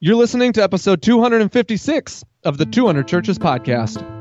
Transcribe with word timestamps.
You're 0.00 0.14
listening 0.14 0.52
to 0.52 0.62
episode 0.62 1.02
256 1.02 2.24
of 2.44 2.56
the 2.56 2.66
200 2.66 3.08
Churches 3.08 3.36
podcast. 3.36 4.17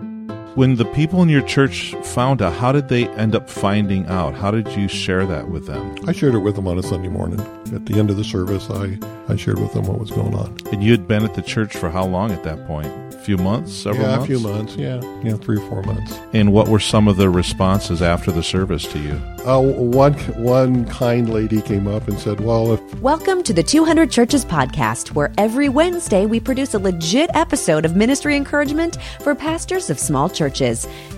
When 0.57 0.73
the 0.73 0.85
people 0.85 1.21
in 1.21 1.29
your 1.29 1.43
church 1.43 1.93
found 2.01 2.42
out, 2.42 2.51
how 2.51 2.71
did 2.71 2.89
they 2.89 3.07
end 3.09 3.35
up 3.35 3.47
finding 3.47 4.07
out? 4.07 4.33
How 4.33 4.50
did 4.50 4.67
you 4.69 4.87
share 4.87 5.23
that 5.27 5.50
with 5.50 5.67
them? 5.67 5.95
I 6.07 6.14
shared 6.14 6.33
it 6.33 6.39
with 6.39 6.55
them 6.55 6.67
on 6.67 6.80
a 6.80 6.82
Sunday 6.82 7.09
morning. 7.09 7.39
At 7.75 7.85
the 7.85 8.00
end 8.00 8.09
of 8.09 8.18
the 8.18 8.23
service, 8.23 8.68
I, 8.71 8.98
I 9.28 9.36
shared 9.36 9.59
with 9.59 9.73
them 9.73 9.86
what 9.86 10.00
was 10.00 10.09
going 10.09 10.34
on. 10.34 10.57
And 10.71 10.82
you 10.82 10.89
had 10.89 11.07
been 11.07 11.23
at 11.23 11.36
the 11.36 11.43
church 11.43 11.78
for 11.78 11.91
how 11.91 12.07
long 12.07 12.32
at 12.32 12.43
that 12.43 12.66
point? 12.66 12.88
A 12.88 13.20
few 13.20 13.38
months? 13.38 13.71
Several 13.71 14.04
yeah, 14.04 14.16
months? 14.16 14.23
a 14.23 14.28
few 14.28 14.39
months. 14.39 14.75
Yeah, 14.78 15.21
yeah, 15.23 15.36
three 15.36 15.57
or 15.57 15.70
four 15.70 15.84
months. 15.84 16.20
And 16.34 16.52
what 16.52 16.70
were 16.70 16.80
some 16.80 17.08
of 17.08 17.18
the 17.18 17.30
responses 17.30 18.02
after 18.02 18.32
the 18.32 18.42
service 18.42 18.88
to 18.94 19.00
you? 19.00 19.21
Uh, 19.46 19.62
one 19.62 20.14
one 20.42 20.86
kind 20.86 21.30
lady 21.30 21.62
came 21.62 21.88
up 21.88 22.08
and 22.08 22.18
said, 22.20 22.39
"Well, 22.39 22.74
if 22.74 23.02
Welcome 23.02 23.44
to 23.44 23.54
the 23.54 23.64
200 23.64 24.10
Churches 24.12 24.44
podcast, 24.46 25.12
where 25.12 25.32
every 25.38 25.68
Wednesday 25.70 26.26
we 26.26 26.39
produce 26.39 26.74
a 26.74 26.80
legit 26.80 27.30
episode 27.34 27.85
of 27.85 27.95
ministry 27.95 28.35
encouragement 28.35 28.98
for 29.21 29.35
pastors 29.35 29.89
of 29.89 29.99
small 29.99 30.30
churches. 30.30 30.47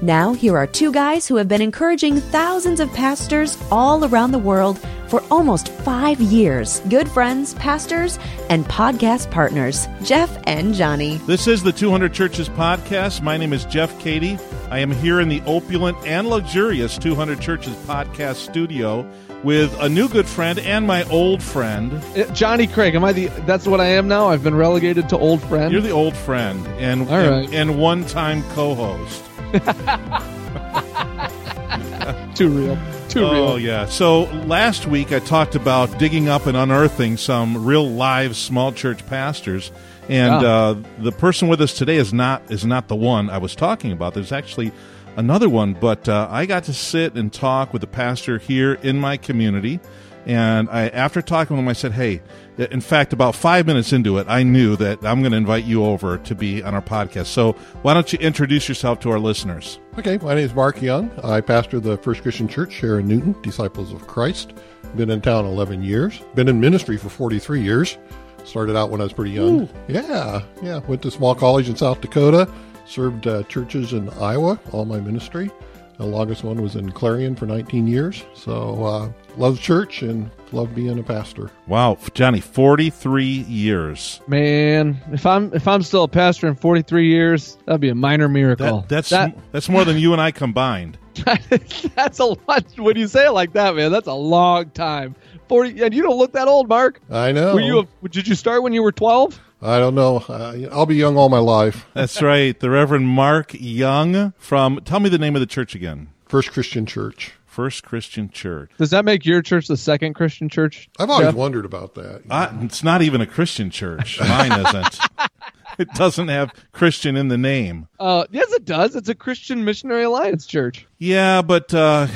Now, 0.01 0.33
here 0.33 0.57
are 0.57 0.67
two 0.67 0.91
guys 0.91 1.27
who 1.27 1.35
have 1.35 1.47
been 1.47 1.61
encouraging 1.61 2.19
thousands 2.19 2.79
of 2.79 2.91
pastors 2.93 3.57
all 3.71 4.05
around 4.05 4.31
the 4.31 4.39
world 4.39 4.79
for 5.07 5.23
almost 5.31 5.69
five 5.69 6.19
years. 6.21 6.81
Good 6.89 7.09
friends, 7.09 7.53
pastors, 7.55 8.19
and 8.49 8.65
podcast 8.65 9.31
partners, 9.31 9.87
Jeff 10.03 10.29
and 10.45 10.73
Johnny. 10.73 11.17
This 11.25 11.47
is 11.47 11.63
the 11.63 11.71
200 11.71 12.13
Churches 12.13 12.47
podcast. 12.49 13.21
My 13.21 13.35
name 13.37 13.53
is 13.53 13.65
Jeff 13.65 13.97
Cady. 13.99 14.37
I 14.69 14.79
am 14.79 14.91
here 14.91 15.19
in 15.19 15.29
the 15.29 15.41
opulent 15.47 15.97
and 16.05 16.27
luxurious 16.29 16.97
200 16.97 17.41
Churches 17.41 17.75
podcast 17.87 18.35
studio 18.35 19.09
with 19.43 19.75
a 19.79 19.89
new 19.89 20.07
good 20.09 20.27
friend 20.27 20.59
and 20.59 20.85
my 20.85 21.03
old 21.09 21.41
friend. 21.43 21.93
Uh, 22.15 22.25
Johnny 22.33 22.67
Craig, 22.67 22.95
am 22.95 23.03
I 23.03 23.13
the? 23.13 23.27
That's 23.45 23.67
what 23.67 23.79
I 23.81 23.85
am 23.85 24.07
now. 24.07 24.29
I've 24.29 24.43
been 24.43 24.55
relegated 24.55 25.09
to 25.09 25.17
old 25.17 25.41
friend. 25.43 25.71
You're 25.71 25.81
the 25.81 25.91
old 25.91 26.15
friend 26.15 26.65
and 26.79 27.07
All 27.09 27.15
and, 27.15 27.53
and 27.53 27.79
one-time 27.79 28.43
co-host. 28.51 29.23
too 32.35 32.49
real. 32.49 32.77
Too 33.09 33.23
Oh 33.25 33.31
real. 33.33 33.43
Oh 33.43 33.55
yeah. 33.55 33.85
So 33.85 34.23
last 34.45 34.85
week 34.85 35.11
I 35.11 35.19
talked 35.19 35.55
about 35.55 35.97
digging 35.97 36.29
up 36.29 36.45
and 36.45 36.55
unearthing 36.55 37.17
some 37.17 37.65
real 37.65 37.89
live 37.89 38.35
small 38.35 38.71
church 38.71 39.05
pastors, 39.07 39.71
and 40.07 40.41
Yeah. 40.41 40.47
uh, 40.47 40.75
the 40.99 41.11
person 41.11 41.47
with 41.47 41.61
us 41.61 41.73
today 41.73 41.97
is 41.97 42.13
not 42.13 42.43
is 42.49 42.65
not 42.65 42.87
the 42.87 42.95
one 42.95 43.29
I 43.29 43.39
was 43.39 43.55
talking 43.55 43.91
about. 43.91 44.13
There's 44.13 44.31
actually 44.31 44.71
another 45.17 45.49
one, 45.49 45.73
but 45.73 46.07
uh, 46.07 46.27
I 46.29 46.45
got 46.45 46.63
to 46.65 46.73
sit 46.73 47.15
and 47.15 47.31
talk 47.31 47.73
with 47.73 47.81
the 47.81 47.87
pastor 47.87 48.37
here 48.37 48.73
in 48.75 48.99
my 48.99 49.17
community, 49.17 49.79
and 50.25 50.69
I 50.69 50.87
after 50.89 51.21
talking 51.21 51.55
with 51.55 51.63
him, 51.63 51.69
I 51.69 51.73
said, 51.73 51.93
"Hey." 51.93 52.21
In 52.59 52.81
fact, 52.81 53.13
about 53.13 53.35
five 53.35 53.65
minutes 53.65 53.93
into 53.93 54.17
it, 54.17 54.27
I 54.27 54.43
knew 54.43 54.75
that 54.75 55.05
I'm 55.05 55.21
going 55.21 55.31
to 55.31 55.37
invite 55.37 55.63
you 55.63 55.85
over 55.85 56.17
to 56.17 56.35
be 56.35 56.61
on 56.61 56.73
our 56.73 56.81
podcast. 56.81 57.27
So, 57.27 57.53
why 57.83 57.93
don't 57.93 58.11
you 58.11 58.19
introduce 58.19 58.67
yourself 58.67 58.99
to 58.99 59.11
our 59.11 59.17
listeners? 59.19 59.79
okay, 59.97 60.17
my 60.17 60.35
name 60.35 60.43
is 60.43 60.53
Mark 60.53 60.81
Young. 60.81 61.09
I 61.23 61.39
pastor 61.39 61.79
the 61.79 61.95
First 61.99 62.21
Christian 62.21 62.49
Church 62.49 62.75
here 62.75 62.99
in 62.99 63.07
Newton, 63.07 63.33
Disciples 63.43 63.93
of 63.93 64.05
Christ. 64.07 64.51
Been 64.97 65.09
in 65.09 65.21
town 65.21 65.45
11 65.45 65.83
years. 65.83 66.19
Been 66.35 66.49
in 66.49 66.59
ministry 66.59 66.97
for 66.97 67.07
43 67.07 67.61
years. 67.61 67.97
Started 68.43 68.75
out 68.75 68.89
when 68.89 68.99
I 68.99 69.05
was 69.05 69.13
pretty 69.13 69.31
young. 69.31 69.69
Yeah, 69.87 70.41
yeah. 70.61 70.79
Went 70.79 71.01
to 71.03 71.11
small 71.11 71.35
college 71.35 71.69
in 71.69 71.77
South 71.77 72.01
Dakota. 72.01 72.51
Served 72.89 73.27
uh, 73.27 73.43
churches 73.43 73.93
in 73.93 74.09
Iowa. 74.09 74.59
All 74.71 74.83
my 74.83 74.99
ministry. 74.99 75.51
The 75.97 76.05
longest 76.05 76.43
one 76.43 76.59
was 76.61 76.75
in 76.75 76.91
Clarion 76.91 77.35
for 77.35 77.45
19 77.45 77.85
years. 77.85 78.23
So 78.33 78.83
uh, 78.85 79.11
love 79.37 79.59
church 79.59 80.01
and 80.01 80.31
love 80.51 80.73
being 80.73 80.97
a 80.97 81.03
pastor. 81.03 81.51
Wow, 81.67 81.97
Johnny, 82.15 82.39
43 82.39 83.25
years. 83.25 84.21
Man, 84.27 84.97
if 85.11 85.25
I'm 85.25 85.53
if 85.53 85.67
I'm 85.67 85.83
still 85.83 86.05
a 86.05 86.07
pastor 86.07 86.47
in 86.47 86.55
43 86.55 87.05
years, 87.07 87.57
that'd 87.65 87.81
be 87.81 87.89
a 87.89 87.95
minor 87.95 88.27
miracle. 88.29 88.79
That, 88.81 88.89
that's 88.89 89.09
That- 89.09 89.37
that's 89.51 89.69
more 89.69 89.85
than 89.85 89.97
you 89.97 90.13
and 90.13 90.21
I 90.21 90.31
combined. 90.31 90.97
that's 91.95 92.19
a 92.19 92.25
lot. 92.25 92.63
When 92.77 92.95
you 92.95 93.07
say 93.07 93.27
it 93.27 93.31
like 93.31 93.53
that, 93.53 93.75
man, 93.75 93.91
that's 93.91 94.07
a 94.07 94.13
long 94.13 94.69
time. 94.71 95.15
40, 95.49 95.83
and 95.83 95.93
you 95.93 96.01
don't 96.01 96.17
look 96.17 96.31
that 96.33 96.47
old, 96.47 96.69
Mark. 96.69 97.01
I 97.09 97.33
know. 97.33 97.53
Were 97.55 97.61
you? 97.61 97.79
A, 98.03 98.07
did 98.07 98.27
you 98.27 98.35
start 98.35 98.63
when 98.63 98.71
you 98.71 98.81
were 98.81 98.91
12? 98.93 99.37
I 99.61 99.79
don't 99.79 99.95
know. 99.95 100.17
Uh, 100.17 100.55
I'll 100.71 100.85
be 100.85 100.95
young 100.95 101.17
all 101.17 101.29
my 101.29 101.39
life. 101.39 101.85
That's 101.93 102.21
right. 102.21 102.57
The 102.57 102.69
Reverend 102.69 103.07
Mark 103.07 103.51
Young 103.53 104.33
from. 104.37 104.79
Tell 104.85 104.99
me 104.99 105.09
the 105.09 105.17
name 105.17 105.35
of 105.35 105.41
the 105.41 105.45
church 105.45 105.75
again. 105.75 106.09
First 106.25 106.51
Christian 106.51 106.85
Church. 106.85 107.33
First 107.45 107.83
Christian 107.83 108.29
Church. 108.29 108.71
Does 108.77 108.91
that 108.91 109.03
make 109.03 109.25
your 109.25 109.41
church 109.41 109.67
the 109.67 109.75
second 109.75 110.13
Christian 110.13 110.47
church? 110.47 110.89
I've 110.97 111.09
always 111.09 111.27
Jeff? 111.27 111.35
wondered 111.35 111.65
about 111.65 111.95
that. 111.95 112.21
Uh, 112.29 112.53
it's 112.61 112.83
not 112.83 113.01
even 113.01 113.19
a 113.19 113.25
Christian 113.25 113.69
church. 113.69 114.19
Mine 114.19 114.51
isn't. 114.65 114.99
it 115.79 115.89
doesn't 115.95 116.27
have 116.29 116.53
Christian 116.71 117.17
in 117.17 117.27
the 117.27 117.37
name. 117.37 117.87
Uh, 117.99 118.25
yes, 118.31 118.51
it 118.53 118.63
does. 118.63 118.95
It's 118.95 119.09
a 119.09 119.15
Christian 119.15 119.65
Missionary 119.65 120.03
Alliance 120.03 120.45
church. 120.45 120.85
Yeah, 120.99 121.41
but 121.41 121.73
uh, 121.73 122.07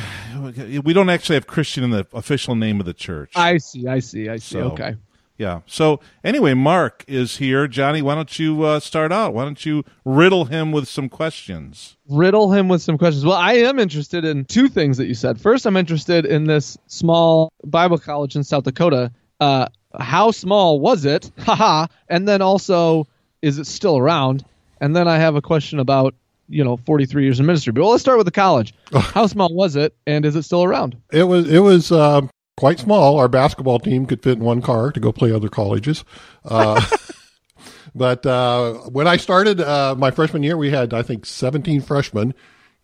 we 0.84 0.94
don't 0.94 1.10
actually 1.10 1.36
have 1.36 1.48
Christian 1.48 1.84
in 1.84 1.90
the 1.90 2.08
official 2.14 2.56
name 2.56 2.80
of 2.80 2.86
the 2.86 2.94
church. 2.94 3.34
I 3.36 3.58
see. 3.58 3.88
I 3.88 4.00
see. 4.00 4.30
I 4.30 4.38
see. 4.38 4.56
So- 4.56 4.72
Okay. 4.72 4.96
Yeah. 5.38 5.62
So 5.66 6.00
anyway, 6.24 6.54
Mark 6.54 7.04
is 7.08 7.38
here. 7.38 7.68
Johnny, 7.68 8.02
why 8.02 8.16
don't 8.16 8.38
you 8.38 8.64
uh, 8.64 8.80
start 8.80 9.12
out? 9.12 9.34
Why 9.34 9.44
don't 9.44 9.66
you 9.66 9.84
riddle 10.06 10.46
him 10.46 10.72
with 10.72 10.88
some 10.88 11.10
questions? 11.10 11.98
riddle 12.10 12.52
him 12.52 12.68
with 12.68 12.82
some 12.82 12.98
questions. 12.98 13.26
Well, 13.26 13.38
I 13.38 13.54
am 13.54 13.80
interested 13.80 14.26
in 14.26 14.46
two 14.46 14.68
things 14.68 14.98
that 14.98 15.08
you 15.08 15.14
said. 15.14 15.40
First, 15.40 15.66
I'm 15.66 15.78
interested 15.78 16.26
in 16.26 16.46
this 16.46 16.78
small 16.88 17.52
Bible 17.64 17.98
college 17.98 18.36
in 18.36 18.44
South 18.44 18.64
Dakota. 18.66 19.12
Uh, 19.40 19.68
how 20.00 20.32
small 20.32 20.80
was 20.80 21.06
it? 21.06 21.32
Haha. 21.40 21.88
And 22.10 22.28
then 22.28 22.42
also, 22.42 23.08
is 23.42 23.58
it 23.58 23.68
still 23.68 23.98
around? 23.98 24.46
And 24.82 24.96
then 24.96 25.08
I 25.08 25.18
have 25.18 25.36
a 25.36 25.42
question 25.42 25.80
about 25.80 26.14
you 26.50 26.64
know 26.64 26.78
43 26.78 27.24
years 27.24 27.40
in 27.40 27.46
ministry. 27.46 27.72
But 27.72 27.82
well, 27.82 27.92
let's 27.92 28.04
start 28.04 28.18
with 28.18 28.26
the 28.26 28.32
college. 28.32 28.74
How 28.94 29.28
small 29.28 29.54
was 29.54 29.76
it, 29.76 29.96
and 30.06 30.26
is 30.26 30.36
it 30.36 30.44
still 30.44 30.64
around? 30.64 30.98
It 31.12 31.24
was 31.24 31.50
it 31.50 31.60
was 31.60 31.92
uh, 31.92 32.22
quite 32.58 32.80
small. 32.80 33.18
Our 33.18 33.28
basketball 33.28 33.80
team 33.80 34.06
could 34.06 34.22
fit 34.22 34.38
in 34.38 34.44
one 34.44 34.62
car 34.62 34.92
to 34.92 35.00
go 35.00 35.12
play 35.12 35.32
other 35.32 35.50
colleges. 35.50 36.04
Uh, 36.46 36.84
but 37.96 38.26
uh, 38.26 38.74
when 38.90 39.08
I 39.08 39.18
started 39.18 39.62
uh, 39.62 39.96
my 39.98 40.12
freshman 40.12 40.44
year, 40.44 40.58
we 40.58 40.72
had 40.72 40.94
I 40.94 41.02
think 41.02 41.26
17 41.26 41.82
freshmen. 41.82 42.34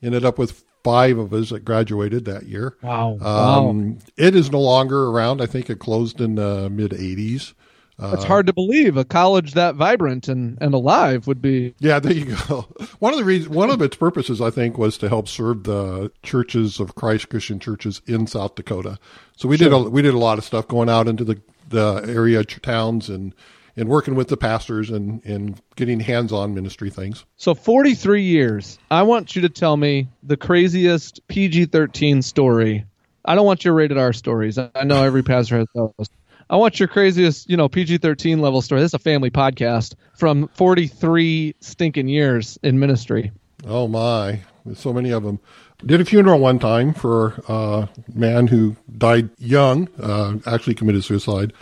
Ended 0.01 0.23
up 0.23 0.37
with 0.37 0.63
five 0.83 1.17
of 1.17 1.33
us 1.33 1.49
that 1.49 1.65
graduated 1.65 2.23
that 2.25 2.45
year. 2.45 2.77
Wow. 2.81 3.17
Um, 3.19 3.99
It 4.15 4.33
is 4.33 4.49
no 4.49 4.61
longer 4.61 5.07
around. 5.07 5.41
I 5.41 5.45
think 5.45 5.69
it 5.69 5.79
closed 5.79 6.21
in 6.21 6.35
the 6.35 6.69
mid 6.69 6.91
80s. 6.91 7.53
It's 8.01 8.23
hard 8.23 8.47
to 8.47 8.53
believe 8.53 8.97
a 8.97 9.03
college 9.03 9.53
that 9.53 9.75
vibrant 9.75 10.27
and, 10.27 10.57
and 10.61 10.73
alive 10.73 11.27
would 11.27 11.41
be. 11.41 11.75
Yeah, 11.79 11.99
there 11.99 12.13
you 12.13 12.35
go. 12.47 12.67
One 12.99 13.13
of 13.13 13.19
the 13.19 13.25
reasons, 13.25 13.49
one 13.49 13.69
of 13.69 13.81
its 13.81 13.95
purposes, 13.95 14.41
I 14.41 14.49
think, 14.49 14.77
was 14.77 14.97
to 14.99 15.09
help 15.09 15.27
serve 15.27 15.63
the 15.63 16.11
churches 16.23 16.79
of 16.79 16.95
Christ 16.95 17.29
Christian 17.29 17.59
churches 17.59 18.01
in 18.05 18.27
South 18.27 18.55
Dakota. 18.55 18.99
So 19.35 19.47
we 19.47 19.57
did 19.57 19.71
a, 19.71 19.79
we 19.79 20.01
did 20.01 20.13
a 20.13 20.19
lot 20.19 20.37
of 20.37 20.43
stuff 20.43 20.67
going 20.67 20.89
out 20.89 21.07
into 21.07 21.23
the 21.23 21.41
the 21.69 22.03
area 22.07 22.43
towns 22.43 23.09
and 23.09 23.33
and 23.75 23.87
working 23.87 24.15
with 24.15 24.27
the 24.27 24.37
pastors 24.37 24.89
and 24.89 25.23
and 25.25 25.61
getting 25.75 25.99
hands 25.99 26.31
on 26.31 26.53
ministry 26.53 26.89
things. 26.89 27.25
So 27.37 27.53
43 27.53 28.23
years. 28.23 28.79
I 28.91 29.03
want 29.03 29.35
you 29.35 29.41
to 29.43 29.49
tell 29.49 29.77
me 29.77 30.07
the 30.23 30.37
craziest 30.37 31.25
PG-13 31.27 32.23
story. 32.23 32.85
I 33.23 33.35
don't 33.35 33.45
want 33.45 33.63
your 33.63 33.73
rated 33.73 33.97
R 33.97 34.13
stories. 34.13 34.57
I 34.57 34.69
I 34.75 34.83
know 34.83 35.03
every 35.03 35.23
pastor 35.23 35.57
has 35.59 35.67
those. 35.73 36.09
I 36.51 36.55
want 36.55 36.79
your 36.79 36.87
craziest, 36.87 37.47
you 37.47 37.55
know, 37.55 37.69
PG-13 37.69 38.39
level 38.39 38.63
story. 38.63 38.81
This 38.81 38.89
is 38.89 38.95
a 38.95 38.99
family 38.99 39.29
podcast 39.29 39.93
from 40.15 40.47
43 40.55 41.55
stinking 41.59 42.07
years 42.07 42.57
in 42.63 42.79
ministry. 42.79 43.31
Oh 43.67 43.87
my, 43.87 44.41
there's 44.65 44.79
so 44.79 44.91
many 44.91 45.11
of 45.11 45.21
them. 45.21 45.39
Did 45.85 46.01
a 46.01 46.05
funeral 46.05 46.39
one 46.39 46.57
time 46.57 46.95
for 46.95 47.41
a 47.47 47.87
man 48.15 48.47
who 48.47 48.75
died 48.97 49.29
young, 49.37 49.89
uh, 50.01 50.37
actually 50.47 50.73
committed 50.73 51.03
suicide. 51.03 51.53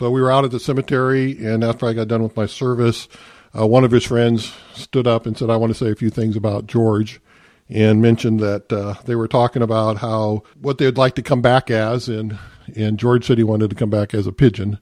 But 0.00 0.10
we 0.10 0.20
were 0.20 0.32
out 0.32 0.44
at 0.44 0.50
the 0.50 0.58
cemetery, 0.58 1.38
and 1.46 1.62
after 1.62 1.86
I 1.86 1.92
got 1.92 2.08
done 2.08 2.24
with 2.24 2.36
my 2.36 2.46
service, 2.46 3.06
uh, 3.56 3.64
one 3.64 3.84
of 3.84 3.92
his 3.92 4.04
friends 4.04 4.52
stood 4.74 5.06
up 5.06 5.24
and 5.24 5.38
said, 5.38 5.50
I 5.50 5.56
want 5.56 5.72
to 5.72 5.78
say 5.78 5.92
a 5.92 5.94
few 5.94 6.10
things 6.10 6.34
about 6.34 6.66
George, 6.66 7.20
and 7.68 8.02
mentioned 8.02 8.40
that 8.40 8.72
uh, 8.72 8.94
they 9.04 9.14
were 9.14 9.28
talking 9.28 9.62
about 9.62 9.98
how 9.98 10.42
what 10.60 10.78
they'd 10.78 10.98
like 10.98 11.14
to 11.14 11.22
come 11.22 11.42
back 11.42 11.70
as, 11.70 12.08
and, 12.08 12.36
and 12.76 12.98
George 12.98 13.26
said 13.26 13.38
he 13.38 13.44
wanted 13.44 13.70
to 13.70 13.76
come 13.76 13.90
back 13.90 14.14
as 14.14 14.26
a 14.26 14.32
pigeon. 14.32 14.78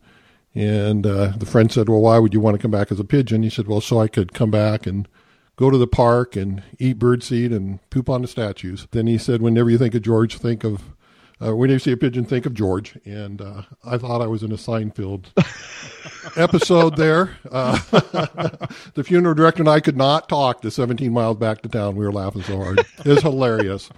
And 0.54 1.06
uh, 1.06 1.32
the 1.36 1.46
friend 1.46 1.70
said, 1.70 1.88
Well, 1.88 2.00
why 2.00 2.18
would 2.18 2.34
you 2.34 2.40
want 2.40 2.56
to 2.56 2.62
come 2.62 2.70
back 2.70 2.90
as 2.90 2.98
a 2.98 3.04
pigeon? 3.04 3.42
He 3.42 3.50
said, 3.50 3.68
Well, 3.68 3.80
so 3.80 4.00
I 4.00 4.08
could 4.08 4.32
come 4.32 4.50
back 4.50 4.86
and 4.86 5.06
go 5.56 5.70
to 5.70 5.78
the 5.78 5.86
park 5.86 6.36
and 6.36 6.62
eat 6.78 6.98
birdseed 6.98 7.54
and 7.54 7.78
poop 7.90 8.08
on 8.08 8.22
the 8.22 8.28
statues. 8.28 8.88
Then 8.90 9.06
he 9.06 9.18
said, 9.18 9.42
Whenever 9.42 9.70
you 9.70 9.78
think 9.78 9.94
of 9.94 10.02
George, 10.02 10.38
think 10.38 10.64
of, 10.64 10.82
uh, 11.40 11.54
whenever 11.54 11.74
you 11.74 11.78
see 11.78 11.92
a 11.92 11.96
pigeon, 11.96 12.24
think 12.24 12.46
of 12.46 12.54
George. 12.54 12.98
And 13.04 13.40
uh, 13.40 13.62
I 13.84 13.96
thought 13.96 14.22
I 14.22 14.26
was 14.26 14.42
in 14.42 14.50
a 14.50 14.56
Seinfeld 14.56 15.26
episode 16.36 16.96
there. 16.96 17.36
Uh, 17.50 17.78
the 18.94 19.04
funeral 19.04 19.34
director 19.34 19.62
and 19.62 19.68
I 19.68 19.78
could 19.78 19.96
not 19.96 20.28
talk 20.28 20.62
the 20.62 20.70
17 20.72 21.12
miles 21.12 21.36
back 21.36 21.62
to 21.62 21.68
town. 21.68 21.94
We 21.94 22.04
were 22.04 22.12
laughing 22.12 22.42
so 22.42 22.56
hard. 22.56 22.80
It 22.80 23.06
was 23.06 23.22
hilarious. 23.22 23.88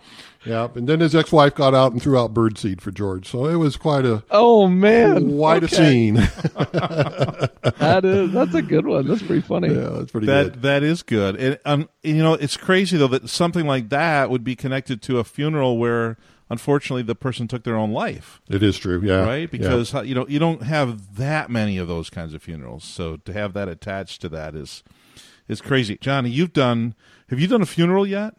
Yeah, 0.44 0.68
and 0.74 0.88
then 0.88 0.98
his 1.00 1.14
ex-wife 1.14 1.54
got 1.54 1.72
out 1.74 1.92
and 1.92 2.02
threw 2.02 2.18
out 2.18 2.34
birdseed 2.34 2.80
for 2.80 2.90
George, 2.90 3.28
so 3.28 3.46
it 3.46 3.54
was 3.56 3.76
quite 3.76 4.04
a 4.04 4.24
Oh 4.30 4.66
man, 4.66 5.36
quite 5.36 5.62
Okay. 5.64 5.76
a 5.76 5.78
scene. 5.78 6.16
That 7.78 8.04
is 8.04 8.32
that's 8.32 8.54
a 8.54 8.62
good 8.62 8.86
one. 8.86 9.06
That's 9.06 9.22
pretty 9.22 9.42
funny. 9.42 9.68
yeah, 9.68 9.90
that's 9.90 10.10
pretty 10.10 10.26
That 10.26 10.52
good. 10.54 10.62
that 10.62 10.82
is 10.82 11.02
good. 11.02 11.36
And 11.36 11.58
um, 11.64 11.88
and, 12.04 12.16
you 12.16 12.22
know, 12.22 12.34
it's 12.34 12.56
crazy 12.56 12.96
though 12.96 13.08
that 13.08 13.28
something 13.28 13.66
like 13.66 13.88
that 13.90 14.30
would 14.30 14.44
be 14.44 14.56
connected 14.56 15.00
to 15.02 15.18
a 15.18 15.24
funeral 15.24 15.78
where 15.78 16.16
unfortunately 16.50 17.02
the 17.02 17.14
person 17.14 17.46
took 17.48 17.64
their 17.64 17.76
own 17.76 17.92
life, 17.92 18.40
It 18.50 18.62
is 18.62 18.78
true. 18.78 19.00
Yeah, 19.02 19.24
right? 19.24 19.50
Because 19.50 19.94
uh, 19.94 20.02
you 20.02 20.14
know, 20.14 20.26
you 20.28 20.38
don't 20.38 20.62
have 20.64 21.16
that 21.16 21.50
many 21.50 21.78
of 21.78 21.88
those 21.88 22.10
kinds 22.10 22.34
of 22.34 22.42
funerals. 22.42 22.84
So 22.84 23.16
to 23.18 23.32
have 23.32 23.52
that 23.54 23.68
attached 23.68 24.20
to 24.22 24.28
that 24.30 24.54
is 24.54 24.82
is 25.48 25.60
crazy. 25.60 25.98
Johnny, 26.00 26.30
you've 26.30 26.52
done 26.52 26.94
have 27.28 27.38
you 27.40 27.46
done 27.46 27.62
a 27.62 27.66
funeral 27.66 28.06
yet? 28.06 28.34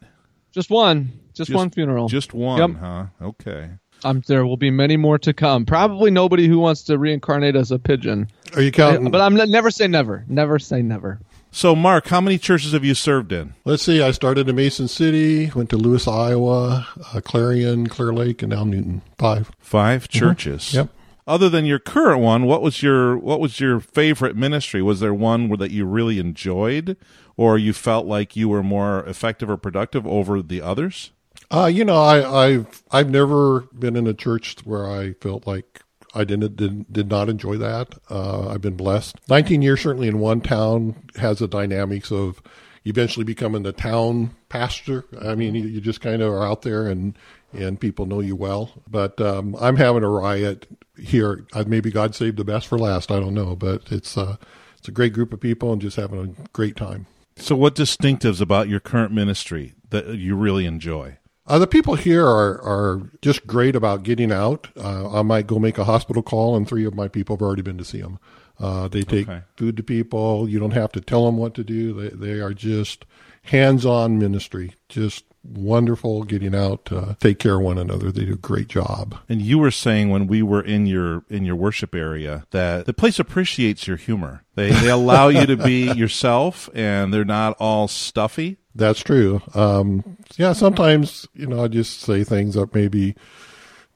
Just 0.52 0.70
one, 0.70 1.12
just, 1.34 1.52
one 1.52 1.70
funeral. 1.70 2.08
Just 2.08 2.32
one, 2.32 2.58
Yep. 2.58 2.80
huh? 2.80 3.06
Okay. 3.22 3.70
Um, 4.04 4.22
there 4.26 4.44
will 4.44 4.56
be 4.58 4.70
many 4.70 4.96
more 4.96 5.18
to 5.18 5.32
come. 5.32 5.64
Probably 5.64 6.10
nobody 6.10 6.46
who 6.46 6.58
wants 6.58 6.82
to 6.84 6.98
reincarnate 6.98 7.56
as 7.56 7.70
a 7.70 7.78
pigeon. 7.78 8.28
are 8.54 8.60
you 8.62 8.70
counting? 8.70 9.10
But 9.10 9.20
I'm 9.20 9.34
never 9.34 9.70
say 9.70 9.86
never. 9.88 10.24
Never 10.28 10.58
say 10.58 10.82
never. 10.82 11.20
So 11.50 11.74
Mark, 11.76 12.08
how 12.08 12.20
many 12.20 12.36
churches 12.36 12.72
have 12.72 12.84
you 12.84 12.94
served 12.94 13.32
in? 13.32 13.54
Let's 13.64 13.84
see. 13.84 14.02
I 14.02 14.10
started 14.10 14.48
in 14.48 14.56
Mason 14.56 14.88
City, 14.88 15.50
went 15.54 15.70
to 15.70 15.76
Lewis, 15.76 16.06
Iowa, 16.08 16.86
uh, 17.14 17.20
Clarion, 17.20 17.86
Clear 17.86 18.12
Lake, 18.12 18.42
and 18.42 18.50
now 18.50 18.64
Newton. 18.64 19.02
Five. 19.18 19.52
5 19.60 20.08
churches. 20.08 20.74
Yep. 20.74 20.88
Other 21.26 21.48
than 21.48 21.64
your 21.64 21.78
current 21.78 22.20
one, 22.20 22.44
what 22.44 22.60
was 22.60 22.82
your 22.82 23.16
what 23.16 23.40
was 23.40 23.58
your 23.58 23.80
favorite 23.80 24.36
ministry? 24.36 24.82
Was 24.82 25.00
there 25.00 25.14
one 25.14 25.48
where 25.48 25.56
that 25.56 25.70
you 25.70 25.86
really 25.86 26.18
enjoyed, 26.18 26.98
or 27.38 27.56
you 27.56 27.72
felt 27.72 28.04
like 28.04 28.36
you 28.36 28.50
were 28.50 28.62
more 28.62 29.02
effective 29.06 29.48
or 29.48 29.56
productive 29.56 30.06
over 30.06 30.42
the 30.42 30.60
others? 30.60 31.12
Uh, 31.50 31.66
you 31.66 31.84
know, 31.84 31.96
I, 31.96 32.46
I've 32.46 32.82
I've 32.90 33.10
never 33.10 33.62
been 33.78 33.96
in 33.96 34.06
a 34.06 34.14
church 34.14 34.56
where 34.64 34.90
I 34.90 35.12
felt 35.14 35.46
like 35.46 35.82
I 36.14 36.24
didn't 36.24 36.56
did, 36.56 36.92
did 36.92 37.08
not 37.08 37.28
enjoy 37.28 37.56
that. 37.58 37.94
Uh, 38.10 38.48
I've 38.48 38.60
been 38.60 38.76
blessed. 38.76 39.16
Nineteen 39.28 39.62
years 39.62 39.82
certainly 39.82 40.08
in 40.08 40.18
one 40.18 40.40
town 40.40 40.96
has 41.16 41.38
the 41.38 41.48
dynamics 41.48 42.10
of 42.10 42.40
eventually 42.84 43.24
becoming 43.24 43.62
the 43.62 43.72
town 43.72 44.34
pastor. 44.48 45.04
I 45.20 45.34
mean, 45.34 45.54
you, 45.54 45.64
you 45.64 45.80
just 45.80 46.00
kind 46.00 46.22
of 46.22 46.32
are 46.32 46.46
out 46.46 46.62
there 46.62 46.86
and 46.86 47.16
and 47.52 47.80
people 47.80 48.06
know 48.06 48.20
you 48.20 48.36
well. 48.36 48.70
But 48.88 49.20
um, 49.20 49.56
I'm 49.60 49.76
having 49.76 50.02
a 50.02 50.08
riot 50.08 50.66
here. 50.98 51.46
Uh, 51.52 51.64
maybe 51.66 51.90
God 51.90 52.14
saved 52.14 52.36
the 52.36 52.44
best 52.44 52.66
for 52.66 52.78
last. 52.78 53.10
I 53.10 53.20
don't 53.20 53.34
know, 53.34 53.54
but 53.56 53.90
it's 53.90 54.16
uh, 54.16 54.36
it's 54.78 54.88
a 54.88 54.92
great 54.92 55.12
group 55.12 55.32
of 55.32 55.40
people 55.40 55.72
and 55.72 55.80
just 55.80 55.96
having 55.96 56.20
a 56.20 56.48
great 56.52 56.76
time. 56.76 57.06
So, 57.36 57.56
what 57.56 57.74
distinctives 57.74 58.40
about 58.40 58.68
your 58.68 58.80
current 58.80 59.12
ministry 59.12 59.74
that 59.90 60.06
you 60.08 60.36
really 60.36 60.66
enjoy? 60.66 61.18
Uh, 61.46 61.58
the 61.58 61.66
people 61.66 61.94
here 61.94 62.24
are, 62.26 62.60
are 62.62 63.10
just 63.20 63.46
great 63.46 63.76
about 63.76 64.02
getting 64.02 64.32
out. 64.32 64.68
Uh, 64.76 65.18
I 65.18 65.22
might 65.22 65.46
go 65.46 65.58
make 65.58 65.76
a 65.76 65.84
hospital 65.84 66.22
call, 66.22 66.56
and 66.56 66.66
three 66.66 66.86
of 66.86 66.94
my 66.94 67.06
people 67.08 67.36
have 67.36 67.42
already 67.42 67.60
been 67.62 67.76
to 67.78 67.84
see 67.84 68.00
them. 68.00 68.18
Uh, 68.58 68.88
they 68.88 69.02
take 69.02 69.28
Okay. 69.28 69.42
food 69.56 69.76
to 69.76 69.82
people. 69.82 70.48
You 70.48 70.58
don't 70.58 70.70
have 70.72 70.92
to 70.92 71.00
tell 71.00 71.26
them 71.26 71.36
what 71.36 71.54
to 71.54 71.64
do. 71.64 71.92
They, 71.92 72.08
they 72.34 72.40
are 72.40 72.54
just 72.54 73.04
hands 73.42 73.84
on 73.84 74.18
ministry, 74.18 74.74
just 74.88 75.24
wonderful 75.44 76.24
getting 76.24 76.54
out 76.54 76.84
to 76.86 77.16
take 77.20 77.38
care 77.38 77.56
of 77.56 77.62
one 77.62 77.78
another. 77.78 78.10
They 78.10 78.24
do 78.24 78.32
a 78.32 78.36
great 78.36 78.68
job. 78.68 79.16
And 79.28 79.42
you 79.42 79.58
were 79.58 79.70
saying 79.70 80.10
when 80.10 80.26
we 80.26 80.42
were 80.42 80.62
in 80.62 80.86
your 80.86 81.24
in 81.28 81.44
your 81.44 81.56
worship 81.56 81.94
area 81.94 82.46
that 82.50 82.86
the 82.86 82.94
place 82.94 83.18
appreciates 83.18 83.86
your 83.86 83.96
humor. 83.96 84.44
They 84.54 84.70
they 84.70 84.90
allow 84.90 85.28
you 85.28 85.46
to 85.46 85.56
be 85.56 85.92
yourself, 85.96 86.68
and 86.74 87.12
they're 87.12 87.24
not 87.24 87.56
all 87.58 87.88
stuffy. 87.88 88.58
That's 88.74 89.00
true. 89.00 89.40
Um, 89.54 90.16
yeah, 90.36 90.52
sometimes 90.52 91.28
you 91.34 91.46
know 91.46 91.62
I 91.62 91.68
just 91.68 92.00
say 92.00 92.24
things 92.24 92.54
that 92.54 92.74
maybe 92.74 93.14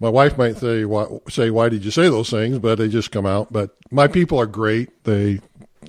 my 0.00 0.09
wife 0.09 0.39
might 0.39 0.56
say, 0.59 0.85
"Why 0.85 1.06
say 1.29 1.50
why 1.50 1.69
did 1.69 1.85
you 1.85 1.91
say 1.91 2.09
those 2.09 2.31
things?" 2.31 2.59
But 2.59 2.79
they 2.79 2.89
just 2.89 3.11
come 3.11 3.27
out. 3.27 3.53
But 3.53 3.77
my 3.91 4.06
people 4.06 4.39
are 4.39 4.47
great. 4.47 5.05
They 5.05 5.41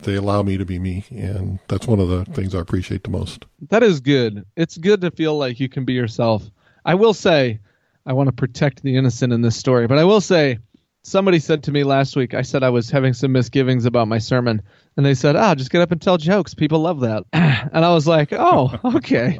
they 0.03 0.15
allow 0.15 0.43
me 0.43 0.57
to 0.57 0.65
be 0.65 0.79
me, 0.79 1.05
and 1.11 1.59
that's 1.67 1.87
one 1.87 1.99
of 1.99 2.09
the 2.09 2.25
things 2.25 2.55
I 2.55 2.59
appreciate 2.59 3.03
the 3.03 3.09
most. 3.09 3.45
That 3.69 3.83
is 3.83 3.99
good. 3.99 4.45
It's 4.55 4.77
good 4.77 5.01
to 5.01 5.11
feel 5.11 5.37
like 5.37 5.59
you 5.59 5.69
can 5.69 5.85
be 5.85 5.93
yourself. 5.93 6.43
I 6.85 6.95
will 6.95 7.13
say, 7.13 7.59
I 8.05 8.13
want 8.13 8.27
to 8.27 8.33
protect 8.33 8.81
the 8.81 8.95
innocent 8.95 9.33
in 9.33 9.41
this 9.41 9.55
story, 9.55 9.87
but 9.87 9.97
I 9.97 10.03
will 10.03 10.21
say, 10.21 10.59
somebody 11.03 11.39
said 11.39 11.63
to 11.63 11.71
me 11.71 11.83
last 11.83 12.15
week, 12.15 12.33
I 12.33 12.41
said 12.41 12.63
I 12.63 12.69
was 12.69 12.89
having 12.89 13.13
some 13.13 13.31
misgivings 13.31 13.85
about 13.85 14.07
my 14.07 14.17
sermon, 14.17 14.61
and 14.97 15.05
they 15.05 15.13
said, 15.13 15.35
"Ah, 15.35 15.55
just 15.55 15.71
get 15.71 15.81
up 15.81 15.91
and 15.91 16.01
tell 16.01 16.17
jokes. 16.17 16.53
People 16.53 16.79
love 16.79 17.01
that." 17.01 17.23
and 17.33 17.85
I 17.85 17.93
was 17.93 18.07
like, 18.07 18.33
"Oh, 18.33 18.73
okay." 18.95 19.39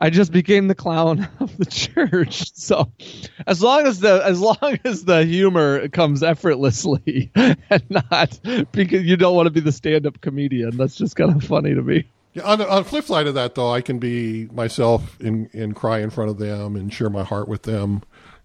I 0.00 0.10
just 0.10 0.30
became 0.30 0.68
the 0.68 0.74
clown 0.74 1.28
of 1.40 1.56
the 1.58 1.64
church. 1.66 2.52
So, 2.54 2.92
as 3.46 3.62
long 3.62 3.86
as 3.86 4.00
the 4.00 4.22
as 4.24 4.40
long 4.40 4.78
as 4.84 5.04
the 5.04 5.24
humor 5.24 5.88
comes 5.88 6.22
effortlessly 6.22 7.30
and 7.34 7.82
not 7.90 8.38
because 8.72 9.02
you 9.04 9.16
don't 9.16 9.34
want 9.34 9.46
to 9.46 9.50
be 9.50 9.60
the 9.60 9.72
stand-up 9.72 10.20
comedian, 10.20 10.76
that's 10.76 10.94
just 10.96 11.16
kind 11.16 11.34
of 11.34 11.42
funny 11.42 11.74
to 11.74 11.82
me. 11.82 12.08
Yeah, 12.34 12.44
on 12.44 12.58
the, 12.58 12.70
on 12.70 12.84
flip 12.84 13.04
side 13.06 13.26
of 13.26 13.34
that, 13.34 13.54
though, 13.54 13.72
I 13.72 13.80
can 13.80 13.98
be 13.98 14.46
myself 14.52 15.18
and, 15.18 15.48
and 15.54 15.74
cry 15.74 15.98
in 16.00 16.10
front 16.10 16.30
of 16.30 16.38
them 16.38 16.76
and 16.76 16.92
share 16.92 17.10
my 17.10 17.24
heart 17.24 17.48
with 17.48 17.62
them, 17.62 18.02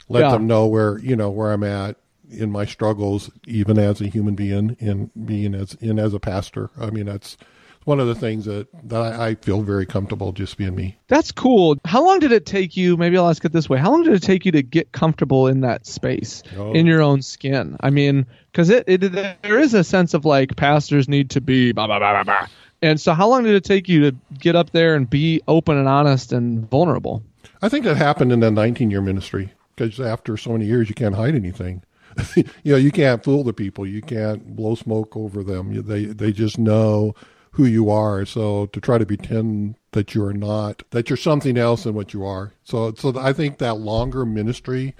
let 0.09 0.21
Yeah. 0.21 0.31
them 0.31 0.47
know 0.47 0.65
where 0.65 0.97
you 0.99 1.15
know 1.15 1.29
where 1.29 1.51
I'm 1.51 1.63
at 1.63 1.97
in 2.31 2.49
my 2.51 2.65
struggles, 2.65 3.29
even 3.45 3.77
as 3.77 4.01
a 4.01 4.07
human 4.07 4.33
being 4.33 4.75
and 4.79 5.11
being 5.25 5.53
as 5.53 5.75
in 5.75 5.99
as 5.99 6.13
a 6.15 6.19
pastor. 6.19 6.71
I 6.79 6.89
mean, 6.89 7.05
that's 7.05 7.37
one 7.85 7.99
of 7.99 8.07
the 8.07 8.15
things 8.15 8.45
that 8.45 8.67
that 8.89 9.01
I, 9.01 9.27
I 9.29 9.35
feel 9.35 9.61
very 9.61 9.85
comfortable 9.85 10.31
just 10.31 10.57
being 10.57 10.75
me. 10.75 10.97
That's 11.07 11.31
cool. 11.31 11.77
How 11.85 12.03
long 12.05 12.19
did 12.19 12.31
it 12.31 12.45
take 12.45 12.75
you? 12.77 12.97
Maybe 12.97 13.17
I'll 13.17 13.29
ask 13.29 13.43
it 13.45 13.51
this 13.51 13.69
way: 13.69 13.77
How 13.77 13.91
long 13.91 14.03
did 14.03 14.13
it 14.13 14.23
take 14.23 14.45
you 14.45 14.51
to 14.53 14.61
get 14.61 14.91
comfortable 14.91 15.47
in 15.47 15.61
that 15.61 15.85
space, 15.85 16.43
Oh. 16.57 16.71
in 16.73 16.85
your 16.85 17.01
own 17.01 17.21
skin? 17.21 17.77
I 17.81 17.89
mean, 17.89 18.25
because 18.51 18.69
it, 18.69 18.83
it 18.87 18.99
there 18.99 19.59
is 19.59 19.73
a 19.73 19.83
sense 19.83 20.13
of 20.13 20.25
like 20.25 20.55
pastors 20.55 21.07
need 21.07 21.29
to 21.31 21.41
be 21.41 21.71
blah 21.71 21.87
blah 21.87 21.99
blah 21.99 22.23
blah 22.23 22.23
blah. 22.23 22.47
And 22.81 22.99
so, 22.99 23.13
how 23.13 23.27
long 23.29 23.43
did 23.43 23.55
it 23.55 23.63
take 23.63 23.87
you 23.87 24.11
to 24.11 24.17
get 24.37 24.55
up 24.55 24.71
there 24.71 24.95
and 24.95 25.09
be 25.09 25.41
open 25.47 25.77
and 25.77 25.87
honest 25.87 26.33
and 26.33 26.69
vulnerable? 26.69 27.23
I 27.61 27.69
think 27.69 27.85
that 27.85 27.95
happened 27.95 28.33
in 28.33 28.41
the 28.41 28.51
19 28.51 28.91
year 28.91 29.01
ministry 29.01 29.53
because 29.75 29.99
after 30.01 30.35
so 30.35 30.51
many 30.51 30.65
years, 30.65 30.89
you 30.89 30.95
can't 30.95 31.15
hide 31.15 31.33
anything. 31.33 31.81
you 32.35 32.43
know, 32.65 32.75
you 32.75 32.91
can't 32.91 33.23
fool 33.23 33.43
the 33.43 33.53
people. 33.53 33.87
You 33.87 34.01
can't 34.01 34.55
blow 34.55 34.75
smoke 34.75 35.15
over 35.15 35.43
them. 35.43 35.81
They 35.87 36.05
they 36.05 36.31
just 36.31 36.59
know 36.59 37.15
who 37.53 37.65
you 37.65 37.89
are. 37.89 38.25
So 38.25 38.67
to 38.67 38.81
try 38.81 38.97
to 38.97 39.05
pretend 39.05 39.75
that 39.91 40.13
you 40.13 40.23
are 40.23 40.33
not, 40.33 40.83
that 40.91 41.09
you're 41.09 41.17
something 41.17 41.57
else 41.57 41.83
than 41.83 41.93
what 41.93 42.13
you 42.13 42.25
are. 42.25 42.53
So 42.63 42.93
so 42.93 43.17
I 43.17 43.33
think 43.33 43.57
that 43.59 43.77
longer 43.77 44.25
ministry 44.25 44.95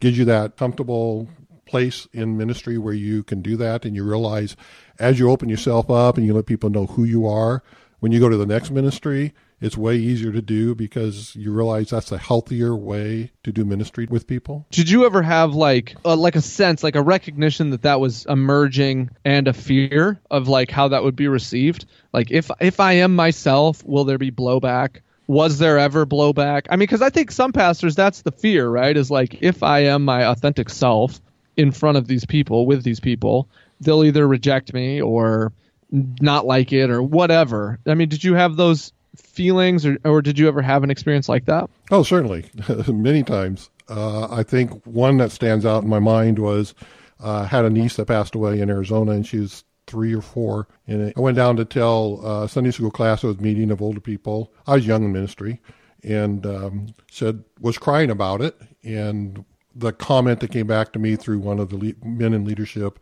gives 0.00 0.18
you 0.18 0.24
that 0.26 0.56
comfortable 0.56 1.28
place 1.66 2.08
in 2.12 2.36
ministry 2.36 2.78
where 2.78 2.94
you 2.94 3.22
can 3.22 3.42
do 3.42 3.56
that 3.56 3.84
and 3.84 3.94
you 3.94 4.02
realize 4.02 4.56
as 4.98 5.18
you 5.18 5.30
open 5.30 5.50
yourself 5.50 5.90
up 5.90 6.16
and 6.16 6.26
you 6.26 6.32
let 6.32 6.46
people 6.46 6.70
know 6.70 6.86
who 6.86 7.04
you 7.04 7.26
are 7.26 7.62
when 8.00 8.10
you 8.10 8.18
go 8.18 8.28
to 8.28 8.38
the 8.38 8.46
next 8.46 8.70
ministry 8.70 9.34
it's 9.60 9.76
way 9.76 9.96
easier 9.96 10.32
to 10.32 10.42
do 10.42 10.74
because 10.74 11.34
you 11.34 11.52
realize 11.52 11.90
that's 11.90 12.12
a 12.12 12.18
healthier 12.18 12.76
way 12.76 13.32
to 13.42 13.52
do 13.52 13.64
ministry 13.64 14.06
with 14.08 14.26
people 14.26 14.66
Did 14.70 14.88
you 14.88 15.04
ever 15.06 15.22
have 15.22 15.54
like 15.54 15.96
a, 16.04 16.14
like 16.14 16.36
a 16.36 16.40
sense, 16.40 16.82
like 16.82 16.96
a 16.96 17.02
recognition 17.02 17.70
that 17.70 17.82
that 17.82 18.00
was 18.00 18.26
emerging, 18.26 19.10
and 19.24 19.48
a 19.48 19.52
fear 19.52 20.20
of 20.30 20.48
like 20.48 20.70
how 20.70 20.88
that 20.88 21.02
would 21.02 21.16
be 21.16 21.28
received? 21.28 21.86
Like 22.12 22.30
if 22.30 22.50
if 22.60 22.80
I 22.80 22.94
am 22.94 23.14
myself, 23.16 23.84
will 23.84 24.04
there 24.04 24.18
be 24.18 24.30
blowback? 24.30 25.00
Was 25.26 25.58
there 25.58 25.78
ever 25.78 26.06
blowback? 26.06 26.66
I 26.70 26.76
mean, 26.76 26.80
because 26.80 27.02
I 27.02 27.10
think 27.10 27.30
some 27.30 27.52
pastors, 27.52 27.94
that's 27.94 28.22
the 28.22 28.32
fear, 28.32 28.68
right? 28.68 28.96
Is 28.96 29.10
like 29.10 29.42
if 29.42 29.62
I 29.62 29.80
am 29.80 30.04
my 30.04 30.24
authentic 30.24 30.70
self 30.70 31.20
in 31.56 31.72
front 31.72 31.98
of 31.98 32.06
these 32.06 32.24
people, 32.24 32.66
with 32.66 32.82
these 32.82 33.00
people, 33.00 33.48
they'll 33.80 34.04
either 34.04 34.26
reject 34.26 34.72
me 34.72 35.02
or 35.02 35.52
not 35.90 36.46
like 36.46 36.72
it 36.72 36.90
or 36.90 37.02
whatever. 37.02 37.78
I 37.86 37.94
mean, 37.94 38.08
did 38.08 38.24
you 38.24 38.34
have 38.34 38.56
those 38.56 38.92
feelings, 39.18 39.84
or 39.84 39.98
or 40.04 40.22
did 40.22 40.38
you 40.38 40.48
ever 40.48 40.62
have 40.62 40.82
an 40.84 40.90
experience 40.90 41.28
like 41.28 41.44
that? 41.46 41.68
oh 41.90 42.02
certainly 42.02 42.44
many 42.88 43.22
times 43.22 43.70
uh, 43.88 44.28
i 44.30 44.42
think 44.42 44.70
one 44.86 45.16
that 45.16 45.32
stands 45.32 45.64
out 45.64 45.82
in 45.82 45.88
my 45.88 45.98
mind 45.98 46.38
was 46.38 46.74
uh, 47.20 47.44
had 47.44 47.64
a 47.64 47.70
niece 47.70 47.96
that 47.96 48.06
passed 48.06 48.34
away 48.34 48.60
in 48.60 48.68
arizona 48.68 49.12
and 49.12 49.26
she 49.26 49.38
was 49.38 49.64
three 49.86 50.14
or 50.14 50.20
four 50.20 50.68
and 50.86 51.12
i 51.16 51.20
went 51.20 51.36
down 51.36 51.56
to 51.56 51.64
tell 51.64 52.20
uh, 52.26 52.46
sunday 52.46 52.70
school 52.70 52.90
class 52.90 53.24
i 53.24 53.26
was 53.26 53.40
meeting 53.40 53.70
of 53.70 53.80
older 53.80 54.00
people 54.00 54.52
i 54.66 54.74
was 54.74 54.86
young 54.86 55.02
in 55.02 55.12
ministry 55.12 55.60
and 56.04 56.44
um, 56.44 56.94
said 57.10 57.42
was 57.60 57.78
crying 57.78 58.10
about 58.10 58.42
it 58.42 58.54
and 58.84 59.44
the 59.74 59.92
comment 59.92 60.40
that 60.40 60.50
came 60.50 60.66
back 60.66 60.92
to 60.92 60.98
me 60.98 61.16
through 61.16 61.38
one 61.38 61.58
of 61.58 61.70
the 61.70 61.76
le- 61.76 62.06
men 62.06 62.34
in 62.34 62.44
leadership 62.44 62.98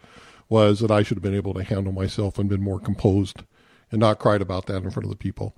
was 0.49 0.81
that 0.81 0.91
I 0.91 1.03
should 1.03 1.17
have 1.17 1.23
been 1.23 1.35
able 1.35 1.55
to 1.55 1.63
handle 1.65 1.93
myself 1.93 2.39
and 2.39 2.49
been 2.49 2.63
more 2.63 2.79
composed 2.79 3.43
and 3.91 3.99
not 3.99 4.19
cried 4.19 4.43
about 4.43 4.67
that 4.67 4.83
in 4.83 4.91
front 4.91 5.05
of 5.05 5.11
the 5.11 5.17
people. 5.17 5.57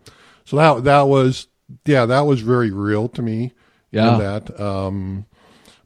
So 0.48 0.56
that 0.56 0.84
that 0.84 1.02
was 1.02 1.46
yeah 1.84 2.06
that 2.06 2.22
was 2.22 2.40
very 2.40 2.70
real 2.70 3.06
to 3.10 3.20
me. 3.20 3.52
Yeah. 3.90 4.14
in 4.14 4.18
that. 4.20 4.58
Um, 4.58 5.26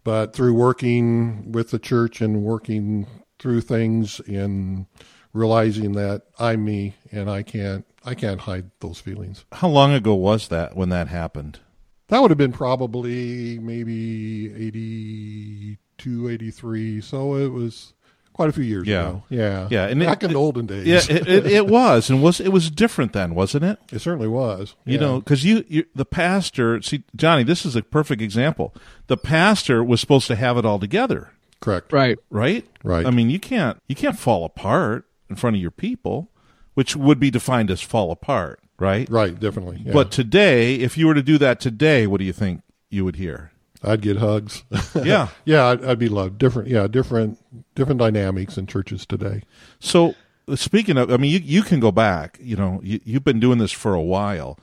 but 0.04 0.35
through 0.35 0.54
working 0.54 1.50
with 1.50 1.71
the 1.71 1.81
church 1.81 2.21
and 2.21 2.45
working 2.45 3.09
through 3.40 3.62
things 3.62 4.21
and 4.21 4.87
realizing 5.33 5.95
that 5.95 6.23
I'm 6.38 6.64
me 6.64 6.95
and 7.11 7.28
I 7.28 7.42
can't 7.42 7.85
I 8.04 8.14
can't 8.14 8.42
hide 8.42 8.71
those 8.78 9.00
feelings. 9.00 9.45
How 9.50 9.66
long 9.66 9.92
ago 9.95 10.14
was 10.14 10.47
that 10.49 10.76
when 10.76 10.90
that 10.90 11.09
happened? 11.09 11.59
That 12.07 12.23
would 12.23 12.31
have 12.31 12.38
been 12.38 12.52
probably 12.52 13.59
maybe 13.59 14.47
82, 14.54 16.28
83. 16.28 17.00
So 17.00 17.35
it 17.35 17.49
was 17.49 17.95
quite 18.33 18.49
a 18.49 18.53
few 18.53 18.65
years 18.65 18.87
Yeah. 18.87 19.01
ago. 19.01 19.23
Yeah. 19.29 19.69
Yeah, 19.71 19.87
and 19.87 20.03
it- 20.03 20.07
Back 20.07 20.23
in 20.23 20.31
the 20.31 20.37
olden 20.39 20.67
days. 20.67 20.87
Yeah, 20.87 21.01
it, 21.09 21.29
it, 21.29 21.47
it 21.47 21.67
was, 21.67 22.09
and 22.11 22.23
was 22.23 22.41
it 22.41 22.49
was 22.53 22.71
different 22.71 23.12
then, 23.12 23.35
wasn't 23.35 23.65
it? 23.65 23.79
It 23.93 24.01
certainly 24.01 24.29
was. 24.29 24.75
You 24.85 24.95
Yeah. 24.95 25.01
know, 25.01 25.19
because 25.21 25.45
you, 25.45 25.65
you, 25.69 25.85
the 25.95 26.05
pastor. 26.05 26.81
See, 26.83 27.05
Johnny, 27.15 27.43
this 27.45 27.65
is 27.67 27.77
a 27.77 27.83
perfect 27.83 28.23
example. 28.23 28.75
The 29.07 29.17
pastor 29.17 29.83
was 29.85 30.01
supposed 30.01 30.27
to 30.29 30.37
have 30.37 30.57
it 30.57 30.65
all 30.65 30.79
together, 30.79 31.31
Correct. 31.61 31.93
Right. 31.93 32.19
right? 32.31 32.65
Right. 32.83 33.07
I 33.07 33.11
mean, 33.11 33.31
you 33.31 33.39
can't 33.39 33.81
you 33.87 33.95
can't 33.95 34.19
fall 34.19 34.45
apart 34.45 35.05
in 35.31 35.37
front 35.37 35.57
of 35.57 35.62
your 35.62 35.71
people, 35.71 36.31
which 36.75 36.97
would 36.97 37.21
be 37.21 37.31
defined 37.31 37.71
as 37.71 37.81
fall 37.81 38.11
apart, 38.11 38.61
right? 38.79 39.09
Right. 39.11 39.39
Definitely. 39.39 39.83
Yeah. 39.85 39.93
But 39.93 40.11
today, 40.11 40.75
if 40.77 40.97
you 40.99 41.07
were 41.07 41.15
to 41.15 41.23
do 41.23 41.39
that 41.39 41.61
today, 41.61 42.07
what 42.07 42.19
do 42.19 42.25
you 42.25 42.33
think 42.33 42.62
you 42.91 43.05
would 43.05 43.17
hear? 43.17 43.51
I'd 43.85 44.01
get 44.01 44.19
hugs. 44.19 44.62
Yeah. 45.03 45.29
yeah, 45.45 45.67
I'd, 45.67 45.85
I'd 45.85 45.99
be 45.99 46.09
loved. 46.09 46.39
Different. 46.39 46.69
Yeah, 46.69 46.87
different. 46.87 47.39
Different 47.75 48.00
dynamics 48.00 48.59
in 48.59 48.67
churches 48.67 49.07
today. 49.07 49.43
So 49.81 50.14
speaking 50.55 50.99
of, 50.99 51.11
I 51.11 51.17
mean, 51.17 51.33
you 51.33 51.38
you 51.38 51.62
can 51.62 51.81
go 51.81 51.93
back. 51.93 52.38
You 52.41 52.57
know, 52.57 52.81
you, 52.83 53.00
you've 53.05 53.25
been 53.25 53.41
doing 53.41 53.59
this 53.59 53.73
for 53.73 53.95
a 53.95 54.02
while. 54.02 54.59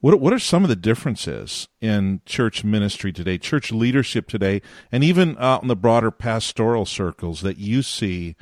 What 0.00 0.18
what 0.20 0.32
are 0.32 0.38
some 0.38 0.62
of 0.62 0.68
the 0.68 0.76
differences 0.76 1.68
in 1.80 2.20
church 2.26 2.64
ministry 2.64 3.12
today, 3.12 3.38
church 3.38 3.72
leadership 3.72 4.28
today, 4.28 4.62
and 4.90 5.04
even 5.04 5.36
out 5.38 5.62
in 5.62 5.68
the 5.68 5.76
broader 5.76 6.10
pastoral 6.10 6.86
circles 6.86 7.40
that 7.42 7.58
you 7.58 7.82
see 7.82 8.36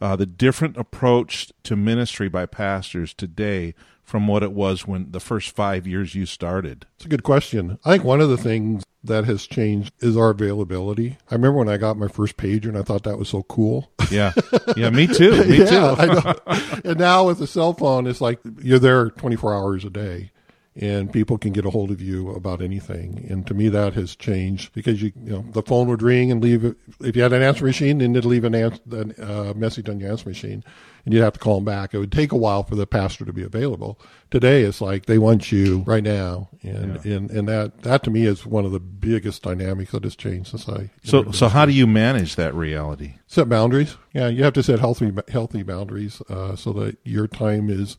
uh, 0.00 0.16
the 0.16 0.26
different 0.26 0.76
approach 0.76 1.52
to 1.62 1.76
ministry 1.76 2.28
by 2.28 2.44
pastors 2.44 3.14
today 3.14 3.74
from 4.12 4.26
what 4.26 4.42
it 4.42 4.52
was 4.52 4.86
when 4.86 5.10
the 5.10 5.18
first 5.18 5.56
five 5.56 5.86
years 5.86 6.14
you 6.14 6.26
started? 6.26 6.84
It's 6.96 7.06
a 7.06 7.08
good 7.08 7.22
question. 7.22 7.78
I 7.82 7.92
think 7.92 8.04
one 8.04 8.20
of 8.20 8.28
the 8.28 8.36
things 8.36 8.84
that 9.02 9.24
has 9.24 9.46
changed 9.46 9.90
is 10.00 10.18
our 10.18 10.28
availability. 10.28 11.16
I 11.30 11.34
remember 11.34 11.60
when 11.60 11.70
I 11.70 11.78
got 11.78 11.96
my 11.96 12.08
first 12.08 12.36
pager 12.36 12.66
and 12.66 12.76
I 12.76 12.82
thought 12.82 13.04
that 13.04 13.16
was 13.16 13.30
so 13.30 13.42
cool. 13.44 13.90
Yeah, 14.10 14.32
yeah, 14.76 14.90
me 14.90 15.06
too, 15.06 15.42
me 15.46 15.60
yeah, 15.60 15.64
too. 15.64 15.76
I 15.78 16.06
know. 16.06 16.80
and 16.84 16.98
now 16.98 17.26
with 17.26 17.38
the 17.38 17.46
cell 17.46 17.72
phone, 17.72 18.06
it's 18.06 18.20
like 18.20 18.38
you're 18.60 18.78
there 18.78 19.08
24 19.08 19.54
hours 19.54 19.86
a 19.86 19.90
day. 19.90 20.30
And 20.74 21.12
people 21.12 21.36
can 21.36 21.52
get 21.52 21.66
a 21.66 21.70
hold 21.70 21.90
of 21.90 22.00
you 22.00 22.30
about 22.30 22.62
anything, 22.62 23.26
and 23.28 23.46
to 23.46 23.52
me 23.52 23.68
that 23.68 23.92
has 23.92 24.16
changed 24.16 24.72
because 24.72 25.02
you, 25.02 25.12
you 25.22 25.32
know, 25.32 25.44
the 25.52 25.60
phone 25.60 25.86
would 25.88 26.00
ring 26.00 26.32
and 26.32 26.42
leave. 26.42 26.64
If 27.00 27.14
you 27.14 27.22
had 27.22 27.34
an 27.34 27.42
answer 27.42 27.66
machine, 27.66 27.98
then 27.98 28.16
it'd 28.16 28.24
leave 28.24 28.44
an 28.44 28.54
answer, 28.54 28.80
uh, 29.20 29.52
message 29.54 29.90
on 29.90 30.00
your 30.00 30.10
answer 30.10 30.30
machine, 30.30 30.64
and 31.04 31.12
you'd 31.12 31.22
have 31.22 31.34
to 31.34 31.38
call 31.38 31.56
them 31.56 31.66
back. 31.66 31.92
It 31.92 31.98
would 31.98 32.10
take 32.10 32.32
a 32.32 32.38
while 32.38 32.62
for 32.62 32.74
the 32.74 32.86
pastor 32.86 33.26
to 33.26 33.34
be 33.34 33.42
available. 33.42 34.00
Today, 34.30 34.62
it's 34.62 34.80
like 34.80 35.04
they 35.04 35.18
want 35.18 35.52
you 35.52 35.80
right 35.80 36.02
now, 36.02 36.48
and 36.62 37.04
and, 37.04 37.30
and 37.30 37.48
that 37.48 37.82
that 37.82 38.02
to 38.04 38.10
me 38.10 38.24
is 38.24 38.46
one 38.46 38.64
of 38.64 38.72
the 38.72 38.80
biggest 38.80 39.42
dynamics 39.42 39.92
that 39.92 40.04
has 40.04 40.16
changed 40.16 40.52
since 40.52 40.66
I. 40.70 40.88
So, 41.04 41.32
so 41.32 41.48
how 41.48 41.66
do 41.66 41.72
you 41.72 41.86
manage 41.86 42.36
that 42.36 42.54
reality? 42.54 43.16
set 43.32 43.48
boundaries. 43.48 43.96
Yeah, 44.12 44.28
you 44.28 44.44
have 44.44 44.52
to 44.52 44.62
set 44.62 44.78
healthy 44.78 45.10
healthy 45.28 45.62
boundaries 45.62 46.20
uh, 46.28 46.54
so 46.54 46.72
that 46.74 46.98
your 47.02 47.26
time 47.26 47.70
is 47.70 47.96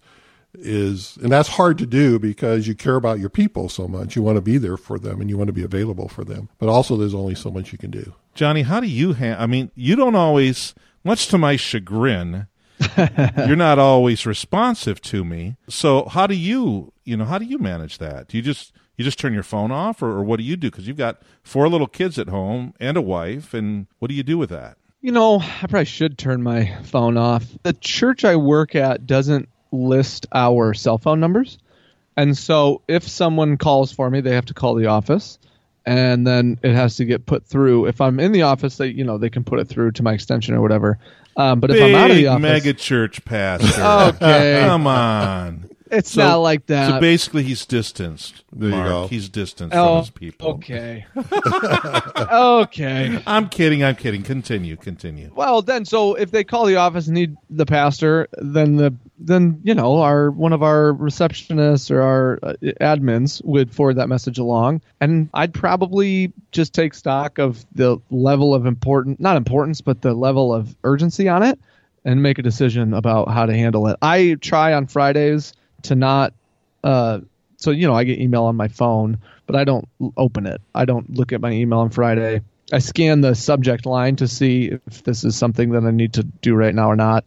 is 0.55 1.17
and 1.21 1.31
that's 1.31 1.49
hard 1.49 1.77
to 1.79 1.85
do 1.85 2.19
because 2.19 2.67
you 2.67 2.75
care 2.75 2.95
about 2.95 3.19
your 3.19 3.29
people 3.29 3.69
so 3.69 3.87
much. 3.87 4.15
You 4.15 4.21
want 4.21 4.37
to 4.37 4.41
be 4.41 4.57
there 4.57 4.77
for 4.77 4.99
them 4.99 5.21
and 5.21 5.29
you 5.29 5.37
want 5.37 5.47
to 5.47 5.53
be 5.53 5.63
available 5.63 6.07
for 6.07 6.23
them. 6.23 6.49
But 6.59 6.69
also, 6.69 6.95
there's 6.95 7.15
only 7.15 7.35
so 7.35 7.51
much 7.51 7.71
you 7.71 7.77
can 7.77 7.91
do. 7.91 8.13
Johnny, 8.35 8.63
how 8.63 8.79
do 8.79 8.87
you 8.87 9.13
ha- 9.13 9.37
I 9.37 9.45
mean, 9.47 9.71
you 9.75 9.95
don't 9.95 10.15
always, 10.15 10.73
much 11.03 11.27
to 11.27 11.37
my 11.37 11.55
chagrin, 11.55 12.47
you're 12.97 13.55
not 13.55 13.79
always 13.79 14.25
responsive 14.25 15.01
to 15.01 15.23
me. 15.23 15.55
So 15.69 16.05
how 16.05 16.27
do 16.27 16.35
you, 16.35 16.91
you 17.03 17.15
know, 17.17 17.25
how 17.25 17.37
do 17.37 17.45
you 17.45 17.57
manage 17.57 17.97
that? 17.99 18.27
Do 18.27 18.37
you 18.37 18.43
just 18.43 18.73
you 18.97 19.03
just 19.03 19.19
turn 19.19 19.33
your 19.33 19.43
phone 19.43 19.71
off, 19.71 20.01
or, 20.01 20.09
or 20.09 20.23
what 20.23 20.37
do 20.37 20.43
you 20.43 20.55
do? 20.55 20.69
Because 20.69 20.87
you've 20.87 20.97
got 20.97 21.21
four 21.41 21.67
little 21.67 21.87
kids 21.87 22.19
at 22.19 22.29
home 22.29 22.73
and 22.79 22.95
a 22.95 23.01
wife, 23.01 23.53
and 23.53 23.87
what 23.99 24.09
do 24.09 24.13
you 24.13 24.23
do 24.23 24.37
with 24.37 24.49
that? 24.51 24.77
You 25.01 25.11
know, 25.11 25.39
I 25.39 25.65
probably 25.67 25.85
should 25.85 26.17
turn 26.17 26.43
my 26.43 26.77
phone 26.83 27.17
off. 27.17 27.45
The 27.63 27.73
church 27.73 28.23
I 28.23 28.35
work 28.35 28.75
at 28.75 29.05
doesn't 29.05 29.49
list 29.73 30.27
our 30.31 30.73
cell 30.73 30.97
phone 30.97 31.19
numbers. 31.19 31.57
And 32.15 32.37
so 32.37 32.81
if 32.87 33.07
someone 33.07 33.57
calls 33.57 33.91
for 33.91 34.09
me, 34.09 34.21
they 34.21 34.35
have 34.35 34.45
to 34.45 34.53
call 34.53 34.75
the 34.75 34.85
office 34.85 35.39
and 35.85 36.25
then 36.25 36.59
it 36.63 36.73
has 36.73 36.95
to 36.97 37.05
get 37.05 37.25
put 37.25 37.45
through. 37.45 37.87
If 37.87 37.99
I'm 37.99 38.19
in 38.19 38.31
the 38.31 38.43
office, 38.43 38.77
they 38.77 38.87
you 38.87 39.03
know, 39.03 39.17
they 39.17 39.29
can 39.29 39.43
put 39.43 39.59
it 39.59 39.67
through 39.67 39.91
to 39.93 40.03
my 40.03 40.13
extension 40.13 40.53
or 40.53 40.61
whatever. 40.61 40.99
Um, 41.35 41.59
but 41.59 41.71
if 41.71 41.81
I'm 41.81 41.95
out 41.95 42.11
of 42.11 42.15
the 42.15 42.23
Big 42.23 42.29
office, 42.29 42.41
mega 42.41 42.73
church 42.73 43.25
pastor. 43.25 43.81
Okay. 44.23 44.61
come 44.65 44.87
on. 44.87 45.69
It's 45.91 46.11
So- 46.11 46.23
not 46.23 46.35
like 46.37 46.65
that. 46.67 46.89
So 46.89 46.99
basically, 46.99 47.43
he's 47.43 47.65
distanced. 47.65 48.43
There 48.51 48.69
you 48.69 48.75
Mark. 48.75 48.89
go. 48.89 49.07
He's 49.07 49.29
distanced 49.29 49.75
oh, 49.75 49.87
from 49.87 49.99
his 49.99 50.09
people. 50.11 50.49
okay. 50.49 51.05
okay. 52.31 53.21
I'm 53.25 53.49
kidding. 53.49 53.83
I'm 53.83 53.95
kidding. 53.95 54.23
Continue. 54.23 54.75
Continue. 54.75 55.31
Well, 55.35 55.61
then, 55.61 55.85
so 55.85 56.15
if 56.15 56.31
they 56.31 56.43
call 56.43 56.65
the 56.65 56.75
office 56.75 57.07
and 57.07 57.15
need 57.15 57.35
the 57.49 57.65
pastor, 57.65 58.27
then 58.37 58.75
the 58.75 58.93
then 59.19 59.61
you 59.63 59.73
know 59.73 60.01
our 60.01 60.31
one 60.31 60.53
of 60.53 60.63
our 60.63 60.93
receptionists 60.93 61.89
or 61.89 62.01
our 62.01 62.39
uh, 62.43 62.53
admins 62.81 63.43
would 63.45 63.73
forward 63.73 63.95
that 63.95 64.09
message 64.09 64.37
along, 64.37 64.81
and 65.01 65.29
I'd 65.33 65.53
probably 65.53 66.33
just 66.51 66.73
take 66.73 66.93
stock 66.93 67.37
of 67.37 67.65
the 67.73 67.97
level 68.09 68.53
of 68.53 68.65
important, 68.65 69.19
not 69.19 69.37
importance, 69.37 69.81
but 69.81 70.01
the 70.01 70.13
level 70.13 70.53
of 70.53 70.75
urgency 70.83 71.29
on 71.29 71.43
it, 71.43 71.59
and 72.05 72.21
make 72.21 72.37
a 72.37 72.41
decision 72.43 72.93
about 72.93 73.29
how 73.29 73.45
to 73.45 73.53
handle 73.53 73.87
it. 73.87 73.97
I 74.01 74.35
try 74.41 74.73
on 74.73 74.87
Fridays 74.87 75.53
to 75.83 75.95
not. 75.95 76.33
Uh, 76.83 77.19
so 77.57 77.71
you 77.71 77.87
know, 77.87 77.93
I 77.93 78.03
get 78.03 78.19
email 78.19 78.43
on 78.43 78.55
my 78.55 78.67
phone, 78.67 79.17
but 79.45 79.55
I 79.55 79.63
don't 79.63 79.87
open 80.17 80.45
it. 80.45 80.61
I 80.75 80.85
don't 80.85 81.09
look 81.09 81.31
at 81.31 81.41
my 81.41 81.51
email 81.51 81.79
on 81.79 81.89
Friday. 81.89 82.41
I 82.71 82.79
scan 82.79 83.21
the 83.21 83.35
subject 83.35 83.85
line 83.85 84.15
to 84.17 84.27
see 84.27 84.71
if 84.87 85.03
this 85.03 85.23
is 85.23 85.35
something 85.35 85.71
that 85.71 85.83
I 85.83 85.91
need 85.91 86.13
to 86.13 86.23
do 86.23 86.55
right 86.55 86.73
now 86.73 86.89
or 86.89 86.95
not. 86.95 87.25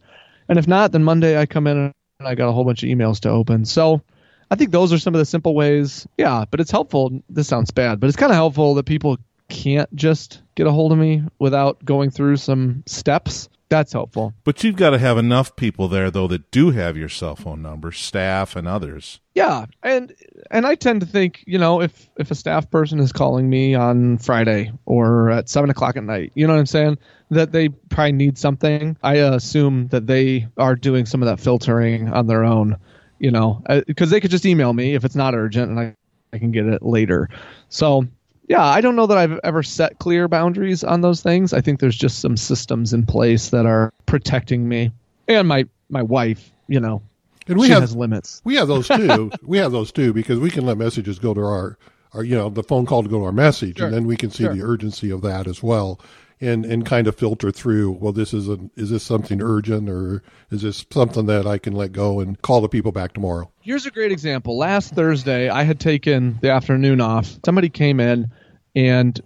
And 0.49 0.59
if 0.59 0.67
not, 0.67 0.91
then 0.91 1.03
Monday 1.03 1.39
I 1.39 1.45
come 1.45 1.67
in 1.67 1.77
and 1.77 1.93
I 2.27 2.35
got 2.35 2.49
a 2.49 2.51
whole 2.51 2.63
bunch 2.63 2.83
of 2.83 2.89
emails 2.89 3.19
to 3.21 3.29
open. 3.29 3.65
So 3.65 4.01
I 4.49 4.55
think 4.55 4.71
those 4.71 4.91
are 4.93 4.97
some 4.97 5.13
of 5.13 5.19
the 5.19 5.25
simple 5.25 5.55
ways. 5.55 6.07
Yeah, 6.17 6.45
but 6.49 6.59
it's 6.59 6.71
helpful. 6.71 7.21
This 7.29 7.47
sounds 7.47 7.71
bad, 7.71 7.99
but 7.99 8.07
it's 8.07 8.17
kind 8.17 8.31
of 8.31 8.35
helpful 8.35 8.75
that 8.75 8.85
people 8.85 9.17
can't 9.49 9.93
just 9.95 10.41
get 10.55 10.67
a 10.67 10.71
hold 10.71 10.91
of 10.91 10.97
me 10.97 11.23
without 11.39 11.83
going 11.83 12.09
through 12.09 12.37
some 12.37 12.83
steps. 12.85 13.49
That's 13.69 13.91
helpful. 13.91 14.33
But 14.45 14.63
you've 14.63 14.77
got 14.77 14.91
to 14.91 14.97
have 14.97 15.17
enough 15.17 15.55
people 15.57 15.89
there, 15.89 16.09
though, 16.09 16.27
that 16.27 16.51
do 16.51 16.71
have 16.71 16.95
your 16.95 17.09
cell 17.09 17.35
phone 17.35 17.61
number, 17.61 17.91
staff 17.91 18.55
and 18.55 18.67
others. 18.67 19.19
Yeah, 19.35 19.65
and 19.83 20.13
and 20.49 20.65
I 20.65 20.75
tend 20.75 21.01
to 21.01 21.07
think, 21.07 21.43
you 21.45 21.57
know, 21.57 21.81
if 21.81 22.09
if 22.17 22.31
a 22.31 22.35
staff 22.35 22.71
person 22.71 22.99
is 22.99 23.11
calling 23.11 23.49
me 23.49 23.75
on 23.75 24.19
Friday 24.19 24.71
or 24.85 25.29
at 25.31 25.49
seven 25.49 25.69
o'clock 25.69 25.97
at 25.97 26.03
night, 26.03 26.31
you 26.33 26.47
know 26.47 26.53
what 26.53 26.59
I'm 26.59 26.65
saying, 26.65 26.97
that 27.29 27.51
they 27.51 27.69
probably 27.69 28.13
need 28.13 28.37
something. 28.37 28.97
I 29.03 29.15
assume 29.15 29.89
that 29.89 30.07
they 30.07 30.47
are 30.57 30.75
doing 30.75 31.05
some 31.05 31.21
of 31.21 31.27
that 31.27 31.39
filtering 31.39 32.07
on 32.09 32.27
their 32.27 32.45
own, 32.45 32.77
you 33.19 33.31
know, 33.31 33.61
uh, 33.67 33.81
because 33.85 34.09
they 34.09 34.21
could 34.21 34.31
just 34.31 34.45
email 34.45 34.71
me 34.71 34.95
if 34.95 35.03
it's 35.03 35.15
not 35.15 35.35
urgent, 35.35 35.69
and 35.69 35.79
I 35.79 35.95
I 36.33 36.39
can 36.39 36.51
get 36.51 36.65
it 36.65 36.83
later. 36.83 37.29
So 37.69 38.07
yeah, 38.47 38.63
I 38.63 38.81
don't 38.81 38.95
know 38.95 39.07
that 39.07 39.17
I've 39.17 39.39
ever 39.43 39.61
set 39.63 39.99
clear 39.99 40.27
boundaries 40.27 40.83
on 40.83 41.01
those 41.01 41.21
things. 41.21 41.53
I 41.53 41.61
think 41.61 41.79
there's 41.79 41.97
just 41.97 42.19
some 42.19 42.37
systems 42.37 42.93
in 42.93 43.05
place 43.05 43.49
that 43.49 43.65
are 43.65 43.93
protecting 44.05 44.67
me 44.67 44.91
and 45.27 45.47
my 45.47 45.65
my 45.89 46.01
wife. 46.01 46.51
You 46.69 46.79
know, 46.81 47.01
And 47.47 47.57
we 47.57 47.67
she 47.67 47.73
have 47.73 47.81
has 47.81 47.95
limits. 47.95 48.41
we 48.43 48.55
have 48.55 48.67
those 48.67 48.87
too. 48.87 49.31
we 49.43 49.57
have 49.57 49.71
those 49.71 49.91
too 49.91 50.11
because 50.13 50.39
we 50.39 50.49
can 50.51 50.65
let 50.65 50.77
messages 50.77 51.17
go 51.19 51.33
to 51.33 51.41
our, 51.41 51.77
our 52.13 52.23
you 52.23 52.35
know 52.35 52.49
the 52.49 52.63
phone 52.63 52.85
call 52.85 53.03
to 53.03 53.09
go 53.09 53.19
to 53.19 53.25
our 53.25 53.31
message, 53.31 53.77
Sure. 53.77 53.87
and 53.87 53.95
then 53.95 54.05
we 54.05 54.17
can 54.17 54.31
see 54.31 54.43
Sure. 54.43 54.53
the 54.53 54.63
urgency 54.63 55.09
of 55.11 55.21
that 55.21 55.47
as 55.47 55.63
well, 55.63 55.99
and 56.39 56.65
and 56.65 56.85
kind 56.85 57.07
of 57.07 57.15
filter 57.15 57.51
through. 57.51 57.91
Well, 57.91 58.11
this 58.11 58.33
is 58.33 58.47
a 58.47 58.59
is 58.75 58.89
this 58.89 59.03
something 59.03 59.41
urgent 59.41 59.89
or 59.89 60.23
is 60.51 60.61
this 60.61 60.85
something 60.91 61.25
that 61.27 61.47
I 61.47 61.57
can 61.57 61.73
let 61.73 61.91
go 61.91 62.19
and 62.19 62.41
call 62.41 62.61
the 62.61 62.69
people 62.69 62.91
back 62.91 63.13
tomorrow? 63.13 63.51
Here's 63.61 63.85
a 63.85 63.91
great 63.91 64.11
example. 64.11 64.57
Last 64.57 64.93
Thursday, 64.93 65.49
I 65.49 65.63
had 65.63 65.79
taken 65.79 66.37
the 66.41 66.51
afternoon 66.51 67.01
off. 67.01 67.37
Somebody 67.43 67.69
came 67.69 67.99
in 67.99 68.31
and 68.75 69.19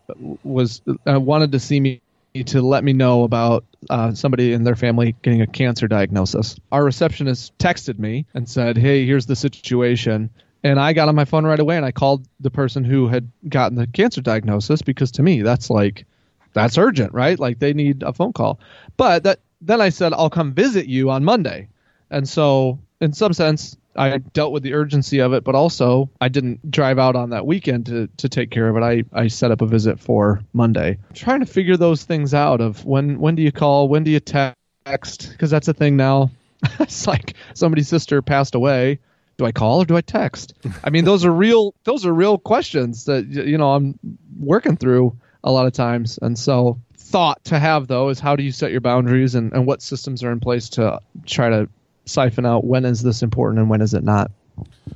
was 0.44 0.82
uh, 1.08 1.20
wanted 1.20 1.52
to 1.52 1.60
see 1.60 1.80
me 1.80 2.02
to 2.46 2.62
let 2.62 2.84
me 2.84 2.94
know 2.94 3.24
about 3.24 3.66
uh, 3.90 4.14
somebody 4.14 4.54
in 4.54 4.64
their 4.64 4.76
family 4.76 5.16
getting 5.22 5.42
a 5.42 5.48
cancer 5.48 5.88
diagnosis. 5.88 6.56
Our 6.72 6.86
receptionist 6.86 7.58
texted 7.58 8.00
me 8.00 8.26
and 8.34 8.48
said, 8.48 8.78
"Hey, 8.78 9.06
here's 9.06 9.26
the 9.26 9.36
situation." 9.36 10.30
And 10.64 10.80
I 10.80 10.94
got 10.94 11.10
on 11.10 11.16
my 11.16 11.26
phone 11.26 11.44
right 11.44 11.60
away 11.60 11.76
and 11.76 11.86
I 11.86 11.92
called 11.92 12.28
the 12.40 12.52
person 12.52 12.84
who 12.84 13.08
had 13.08 13.32
gotten 13.50 13.76
the 13.76 13.88
cancer 13.88 14.22
diagnosis 14.22 14.84
because 14.84 15.10
to 15.14 15.24
me 15.24 15.42
that's 15.42 15.72
like 15.72 16.06
that's 16.54 16.78
urgent, 16.78 17.14
right? 17.14 17.40
Like 17.40 17.60
they 17.60 17.74
need 17.74 18.04
a 18.04 18.14
phone 18.14 18.34
call. 18.34 18.60
But 18.98 19.24
that 19.24 19.40
then 19.62 19.82
I 19.82 19.90
said 19.90 20.14
I'll 20.14 20.30
come 20.30 20.54
visit 20.54 20.88
you 20.88 21.10
on 21.10 21.24
Monday. 21.24 21.70
And 22.10 22.28
so 22.28 22.80
in 23.00 23.14
some 23.14 23.34
sense 23.34 23.78
I 23.96 24.20
dealt 24.20 24.54
with 24.54 24.64
the 24.64 24.74
urgency 24.74 25.20
of 25.20 25.34
it, 25.34 25.44
but 25.44 25.56
also 25.56 26.10
I 26.20 26.30
didn't 26.30 26.72
drive 26.72 26.98
out 26.98 27.16
on 27.16 27.32
that 27.32 27.46
weekend 27.46 27.88
to, 27.88 28.08
to 28.18 28.30
take 28.30 28.50
care 28.50 28.70
of 28.70 28.78
it. 28.78 28.84
I, 28.84 29.04
I 29.14 29.28
set 29.28 29.52
up 29.52 29.62
a 29.62 29.66
visit 29.66 30.00
for 30.00 30.42
Monday. 30.54 30.98
trying 31.14 31.42
to 31.42 31.46
figure 31.46 31.78
those 31.78 32.04
things 32.04 32.34
out 32.34 32.62
of 32.62 32.86
when 32.86 33.20
when 33.20 33.36
do 33.36 33.42
you 33.42 33.52
call, 33.52 33.88
when 33.88 34.04
do 34.04 34.12
you 34.12 34.20
text? 34.20 35.30
Because 35.32 35.52
that's 35.52 35.68
a 35.68 35.74
thing 35.74 35.98
now. 35.98 36.32
it's 36.80 37.08
like 37.08 37.34
somebody's 37.54 37.88
sister 37.88 38.22
passed 38.22 38.56
away. 38.56 39.00
do 39.38 39.46
I 39.46 39.52
call 39.52 39.82
or 39.82 39.86
do 39.86 39.98
I 39.98 40.02
text? 40.02 40.54
I 40.84 40.90
mean, 40.90 41.06
those 41.06 41.26
are 41.26 41.32
real 41.32 41.74
those 41.84 42.06
are 42.06 42.14
real 42.14 42.38
questions 42.38 43.06
that 43.06 43.26
you 43.26 43.58
know 43.58 43.74
I'm 43.74 44.00
working 44.40 44.78
through 44.78 45.18
a 45.44 45.52
lot 45.52 45.66
of 45.66 45.74
times. 45.74 46.20
And 46.22 46.38
so 46.38 46.80
thought 46.98 47.44
to 47.46 47.60
have 47.60 47.88
though 47.88 48.10
is 48.10 48.20
how 48.20 48.36
do 48.36 48.44
you 48.44 48.52
set 48.52 48.72
your 48.72 48.80
boundaries 48.80 49.36
and, 49.36 49.52
and 49.54 49.66
what 49.66 49.82
systems 49.82 50.24
are 50.24 50.32
in 50.32 50.40
place 50.40 50.70
to 50.70 51.00
try 51.26 51.50
to 51.50 51.68
siphon 52.06 52.46
out 52.46 52.66
when 52.66 52.86
is 52.86 53.04
this 53.04 53.22
important 53.22 53.60
and 53.60 53.70
when 53.70 53.82
is 53.82 53.94
it 53.94 54.04
not. 54.04 54.32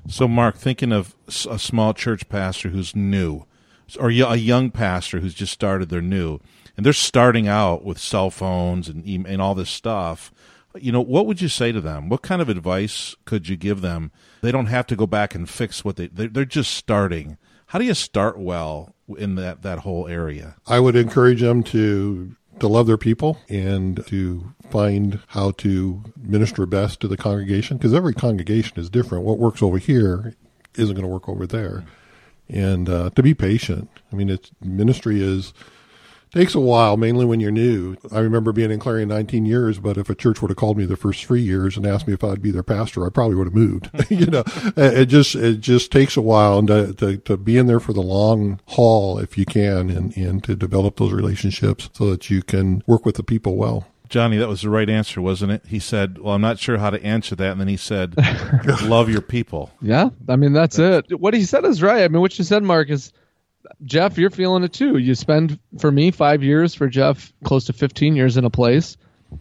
So, 0.08 0.28
Mark, 0.28 0.58
thinking 0.58 0.92
of 0.92 1.16
a 1.50 1.58
small 1.58 1.94
church 1.94 2.28
pastor 2.30 2.70
who's 2.70 2.96
new, 2.96 3.46
or 4.00 4.10
a 4.10 4.36
young 4.36 4.72
pastor 4.72 5.20
who's 5.20 5.34
just 5.34 5.54
started, 5.54 5.90
they're 5.90 6.02
new, 6.02 6.40
and 6.76 6.86
they're 6.86 6.94
starting 6.94 7.48
out 7.48 7.84
with 7.84 7.98
cell 7.98 8.30
phones 8.30 8.90
and 8.90 9.06
and 9.06 9.42
all 9.42 9.56
this 9.56 9.70
stuff. 9.70 10.32
You 10.76 10.92
know, 10.92 11.02
what 11.02 11.26
would 11.26 11.42
you 11.42 11.48
say 11.48 11.72
to 11.72 11.80
them? 11.80 12.10
What 12.10 12.22
kind 12.22 12.42
of 12.42 12.50
advice 12.50 13.16
could 13.24 13.48
you 13.48 13.56
give 13.56 13.82
them? 13.82 14.12
They 14.42 14.52
don't 14.52 14.66
have 14.66 14.86
to 14.88 14.96
go 14.96 15.08
back 15.08 15.34
and 15.34 15.50
fix 15.50 15.86
what 15.86 15.96
they 15.96 16.08
they're 16.08 16.46
just 16.46 16.74
starting. 16.74 17.38
How 17.68 17.80
do 17.80 17.86
you 17.86 17.94
start 17.94 18.38
well 18.38 18.95
in 19.18 19.36
that 19.36 19.62
that 19.62 19.80
whole 19.80 20.08
area? 20.08 20.56
I 20.68 20.80
would 20.80 20.96
encourage 20.96 21.42
them 21.42 21.64
to 21.64 22.36
to 22.60 22.68
love 22.68 22.88
their 22.88 22.98
people 22.98 23.38
and 23.50 24.06
to 24.08 24.54
find 24.70 25.20
how 25.28 25.52
to 25.52 26.04
minister 26.18 26.66
best 26.66 27.00
to 27.02 27.08
the 27.08 27.18
congregation 27.18 27.78
because 27.78 27.94
every 27.94 28.14
congregation 28.14 28.80
is 28.80 28.90
different. 28.90 29.26
What 29.26 29.40
works 29.40 29.62
over 29.62 29.78
here 29.78 30.36
isn't 30.76 30.96
going 30.96 31.08
to 31.08 31.12
work 31.12 31.30
over 31.30 31.46
there, 31.46 31.84
and 32.50 32.90
uh, 32.90 33.10
to 33.12 33.24
be 33.24 33.34
patient. 33.34 33.90
I 34.12 34.16
mean, 34.16 34.30
it's 34.30 34.52
ministry 34.62 35.22
is 35.22 35.54
takes 36.36 36.54
a 36.54 36.60
while, 36.60 36.98
mainly 36.98 37.26
when 37.26 37.40
you're 37.40 37.50
new. 37.50 37.96
I 38.12 38.20
remember 38.20 38.52
being 38.52 38.70
in 38.70 38.80
Clarion 38.80 39.08
19 39.08 39.46
years, 39.46 39.80
but 39.80 39.98
if 39.98 40.10
a 40.10 40.16
church 40.16 40.42
would 40.42 40.52
have 40.52 40.58
called 40.58 40.78
me 40.78 40.86
the 40.86 40.98
first 40.98 41.24
three 41.24 41.42
years 41.42 41.78
and 41.78 41.86
asked 41.86 42.08
me 42.08 42.14
if 42.14 42.24
I'd 42.24 42.42
be 42.42 42.52
their 42.52 42.64
pastor, 42.64 43.06
I 43.06 43.10
probably 43.10 43.36
would 43.36 43.48
have 43.48 43.56
moved. 43.56 43.90
you 44.12 44.26
know, 44.26 44.44
it 44.76 45.06
just 45.06 45.36
it 45.36 45.62
just 45.62 45.92
takes 45.92 46.18
a 46.18 46.22
while, 46.22 46.60
and 46.60 46.68
to, 46.68 46.94
to, 46.96 47.18
to 47.18 47.38
be 47.38 47.58
in 47.58 47.68
there 47.68 47.80
for 47.80 47.94
the 47.94 48.02
long 48.02 48.60
haul 48.66 49.18
if 49.18 49.38
you 49.38 49.46
can, 49.46 49.90
and 49.90 50.16
and 50.18 50.44
to 50.44 50.56
develop 50.56 50.98
those 50.98 51.14
relationships 51.14 51.90
so 51.94 52.10
that 52.10 52.30
you 52.30 52.44
can 52.44 52.84
work 52.86 53.06
with 53.06 53.16
the 53.16 53.24
people 53.24 53.56
well. 53.56 53.88
Johnny, 54.10 54.38
that 54.38 54.48
was 54.48 54.62
the 54.62 54.70
right 54.70 54.90
answer, 54.90 55.22
wasn't 55.22 55.52
it? 55.52 55.64
He 55.68 55.80
said, 55.80 56.20
"Well, 56.20 56.36
I'm 56.36 56.42
not 56.42 56.60
sure 56.60 56.78
how 56.78 56.90
to 56.90 57.04
answer 57.04 57.36
that," 57.38 57.52
and 57.54 57.62
then 57.62 57.68
he 57.68 57.78
said, 57.78 58.16
"Love 58.84 59.10
your 59.10 59.22
people." 59.22 59.72
Yeah, 59.82 60.10
I 60.28 60.36
mean 60.36 60.54
that's, 60.54 60.76
that's 60.76 61.12
it. 61.12 61.20
What 61.20 61.34
he 61.34 61.44
said 61.44 61.64
is 61.66 61.82
right. 61.82 62.04
I 62.04 62.08
mean, 62.10 62.22
what 62.22 62.38
you 62.38 62.44
said, 62.44 62.62
Mark, 62.62 62.90
is 62.90 63.14
Jeff, 63.84 64.18
you're 64.18 64.30
feeling 64.30 64.64
it 64.64 64.74
too. 64.74 64.98
You 64.98 65.16
spend 65.16 65.60
for 65.80 65.92
me 65.92 66.12
five 66.12 66.44
years, 66.44 66.76
for 66.76 66.88
Jeff 66.88 67.34
close 67.44 67.66
to 67.66 67.74
15 67.74 68.16
years 68.16 68.38
in 68.38 68.46
a 68.46 68.50
place, 68.50 68.98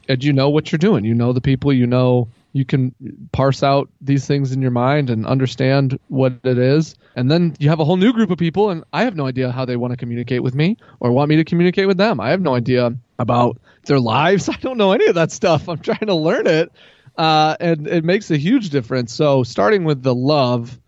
and 0.09 0.23
you 0.23 0.33
know 0.33 0.51
what 0.51 0.73
you're 0.73 0.79
doing. 0.79 1.05
You 1.05 1.15
know 1.15 1.33
the 1.33 1.41
people. 1.41 1.73
You 1.73 1.87
know 1.87 2.29
you 2.55 2.65
can 2.65 2.95
parse 3.33 3.65
out 3.65 3.91
these 4.01 4.27
things 4.27 4.53
in 4.53 4.63
your 4.63 4.71
mind 4.71 5.11
and 5.11 5.27
understand 5.27 5.99
what 6.07 6.35
it 6.45 6.57
is. 6.57 6.95
And 7.17 7.29
then 7.29 7.57
you 7.59 7.69
have 7.69 7.81
a 7.81 7.85
whole 7.85 7.97
new 7.97 8.13
group 8.13 8.31
of 8.31 8.39
people, 8.39 8.71
and 8.71 8.85
I 8.93 9.03
have 9.05 9.17
no 9.17 9.27
idea 9.27 9.51
how 9.51 9.65
they 9.65 9.77
want 9.77 9.91
to 9.91 9.97
communicate 9.97 10.41
with 10.43 10.55
me 10.55 10.77
or 11.01 11.11
want 11.11 11.29
me 11.29 11.37
to 11.37 11.45
communicate 11.45 11.89
with 11.89 11.97
them. 11.97 12.21
I 12.21 12.31
have 12.31 12.41
no 12.41 12.55
idea 12.55 12.97
about 13.19 13.59
their 13.87 13.99
lives. 13.99 14.49
I 14.49 14.57
don't 14.57 14.79
know 14.79 14.93
any 14.93 15.07
of 15.07 15.17
that 15.17 15.33
stuff. 15.33 15.69
I'm 15.69 15.81
trying 15.81 16.07
to 16.07 16.15
learn 16.15 16.47
it, 16.47 16.71
uh, 17.19 17.57
and 17.59 17.89
it 17.89 18.05
makes 18.05 18.31
a 18.31 18.37
huge 18.37 18.71
difference. 18.71 19.13
So 19.13 19.43
starting 19.43 19.83
with 19.83 20.05
the 20.05 20.15
love, 20.15 20.79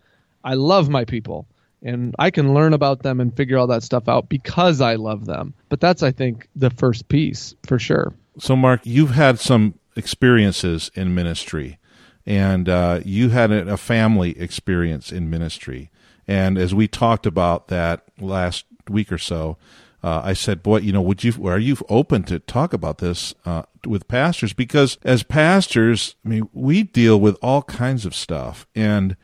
I 0.45 0.53
love 0.53 0.87
my 0.87 1.03
people 1.03 1.47
and 1.81 2.15
I 2.17 2.31
can 2.31 2.53
learn 2.53 2.73
about 2.73 3.03
them 3.03 3.19
and 3.19 3.35
figure 3.35 3.57
all 3.57 3.67
that 3.67 3.83
stuff 3.83 4.07
out 4.07 4.29
because 4.29 4.81
I 4.81 4.95
love 4.95 5.25
them. 5.25 5.53
But 5.69 5.79
that's, 5.79 6.03
I 6.03 6.11
think, 6.11 6.47
the 6.55 6.69
first 6.69 7.07
piece 7.07 7.55
for 7.65 7.79
sure. 7.79 8.13
So, 8.39 8.55
Mark, 8.55 8.81
you've 8.83 9.11
had 9.11 9.39
some 9.39 9.75
experiences 9.95 10.91
in 10.93 11.15
ministry, 11.15 11.79
and 12.25 12.69
uh, 12.69 13.01
you 13.03 13.29
had 13.29 13.51
a 13.51 13.77
family 13.77 14.39
experience 14.39 15.11
in 15.11 15.29
ministry. 15.29 15.89
And 16.27 16.57
as 16.57 16.75
we 16.75 16.87
talked 16.87 17.25
about 17.25 17.67
that 17.69 18.03
last 18.19 18.65
week 18.89 19.11
or 19.11 19.17
so, 19.17 19.57
uh, 20.03 20.21
I 20.23 20.33
said, 20.33 20.61
"Boy, 20.61 20.77
you 20.77 20.91
know, 20.91 21.01
would 21.01 21.23
you? 21.23 21.47
Are 21.47 21.57
you 21.57 21.77
open 21.89 22.23
to 22.23 22.39
talk 22.39 22.73
about 22.73 22.99
this 22.99 23.33
uh, 23.45 23.63
with 23.85 24.07
pastors? 24.07 24.53
Because 24.53 24.97
as 25.03 25.23
pastors, 25.23 26.15
I 26.23 26.29
mean, 26.29 26.49
we 26.53 26.83
deal 26.83 27.19
with 27.19 27.35
all 27.41 27.63
kinds 27.63 28.05
of 28.05 28.13
stuff, 28.13 28.67
and 28.75 29.17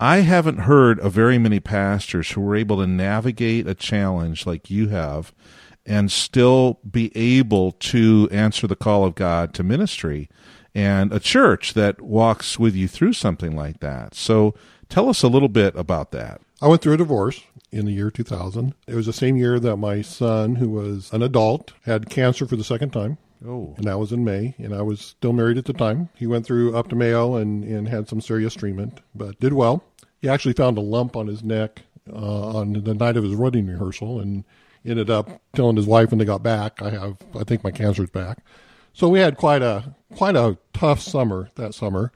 I 0.00 0.18
haven't 0.18 0.58
heard 0.58 1.00
of 1.00 1.12
very 1.12 1.38
many 1.38 1.58
pastors 1.58 2.30
who 2.30 2.40
were 2.40 2.54
able 2.54 2.76
to 2.76 2.86
navigate 2.86 3.66
a 3.66 3.74
challenge 3.74 4.46
like 4.46 4.70
you 4.70 4.88
have 4.88 5.32
and 5.84 6.12
still 6.12 6.78
be 6.88 7.10
able 7.16 7.72
to 7.72 8.28
answer 8.30 8.68
the 8.68 8.76
call 8.76 9.04
of 9.04 9.16
God 9.16 9.52
to 9.54 9.64
ministry 9.64 10.28
and 10.72 11.12
a 11.12 11.18
church 11.18 11.74
that 11.74 12.00
walks 12.00 12.60
with 12.60 12.76
you 12.76 12.86
through 12.86 13.14
something 13.14 13.56
like 13.56 13.80
that. 13.80 14.14
So 14.14 14.54
tell 14.88 15.08
us 15.08 15.24
a 15.24 15.28
little 15.28 15.48
bit 15.48 15.74
about 15.74 16.12
that. 16.12 16.40
I 16.62 16.68
went 16.68 16.82
through 16.82 16.94
a 16.94 16.98
divorce 16.98 17.42
in 17.72 17.84
the 17.84 17.92
year 17.92 18.10
2000. 18.10 18.74
It 18.86 18.94
was 18.94 19.06
the 19.06 19.12
same 19.12 19.36
year 19.36 19.58
that 19.58 19.78
my 19.78 20.02
son, 20.02 20.56
who 20.56 20.70
was 20.70 21.12
an 21.12 21.22
adult, 21.24 21.72
had 21.82 22.08
cancer 22.08 22.46
for 22.46 22.54
the 22.54 22.62
second 22.62 22.90
time. 22.90 23.18
Oh. 23.46 23.74
And 23.76 23.86
that 23.86 23.98
was 23.98 24.12
in 24.12 24.24
May, 24.24 24.54
and 24.58 24.74
I 24.74 24.82
was 24.82 25.00
still 25.00 25.32
married 25.32 25.58
at 25.58 25.64
the 25.64 25.72
time. 25.72 26.08
He 26.16 26.26
went 26.26 26.44
through 26.44 26.76
up 26.76 26.88
to 26.88 26.96
Mayo 26.96 27.36
and, 27.36 27.62
and 27.64 27.88
had 27.88 28.08
some 28.08 28.20
serious 28.20 28.54
treatment, 28.54 29.00
but 29.14 29.38
did 29.38 29.52
well. 29.52 29.84
He 30.20 30.28
actually 30.28 30.54
found 30.54 30.76
a 30.78 30.82
lump 30.82 31.16
on 31.16 31.28
his 31.28 31.44
neck 31.44 31.82
uh, 32.10 32.56
on 32.56 32.72
the 32.72 32.94
night 32.94 33.16
of 33.16 33.24
his 33.24 33.36
wedding 33.36 33.66
rehearsal 33.66 34.20
and 34.20 34.44
ended 34.84 35.10
up 35.10 35.40
telling 35.54 35.76
his 35.76 35.86
wife 35.86 36.10
when 36.10 36.18
they 36.18 36.24
got 36.24 36.42
back, 36.42 36.82
I 36.82 36.90
have, 36.90 37.16
I 37.38 37.44
think 37.44 37.62
my 37.62 37.70
cancer's 37.70 38.10
back. 38.10 38.38
So 38.92 39.08
we 39.08 39.20
had 39.20 39.36
quite 39.36 39.62
a, 39.62 39.94
quite 40.14 40.34
a 40.34 40.58
tough 40.72 41.00
summer 41.00 41.50
that 41.54 41.74
summer. 41.74 42.10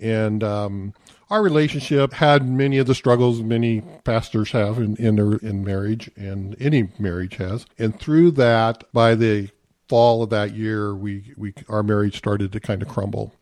And, 0.00 0.44
um, 0.44 0.94
our 1.32 1.42
relationship 1.42 2.12
had 2.12 2.46
many 2.46 2.76
of 2.76 2.86
the 2.86 2.94
struggles 2.94 3.40
many 3.40 3.80
pastors 4.04 4.50
have 4.50 4.76
in, 4.76 4.96
in 4.96 5.18
in 5.42 5.64
marriage 5.64 6.10
and 6.14 6.54
any 6.60 6.90
marriage 6.98 7.36
has. 7.36 7.64
And 7.78 7.98
through 7.98 8.32
that, 8.32 8.84
by 8.92 9.14
the 9.14 9.48
fall 9.92 10.22
of 10.22 10.30
that 10.30 10.54
year, 10.54 10.94
we, 10.94 11.34
we 11.36 11.52
our 11.68 11.82
marriage 11.82 12.16
started 12.16 12.50
to 12.50 12.58
kind 12.58 12.80
of 12.80 12.88
crumble. 12.88 13.34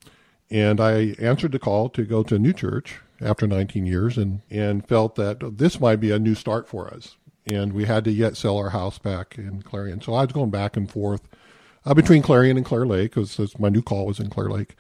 And 0.51 0.81
I 0.81 1.15
answered 1.21 1.53
the 1.53 1.61
call 1.61 1.89
to 1.91 2.03
go 2.03 2.25
to 2.25 2.35
a 2.35 2.41
new 2.41 2.53
church 2.53 2.99
after 3.21 3.47
19 3.47 3.87
years 3.87 4.19
and, 4.19 4.41
and 4.51 4.85
felt 4.85 5.15
that 5.15 5.59
this 5.59 5.79
might 5.79 6.01
be 6.01 6.11
a 6.11 6.19
new 6.19 6.35
start 6.35 6.67
for 6.67 6.89
us. 6.93 7.15
And 7.47 7.73
we 7.73 7.85
had 7.85 8.03
to 8.03 8.11
yet 8.11 8.37
sell 8.37 8.59
our 8.59 8.71
house 8.71 8.99
back 8.99 9.39
in 9.39 9.63
Clarion. 9.63 10.01
So 10.01 10.13
I 10.13 10.25
was 10.25 10.33
going 10.33 10.51
back 10.51 10.77
and 10.77 10.91
forth 10.91 11.29
uh, 11.87 11.95
between 11.95 12.21
Clarion 12.21 12.57
and 12.57 12.67
Clear 12.67 12.85
Lake 12.85 13.15
because 13.15 13.57
my 13.61 13.69
new 13.69 13.81
call 13.81 14.07
was 14.07 14.19
in 14.19 14.29
Clear 14.29 14.51
Lake. 14.51 14.75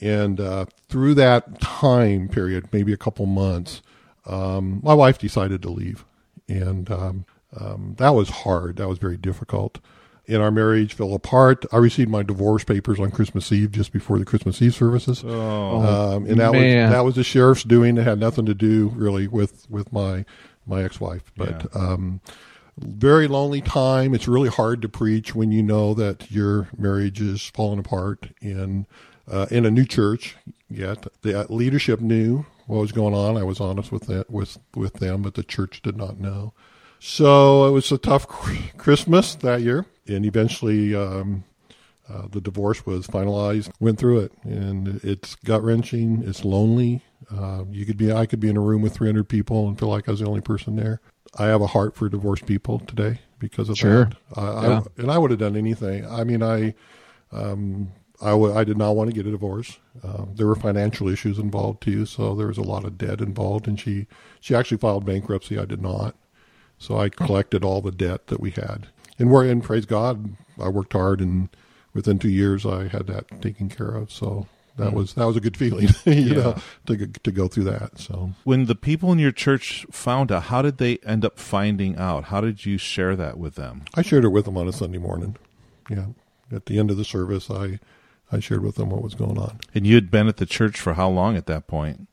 And 0.00 0.38
uh, 0.38 0.66
through 0.88 1.14
that 1.14 1.60
time 1.60 2.28
period, 2.28 2.68
maybe 2.72 2.92
a 2.92 2.96
couple 2.96 3.26
months, 3.26 3.82
um, 4.26 4.78
my 4.84 4.94
wife 4.94 5.18
decided 5.18 5.60
to 5.62 5.70
leave. 5.70 6.04
And 6.48 6.88
um, 6.88 7.24
um, 7.58 7.96
that 7.98 8.10
was 8.10 8.28
hard. 8.28 8.76
That 8.76 8.88
was 8.88 9.00
very 9.00 9.16
difficult 9.16 9.80
and 10.30 10.42
our 10.42 10.50
marriage 10.50 10.94
fell 10.94 11.12
apart. 11.12 11.66
I 11.72 11.78
received 11.78 12.10
my 12.10 12.22
divorce 12.22 12.64
papers 12.64 13.00
on 13.00 13.10
Christmas 13.10 13.50
Eve, 13.50 13.72
just 13.72 13.92
before 13.92 14.18
the 14.18 14.24
Christmas 14.24 14.62
Eve 14.62 14.74
services. 14.74 15.22
Oh, 15.26 15.80
um, 15.80 16.26
and 16.26 16.38
that 16.38 16.52
man. 16.52 16.84
was 16.84 16.92
that 16.92 17.04
was 17.04 17.14
the 17.16 17.24
sheriff's 17.24 17.64
doing. 17.64 17.98
It 17.98 18.04
had 18.04 18.20
nothing 18.20 18.46
to 18.46 18.54
do 18.54 18.92
really 18.94 19.26
with 19.26 19.68
with 19.68 19.92
my 19.92 20.24
my 20.66 20.82
ex 20.82 21.00
wife. 21.00 21.32
But 21.36 21.66
yeah. 21.74 21.80
um, 21.80 22.20
very 22.78 23.26
lonely 23.26 23.60
time. 23.60 24.14
It's 24.14 24.28
really 24.28 24.48
hard 24.48 24.80
to 24.82 24.88
preach 24.88 25.34
when 25.34 25.50
you 25.52 25.62
know 25.62 25.94
that 25.94 26.30
your 26.30 26.68
marriage 26.78 27.20
is 27.20 27.46
falling 27.46 27.80
apart 27.80 28.30
in 28.40 28.86
uh, 29.30 29.46
in 29.50 29.66
a 29.66 29.70
new 29.70 29.84
church. 29.84 30.36
Yet 30.68 31.06
the 31.22 31.46
leadership 31.48 32.00
knew 32.00 32.46
what 32.66 32.80
was 32.80 32.92
going 32.92 33.14
on. 33.14 33.36
I 33.36 33.42
was 33.42 33.60
honest 33.60 33.90
with 33.90 34.06
that 34.06 34.30
with 34.30 34.58
with 34.76 34.94
them, 34.94 35.22
but 35.22 35.34
the 35.34 35.42
church 35.42 35.82
did 35.82 35.96
not 35.96 36.20
know. 36.20 36.54
So 37.02 37.66
it 37.66 37.70
was 37.70 37.90
a 37.90 37.98
tough 37.98 38.28
Christmas 38.28 39.34
that 39.36 39.62
year 39.62 39.86
and 40.10 40.26
eventually 40.26 40.94
um, 40.94 41.44
uh, 42.08 42.26
the 42.30 42.40
divorce 42.40 42.84
was 42.84 43.06
finalized. 43.06 43.70
Went 43.78 43.98
through 43.98 44.20
it, 44.20 44.32
and 44.42 45.00
it's 45.04 45.36
gut 45.36 45.62
wrenching. 45.62 46.22
It's 46.26 46.44
lonely. 46.44 47.02
Uh, 47.30 47.64
you 47.70 47.86
could 47.86 47.96
be, 47.96 48.12
I 48.12 48.26
could 48.26 48.40
be 48.40 48.48
in 48.48 48.56
a 48.56 48.60
room 48.60 48.82
with 48.82 48.94
300 48.94 49.28
people 49.28 49.68
and 49.68 49.78
feel 49.78 49.88
like 49.88 50.08
I 50.08 50.10
was 50.10 50.20
the 50.20 50.26
only 50.26 50.40
person 50.40 50.76
there. 50.76 51.00
I 51.38 51.46
have 51.46 51.60
a 51.60 51.68
heart 51.68 51.94
for 51.94 52.08
divorced 52.08 52.46
people 52.46 52.80
today 52.80 53.20
because 53.38 53.68
of 53.68 53.78
sure. 53.78 54.06
that. 54.06 54.16
I, 54.36 54.66
yeah. 54.66 54.80
I, 54.80 55.02
and 55.02 55.10
I 55.10 55.18
would 55.18 55.30
have 55.30 55.38
done 55.38 55.56
anything. 55.56 56.04
I 56.06 56.24
mean, 56.24 56.42
I, 56.42 56.74
um, 57.30 57.92
I, 58.20 58.30
w- 58.30 58.52
I 58.52 58.64
did 58.64 58.76
not 58.76 58.96
want 58.96 59.10
to 59.10 59.14
get 59.14 59.26
a 59.26 59.30
divorce. 59.30 59.78
Uh, 60.02 60.24
there 60.34 60.46
were 60.48 60.56
financial 60.56 61.08
issues 61.08 61.38
involved 61.38 61.82
too, 61.82 62.06
so 62.06 62.34
there 62.34 62.48
was 62.48 62.58
a 62.58 62.62
lot 62.62 62.84
of 62.84 62.98
debt 62.98 63.20
involved. 63.20 63.68
And 63.68 63.78
she, 63.78 64.08
she 64.40 64.54
actually 64.54 64.78
filed 64.78 65.06
bankruptcy. 65.06 65.58
I 65.58 65.66
did 65.66 65.80
not. 65.80 66.16
So 66.78 66.98
I 66.98 67.10
collected 67.10 67.62
all 67.62 67.82
the 67.82 67.92
debt 67.92 68.26
that 68.28 68.40
we 68.40 68.50
had 68.50 68.88
and 69.20 69.30
we're 69.30 69.46
and 69.46 69.62
praise 69.62 69.86
God, 69.86 70.36
I 70.60 70.68
worked 70.68 70.94
hard, 70.94 71.20
and 71.20 71.48
within 71.94 72.18
two 72.18 72.30
years, 72.30 72.66
I 72.66 72.88
had 72.88 73.06
that 73.06 73.40
taken 73.40 73.68
care 73.68 73.90
of. 73.90 74.10
So 74.10 74.48
that 74.76 74.92
mm. 74.92 74.94
was 74.94 75.14
that 75.14 75.26
was 75.26 75.36
a 75.36 75.40
good 75.40 75.56
feeling, 75.56 75.88
you 76.04 76.12
yeah. 76.14 76.34
know, 76.34 76.56
to 76.86 77.06
to 77.06 77.30
go 77.30 77.46
through 77.46 77.64
that. 77.64 77.98
So 77.98 78.32
when 78.44 78.64
the 78.64 78.74
people 78.74 79.12
in 79.12 79.18
your 79.18 79.32
church 79.32 79.86
found 79.90 80.32
out, 80.32 80.44
how 80.44 80.62
did 80.62 80.78
they 80.78 80.96
end 80.98 81.24
up 81.24 81.38
finding 81.38 81.96
out? 81.96 82.24
How 82.24 82.40
did 82.40 82.66
you 82.66 82.78
share 82.78 83.14
that 83.14 83.38
with 83.38 83.54
them? 83.54 83.82
I 83.94 84.02
shared 84.02 84.24
it 84.24 84.28
with 84.30 84.46
them 84.46 84.56
on 84.56 84.66
a 84.66 84.72
Sunday 84.72 84.98
morning. 84.98 85.36
Yeah, 85.88 86.06
at 86.50 86.66
the 86.66 86.78
end 86.78 86.90
of 86.90 86.96
the 86.96 87.04
service, 87.04 87.50
I 87.50 87.78
I 88.32 88.40
shared 88.40 88.62
with 88.62 88.76
them 88.76 88.90
what 88.90 89.02
was 89.02 89.14
going 89.14 89.38
on. 89.38 89.58
And 89.74 89.86
you 89.86 89.96
had 89.96 90.10
been 90.10 90.28
at 90.28 90.38
the 90.38 90.46
church 90.46 90.80
for 90.80 90.94
how 90.94 91.08
long 91.08 91.36
at 91.36 91.46
that 91.46 91.66
point? 91.66 92.08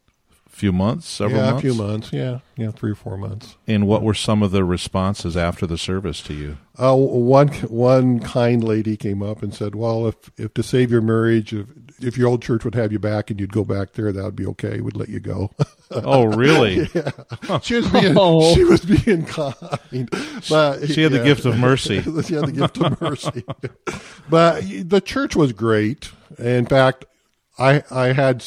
Few 0.57 0.71
months, 0.73 1.07
several 1.07 1.39
yeah, 1.39 1.51
months. 1.51 1.59
a 1.59 1.61
few 1.61 1.73
months. 1.75 2.13
Yeah, 2.13 2.39
yeah, 2.57 2.71
three 2.71 2.91
or 2.91 2.95
four 2.95 3.15
months. 3.17 3.55
And 3.67 3.85
what 3.87 4.01
were 4.01 4.15
some 4.15 4.41
of 4.41 4.51
the 4.51 4.63
responses 4.63 5.37
after 5.37 5.67
the 5.67 5.77
service 5.77 6.21
to 6.23 6.33
you? 6.33 6.57
Uh, 6.77 6.95
one 6.95 7.49
one 7.49 8.19
kind 8.19 8.63
lady 8.63 8.97
came 8.97 9.21
up 9.21 9.43
and 9.43 9.53
said, 9.53 9.75
"Well, 9.75 10.07
if 10.07 10.15
if 10.37 10.53
to 10.55 10.63
save 10.63 10.91
your 10.91 11.01
marriage, 11.01 11.53
if, 11.53 11.67
if 11.99 12.17
your 12.17 12.27
old 12.27 12.41
church 12.41 12.65
would 12.65 12.73
have 12.75 12.91
you 12.91 12.97
back 12.99 13.29
and 13.29 13.39
you'd 13.39 13.53
go 13.53 13.63
back 13.63 13.93
there, 13.93 14.11
that 14.11 14.23
would 14.23 14.35
be 14.35 14.47
okay. 14.47 14.81
We'd 14.81 14.95
let 14.95 15.09
you 15.09 15.19
go." 15.19 15.51
Oh, 15.89 16.25
really? 16.25 16.85
yeah. 16.93 17.59
She 17.61 17.75
was 17.75 17.89
being 17.89 18.13
Oh. 18.17 18.53
she 18.53 18.65
was 18.65 18.81
being 18.83 19.23
kind, 19.23 20.09
but 20.49 20.85
She 20.89 21.01
had 21.01 21.13
the 21.13 21.23
gift 21.23 21.45
of 21.45 21.57
mercy. 21.57 22.01
she 22.23 22.33
had 22.33 22.45
the 22.47 22.51
gift 22.51 22.77
of 22.81 22.99
mercy. 22.99 23.45
but 24.29 24.63
the 24.67 24.99
church 24.99 25.33
was 25.37 25.53
great. 25.53 26.11
In 26.37 26.65
fact, 26.65 27.05
I 27.57 27.83
I 27.89 28.07
had 28.11 28.43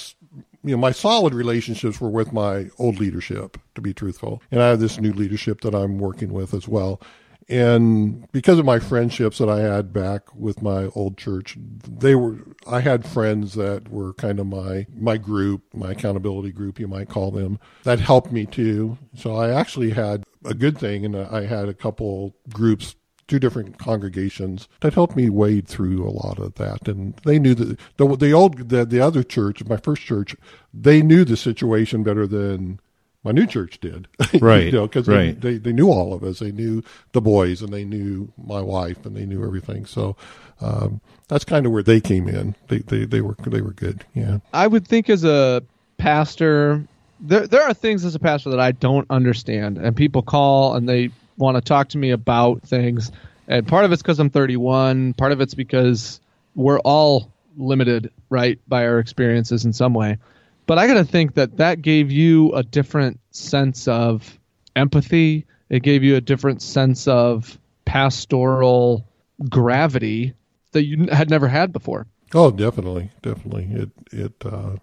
you 0.62 0.72
know 0.72 0.76
my 0.76 0.92
solid 0.92 1.34
relationships 1.34 2.00
were 2.00 2.10
with 2.10 2.32
my 2.32 2.66
old 2.78 2.98
leadership, 2.98 3.58
to 3.74 3.80
be 3.80 3.94
truthful, 3.94 4.42
and 4.50 4.62
I 4.62 4.68
have 4.68 4.80
this 4.80 4.98
new 4.98 5.12
leadership 5.12 5.60
that 5.62 5.74
I'm 5.74 5.98
working 5.98 6.32
with 6.32 6.54
as 6.54 6.68
well. 6.68 7.00
And 7.48 8.30
because 8.30 8.60
of 8.60 8.64
my 8.64 8.78
friendships 8.78 9.38
that 9.38 9.48
I 9.48 9.58
had 9.58 9.92
back 9.92 10.32
with 10.36 10.62
my 10.62 10.84
old 10.94 11.18
church, 11.18 11.56
they 11.58 12.14
were 12.14 12.38
I 12.66 12.80
had 12.80 13.04
friends 13.04 13.54
that 13.54 13.88
were 13.88 14.14
kind 14.14 14.38
of 14.38 14.46
my 14.46 14.86
my 14.94 15.16
group, 15.16 15.62
my 15.74 15.92
accountability 15.92 16.52
group, 16.52 16.78
you 16.78 16.86
might 16.86 17.08
call 17.08 17.32
them, 17.32 17.58
that 17.82 17.98
helped 17.98 18.30
me 18.30 18.46
too. 18.46 18.98
So 19.16 19.34
I 19.34 19.50
actually 19.50 19.90
had 19.90 20.24
a 20.44 20.54
good 20.54 20.78
thing, 20.78 21.04
and 21.04 21.16
I 21.16 21.46
had 21.46 21.68
a 21.68 21.74
couple 21.74 22.36
groups 22.52 22.94
two 23.30 23.38
different 23.38 23.78
congregations 23.78 24.68
that 24.80 24.92
helped 24.92 25.14
me 25.14 25.30
wade 25.30 25.68
through 25.68 26.06
a 26.06 26.10
lot 26.10 26.38
of 26.40 26.56
that. 26.56 26.88
And 26.88 27.14
they 27.24 27.38
knew 27.38 27.54
that 27.54 27.78
the 27.96 28.16
the 28.16 28.32
old 28.32 28.68
the, 28.68 28.84
the 28.84 29.00
other 29.00 29.22
church, 29.22 29.64
my 29.64 29.76
first 29.76 30.02
church, 30.02 30.34
they 30.74 31.00
knew 31.00 31.24
the 31.24 31.36
situation 31.36 32.02
better 32.02 32.26
than 32.26 32.80
my 33.22 33.30
new 33.30 33.46
church 33.46 33.78
did. 33.80 34.08
Right, 34.40 34.66
you 34.66 34.72
know, 34.72 34.86
because 34.86 35.06
right. 35.06 35.40
they, 35.40 35.52
they 35.52 35.58
they 35.58 35.72
knew 35.72 35.90
all 35.90 36.12
of 36.12 36.24
us. 36.24 36.40
They 36.40 36.52
knew 36.52 36.82
the 37.12 37.20
boys, 37.20 37.62
and 37.62 37.72
they 37.72 37.84
knew 37.84 38.32
my 38.36 38.60
wife, 38.60 39.06
and 39.06 39.16
they 39.16 39.24
knew 39.24 39.44
everything. 39.44 39.86
So. 39.86 40.16
Um, 40.62 41.00
that's 41.28 41.44
kind 41.44 41.64
of 41.64 41.72
where 41.72 41.82
they 41.82 42.02
came 42.02 42.28
in. 42.28 42.54
They, 42.68 42.80
they 42.80 43.06
they 43.06 43.20
were 43.22 43.34
they 43.46 43.62
were 43.62 43.72
good. 43.72 44.04
Yeah. 44.14 44.40
I 44.52 44.66
would 44.66 44.86
think 44.86 45.08
as 45.08 45.24
a 45.24 45.62
pastor, 45.96 46.84
there 47.18 47.46
there 47.46 47.62
are 47.62 47.72
things 47.72 48.04
as 48.04 48.14
a 48.14 48.18
pastor 48.18 48.50
that 48.50 48.60
I 48.60 48.72
don't 48.72 49.06
understand, 49.08 49.78
and 49.78 49.96
people 49.96 50.20
call 50.20 50.74
and 50.74 50.86
they 50.86 51.10
want 51.40 51.56
to 51.56 51.60
talk 51.60 51.88
to 51.90 51.98
me 51.98 52.10
about 52.10 52.62
things, 52.62 53.10
and 53.48 53.66
part 53.66 53.84
of 53.84 53.92
it's 53.92 54.02
because 54.02 54.20
I'm 54.20 54.30
31, 54.30 55.14
part 55.14 55.32
of 55.32 55.40
it's 55.40 55.54
because 55.54 56.20
we're 56.54 56.78
all 56.80 57.32
limited, 57.56 58.12
right, 58.28 58.58
by 58.68 58.86
our 58.86 58.98
experiences 58.98 59.64
in 59.64 59.72
some 59.72 59.94
way. 59.94 60.18
But 60.66 60.78
I 60.78 60.86
got 60.86 60.94
to 60.94 61.04
think 61.04 61.34
that 61.34 61.56
that 61.56 61.82
gave 61.82 62.12
you 62.12 62.54
a 62.54 62.62
different 62.62 63.18
sense 63.32 63.88
of 63.88 64.38
empathy. 64.76 65.46
It 65.68 65.82
gave 65.82 66.04
you 66.04 66.16
a 66.16 66.20
different 66.20 66.62
sense 66.62 67.08
of 67.08 67.58
pastoral 67.84 69.04
gravity 69.48 70.34
that 70.72 70.84
you 70.84 71.08
had 71.10 71.28
never 71.30 71.48
had 71.48 71.72
before. 71.72 72.06
Oh, 72.32 72.50
definitely, 72.50 73.10
definitely. 73.22 73.68
It 73.72 73.90
it 74.12 74.32
uh, 74.44 74.76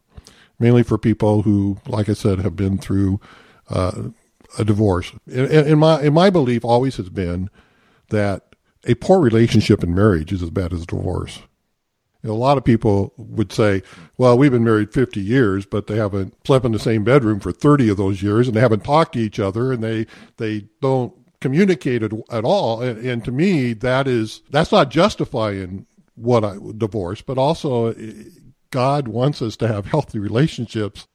mainly 0.59 0.83
for 0.83 0.97
people 0.97 1.43
who, 1.43 1.77
like 1.87 2.09
I 2.09 2.13
said, 2.13 2.39
have 2.39 2.55
been 2.55 2.77
through 2.77 3.21
uh, 3.69 4.09
a 4.57 4.65
divorce. 4.65 5.11
In, 5.27 5.45
in 5.45 5.79
my 5.79 6.01
in 6.01 6.13
my 6.13 6.29
belief, 6.29 6.63
always 6.63 6.97
has 6.97 7.09
been 7.09 7.49
that 8.09 8.55
a 8.85 8.95
poor 8.95 9.19
relationship 9.19 9.83
in 9.83 9.93
marriage 9.93 10.31
is 10.31 10.41
as 10.41 10.49
bad 10.49 10.73
as 10.73 10.83
a 10.83 10.85
divorce. 10.85 11.39
A 12.23 12.31
lot 12.31 12.57
of 12.57 12.65
people 12.65 13.13
would 13.17 13.53
say, 13.53 13.83
"Well, 14.17 14.37
we've 14.37 14.51
been 14.51 14.63
married 14.63 14.91
50 14.91 15.21
years, 15.21 15.65
but 15.65 15.87
they 15.87 15.95
haven't 15.95 16.35
slept 16.45 16.65
in 16.65 16.71
the 16.73 16.79
same 16.79 17.03
bedroom 17.03 17.39
for 17.39 17.51
30 17.51 17.89
of 17.89 17.97
those 17.97 18.21
years, 18.21 18.47
and 18.47 18.55
they 18.55 18.61
haven't 18.61 18.83
talked 18.83 19.13
to 19.13 19.19
each 19.19 19.39
other, 19.39 19.71
and 19.71 19.83
they 19.83 20.07
they 20.37 20.67
don't 20.81 21.13
communicate 21.39 22.03
at, 22.03 22.11
at 22.31 22.43
all." 22.43 22.81
And, 22.81 22.97
and 23.05 23.23
to 23.25 23.31
me, 23.31 23.73
that 23.73 24.07
is 24.07 24.41
that's 24.49 24.71
not 24.71 24.89
justifying 24.89 25.85
what 26.15 26.43
I 26.43 26.57
divorce, 26.77 27.21
but 27.21 27.37
also 27.37 27.93
eh, 27.93 28.11
God 28.71 29.07
wants 29.07 29.41
us 29.41 29.55
to 29.57 29.67
have 29.67 29.85
healthy 29.85 30.19
relationships 30.19 31.07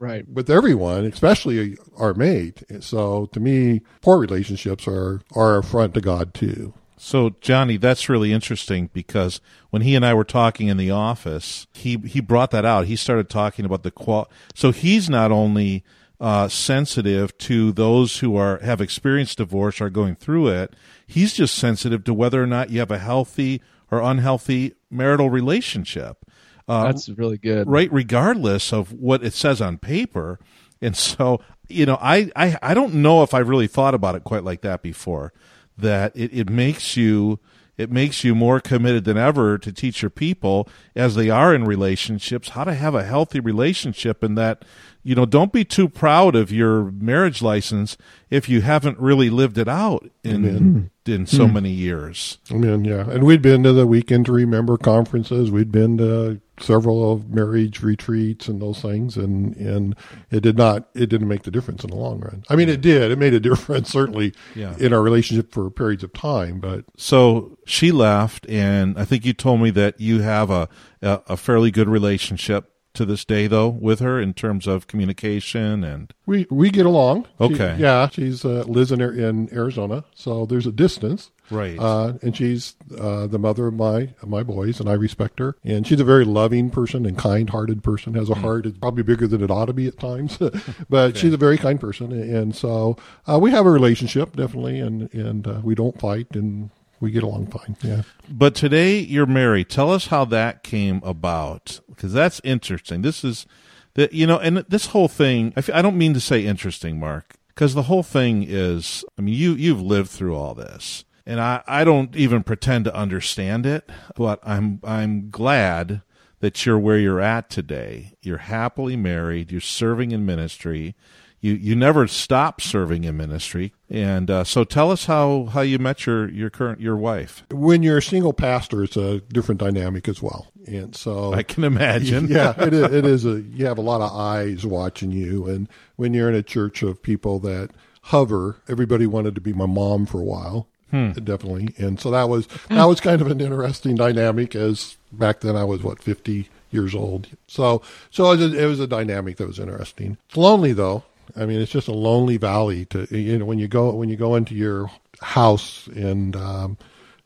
Right. 0.00 0.26
with 0.26 0.48
everyone, 0.48 1.04
especially 1.04 1.76
our 1.98 2.14
mate. 2.14 2.62
So 2.80 3.26
to 3.26 3.38
me, 3.38 3.82
poor 4.00 4.18
relationships 4.18 4.88
are 4.88 5.20
are 5.36 5.56
a 5.56 5.58
affront 5.60 5.92
to 5.94 6.00
God 6.00 6.32
too. 6.32 6.72
So 6.96 7.34
Johnny, 7.42 7.76
that's 7.76 8.08
really 8.08 8.32
interesting 8.32 8.88
because 8.94 9.42
when 9.68 9.82
he 9.82 9.94
and 9.94 10.04
I 10.04 10.14
were 10.14 10.24
talking 10.24 10.68
in 10.68 10.78
the 10.78 10.90
office, 10.90 11.66
he 11.74 11.98
he 11.98 12.20
brought 12.20 12.50
that 12.50 12.64
out. 12.64 12.86
He 12.86 12.96
started 12.96 13.28
talking 13.28 13.66
about 13.66 13.82
the 13.82 13.90
qual. 13.90 14.30
So 14.54 14.70
he's 14.70 15.10
not 15.10 15.30
only 15.30 15.84
uh, 16.18 16.48
sensitive 16.48 17.36
to 17.38 17.72
those 17.72 18.18
who 18.18 18.36
are 18.36 18.58
have 18.60 18.80
experienced 18.80 19.38
divorce 19.38 19.80
are 19.82 19.90
going 19.90 20.14
through 20.14 20.48
it. 20.48 20.74
He's 21.06 21.34
just 21.34 21.54
sensitive 21.54 22.04
to 22.04 22.14
whether 22.14 22.42
or 22.42 22.46
not 22.46 22.70
you 22.70 22.78
have 22.80 22.90
a 22.90 22.98
healthy 22.98 23.60
or 23.90 24.00
unhealthy 24.00 24.74
marital 24.90 25.30
relationship. 25.30 26.24
Uh, 26.70 26.84
That's 26.84 27.08
really 27.08 27.38
good. 27.38 27.68
right 27.68 27.92
regardless 27.92 28.72
of 28.72 28.92
what 28.92 29.24
it 29.24 29.34
says 29.34 29.60
on 29.60 29.78
paper. 29.78 30.38
And 30.82 30.96
so 30.96 31.40
you 31.70 31.86
know 31.86 31.98
I, 32.00 32.30
I 32.36 32.58
i 32.62 32.74
don't 32.74 32.94
know 32.94 33.22
if 33.22 33.32
i've 33.32 33.48
really 33.48 33.68
thought 33.68 33.94
about 33.94 34.14
it 34.14 34.24
quite 34.24 34.44
like 34.44 34.60
that 34.62 34.82
before 34.82 35.32
that 35.78 36.14
it, 36.16 36.32
it 36.36 36.50
makes 36.50 36.96
you 36.96 37.38
it 37.78 37.90
makes 37.90 38.24
you 38.24 38.34
more 38.34 38.60
committed 38.60 39.04
than 39.04 39.16
ever 39.16 39.56
to 39.56 39.72
teach 39.72 40.02
your 40.02 40.10
people 40.10 40.68
as 40.94 41.14
they 41.14 41.30
are 41.30 41.54
in 41.54 41.64
relationships 41.64 42.50
how 42.50 42.64
to 42.64 42.74
have 42.74 42.94
a 42.94 43.04
healthy 43.04 43.40
relationship 43.40 44.22
and 44.22 44.36
that 44.36 44.64
you 45.02 45.14
know 45.14 45.24
don't 45.24 45.52
be 45.52 45.64
too 45.64 45.88
proud 45.88 46.34
of 46.34 46.52
your 46.52 46.90
marriage 46.90 47.40
license 47.40 47.96
if 48.28 48.48
you 48.48 48.60
haven't 48.60 48.98
really 48.98 49.30
lived 49.30 49.56
it 49.56 49.68
out 49.68 50.10
in 50.22 50.90
in 51.06 51.26
so 51.26 51.48
many 51.48 51.70
years. 51.70 52.38
I 52.50 52.54
mean, 52.54 52.84
yeah, 52.84 53.08
and 53.08 53.24
we'd 53.24 53.42
been 53.42 53.62
to 53.64 53.72
the 53.72 53.86
weekend 53.86 54.26
to 54.26 54.32
remember 54.32 54.76
conferences. 54.76 55.50
We'd 55.50 55.72
been 55.72 55.98
to 55.98 56.40
several 56.62 57.12
of 57.12 57.30
marriage 57.30 57.82
retreats 57.82 58.48
and 58.48 58.60
those 58.60 58.80
things, 58.80 59.16
and 59.16 59.56
and 59.56 59.96
it 60.30 60.40
did 60.40 60.56
not 60.56 60.88
it 60.94 61.06
didn't 61.06 61.28
make 61.28 61.42
the 61.42 61.50
difference 61.50 61.84
in 61.84 61.90
the 61.90 61.96
long 61.96 62.20
run. 62.20 62.44
I 62.48 62.56
mean, 62.56 62.68
it 62.68 62.80
did. 62.80 63.10
It 63.10 63.18
made 63.18 63.34
a 63.34 63.40
difference 63.40 63.88
certainly 63.92 64.32
Yeah. 64.54 64.76
in 64.78 64.92
our 64.92 65.02
relationship 65.02 65.52
for 65.52 65.70
periods 65.70 66.04
of 66.04 66.12
time, 66.12 66.60
but 66.60 66.84
So 66.96 67.58
she 67.66 67.92
left, 67.92 68.48
and 68.48 68.98
I 68.98 69.04
think 69.04 69.24
you 69.24 69.32
told 69.32 69.60
me 69.60 69.70
that 69.70 70.00
you 70.00 70.20
have 70.22 70.50
a 70.50 70.68
a, 71.02 71.20
a 71.28 71.36
fairly 71.36 71.70
good 71.70 71.88
relationship 71.88 72.66
to 72.92 73.04
this 73.04 73.24
day, 73.24 73.46
though, 73.46 73.68
with 73.68 74.00
her 74.00 74.20
in 74.20 74.34
terms 74.34 74.66
of 74.66 74.88
communication 74.88 75.84
and 75.84 76.12
we 76.26 76.46
we 76.50 76.70
get 76.70 76.86
along. 76.86 77.24
She- 77.24 77.44
Okay. 77.44 77.76
yeah, 77.78 78.08
she's 78.08 78.44
uh, 78.44 78.64
lives 78.66 78.90
in 78.92 79.00
in 79.00 79.48
Arizona, 79.54 80.04
so 80.14 80.44
there's 80.46 80.66
a 80.66 80.72
distance. 80.72 81.30
Right. 81.50 81.78
Uh, 81.78 82.14
and 82.22 82.36
she's 82.36 82.76
uh, 82.98 83.26
the 83.26 83.38
mother 83.38 83.66
of 83.66 83.74
my 83.74 84.14
of 84.22 84.28
my 84.28 84.42
boys, 84.42 84.80
and 84.80 84.88
I 84.88 84.94
respect 84.94 85.38
her. 85.38 85.56
And 85.64 85.86
she's 85.86 86.00
a 86.00 86.04
very 86.04 86.24
loving 86.24 86.70
person 86.70 87.06
and 87.06 87.18
kind-hearted 87.18 87.82
person. 87.82 88.14
Has 88.14 88.30
a 88.30 88.34
heart 88.34 88.64
that's 88.64 88.78
probably 88.78 89.02
bigger 89.02 89.26
than 89.26 89.42
it 89.42 89.50
ought 89.50 89.66
to 89.66 89.72
be 89.72 89.86
at 89.86 89.98
times, 89.98 90.38
but 90.88 91.16
she's 91.16 91.32
a 91.32 91.36
very 91.36 91.58
kind 91.58 91.80
person. 91.80 92.12
And 92.12 92.54
so 92.54 92.96
uh, 93.26 93.38
we 93.38 93.50
have 93.50 93.66
a 93.66 93.70
relationship 93.70 94.36
definitely, 94.36 94.80
and 94.80 95.12
and 95.12 95.46
uh, 95.46 95.60
we 95.62 95.74
don't 95.74 95.98
fight, 96.00 96.28
and 96.32 96.70
we 97.00 97.10
get 97.10 97.22
along 97.22 97.46
fine. 97.46 97.76
Yeah. 97.82 98.02
But 98.28 98.54
today 98.54 98.98
you're 98.98 99.26
married. 99.26 99.68
Tell 99.68 99.90
us 99.90 100.08
how 100.08 100.24
that 100.26 100.62
came 100.62 101.00
about, 101.02 101.80
because 101.88 102.12
that's 102.12 102.40
interesting. 102.44 103.02
This 103.02 103.24
is 103.24 103.46
that 103.94 104.12
you 104.12 104.26
know, 104.26 104.38
and 104.38 104.58
this 104.58 104.86
whole 104.86 105.08
thing. 105.08 105.52
I 105.56 105.60
f- 105.60 105.70
I 105.72 105.82
don't 105.82 105.98
mean 105.98 106.14
to 106.14 106.20
say 106.20 106.44
interesting, 106.44 107.00
Mark, 107.00 107.36
because 107.48 107.74
the 107.74 107.84
whole 107.84 108.02
thing 108.02 108.44
is. 108.46 109.04
I 109.18 109.22
mean, 109.22 109.34
you 109.34 109.54
you've 109.54 109.82
lived 109.82 110.10
through 110.10 110.36
all 110.36 110.54
this, 110.54 111.04
and 111.26 111.40
I 111.40 111.62
I 111.66 111.84
don't 111.84 112.14
even 112.16 112.42
pretend 112.42 112.84
to 112.86 112.94
understand 112.94 113.66
it, 113.66 113.88
but 114.16 114.40
I'm 114.42 114.80
I'm 114.84 115.30
glad 115.30 116.02
that 116.40 116.64
you're 116.64 116.78
where 116.78 116.98
you're 116.98 117.20
at 117.20 117.50
today. 117.50 118.14
You're 118.22 118.38
happily 118.38 118.96
married. 118.96 119.52
You're 119.52 119.60
serving 119.60 120.10
in 120.10 120.26
ministry. 120.26 120.94
You 121.42 121.54
you 121.54 121.74
never 121.74 122.06
stop 122.06 122.60
serving 122.60 123.04
in 123.04 123.16
ministry, 123.16 123.72
and 123.88 124.30
uh, 124.30 124.44
so 124.44 124.62
tell 124.62 124.90
us 124.90 125.06
how, 125.06 125.46
how 125.46 125.62
you 125.62 125.78
met 125.78 126.04
your, 126.04 126.28
your 126.28 126.50
current 126.50 126.80
your 126.80 126.96
wife. 126.98 127.46
When 127.50 127.82
you're 127.82 127.96
a 127.98 128.02
single 128.02 128.34
pastor, 128.34 128.84
it's 128.84 128.96
a 128.98 129.20
different 129.20 129.58
dynamic 129.58 130.06
as 130.06 130.20
well. 130.20 130.48
And 130.66 130.94
so 130.94 131.32
I 131.32 131.42
can 131.42 131.64
imagine. 131.64 132.28
yeah, 132.28 132.52
it 132.62 132.74
is, 132.74 132.92
it 132.92 133.06
is 133.06 133.24
a 133.24 133.40
you 133.40 133.64
have 133.64 133.78
a 133.78 133.82
lot 133.82 134.02
of 134.02 134.14
eyes 134.14 134.66
watching 134.66 135.12
you, 135.12 135.46
and 135.46 135.66
when 135.96 136.12
you're 136.12 136.28
in 136.28 136.34
a 136.34 136.42
church 136.42 136.82
of 136.82 137.02
people 137.02 137.38
that 137.38 137.70
hover, 138.02 138.56
everybody 138.68 139.06
wanted 139.06 139.34
to 139.34 139.40
be 139.40 139.54
my 139.54 139.66
mom 139.66 140.04
for 140.04 140.20
a 140.20 140.24
while, 140.24 140.68
definitely, 140.90 141.74
and 141.78 142.00
so 142.00 142.10
that 142.10 142.28
was 142.28 142.46
that 142.68 142.84
was 142.84 143.00
kind 143.00 143.20
of 143.20 143.30
an 143.30 143.40
interesting 143.40 143.96
dynamic. 143.96 144.54
As 144.54 144.96
back 145.12 145.40
then 145.40 145.56
I 145.56 145.64
was 145.64 145.82
what 145.82 146.02
fifty 146.02 146.48
years 146.70 146.94
old, 146.94 147.28
so 147.46 147.82
so 148.10 148.32
it 148.32 148.38
was 148.38 148.52
a, 148.52 148.62
it 148.64 148.66
was 148.66 148.80
a 148.80 148.86
dynamic 148.86 149.36
that 149.36 149.46
was 149.46 149.58
interesting. 149.58 150.18
It's 150.28 150.36
lonely 150.36 150.72
though. 150.72 151.04
I 151.36 151.46
mean, 151.46 151.60
it's 151.60 151.70
just 151.70 151.88
a 151.88 151.92
lonely 151.92 152.36
valley 152.36 152.86
to 152.86 153.06
you 153.16 153.38
know 153.38 153.44
when 153.44 153.58
you 153.58 153.68
go 153.68 153.92
when 153.94 154.08
you 154.08 154.16
go 154.16 154.34
into 154.34 154.54
your 154.54 154.90
house 155.20 155.86
and. 155.88 156.36
Um, 156.36 156.78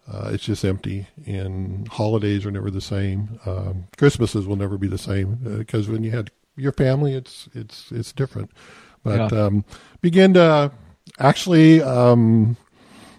uh, 0.07 0.29
it's 0.33 0.45
just 0.45 0.67
empty, 0.67 1.07
and 1.25 1.89
holidays 1.89 2.45
are 2.45 2.51
never 2.51 2.71
the 2.71 2.83
same. 2.83 3.41
Um, 3.47 3.87
Christmases 3.97 4.47
will 4.47 4.57
never 4.57 4.77
be 4.77 4.87
the 4.87 4.99
same 4.99 5.37
because 5.37 5.89
when 5.89 6.05
you 6.05 6.11
had 6.11 6.31
your 6.57 6.73
family, 6.73 7.15
it's 7.15 7.49
it's 7.55 7.91
it's 7.91 8.13
different. 8.13 8.51
But 9.03 9.33
yeah. 9.33 9.45
um, 9.45 9.65
begin 10.03 10.35
to 10.35 10.73
actually, 11.19 11.83
um, 11.83 12.57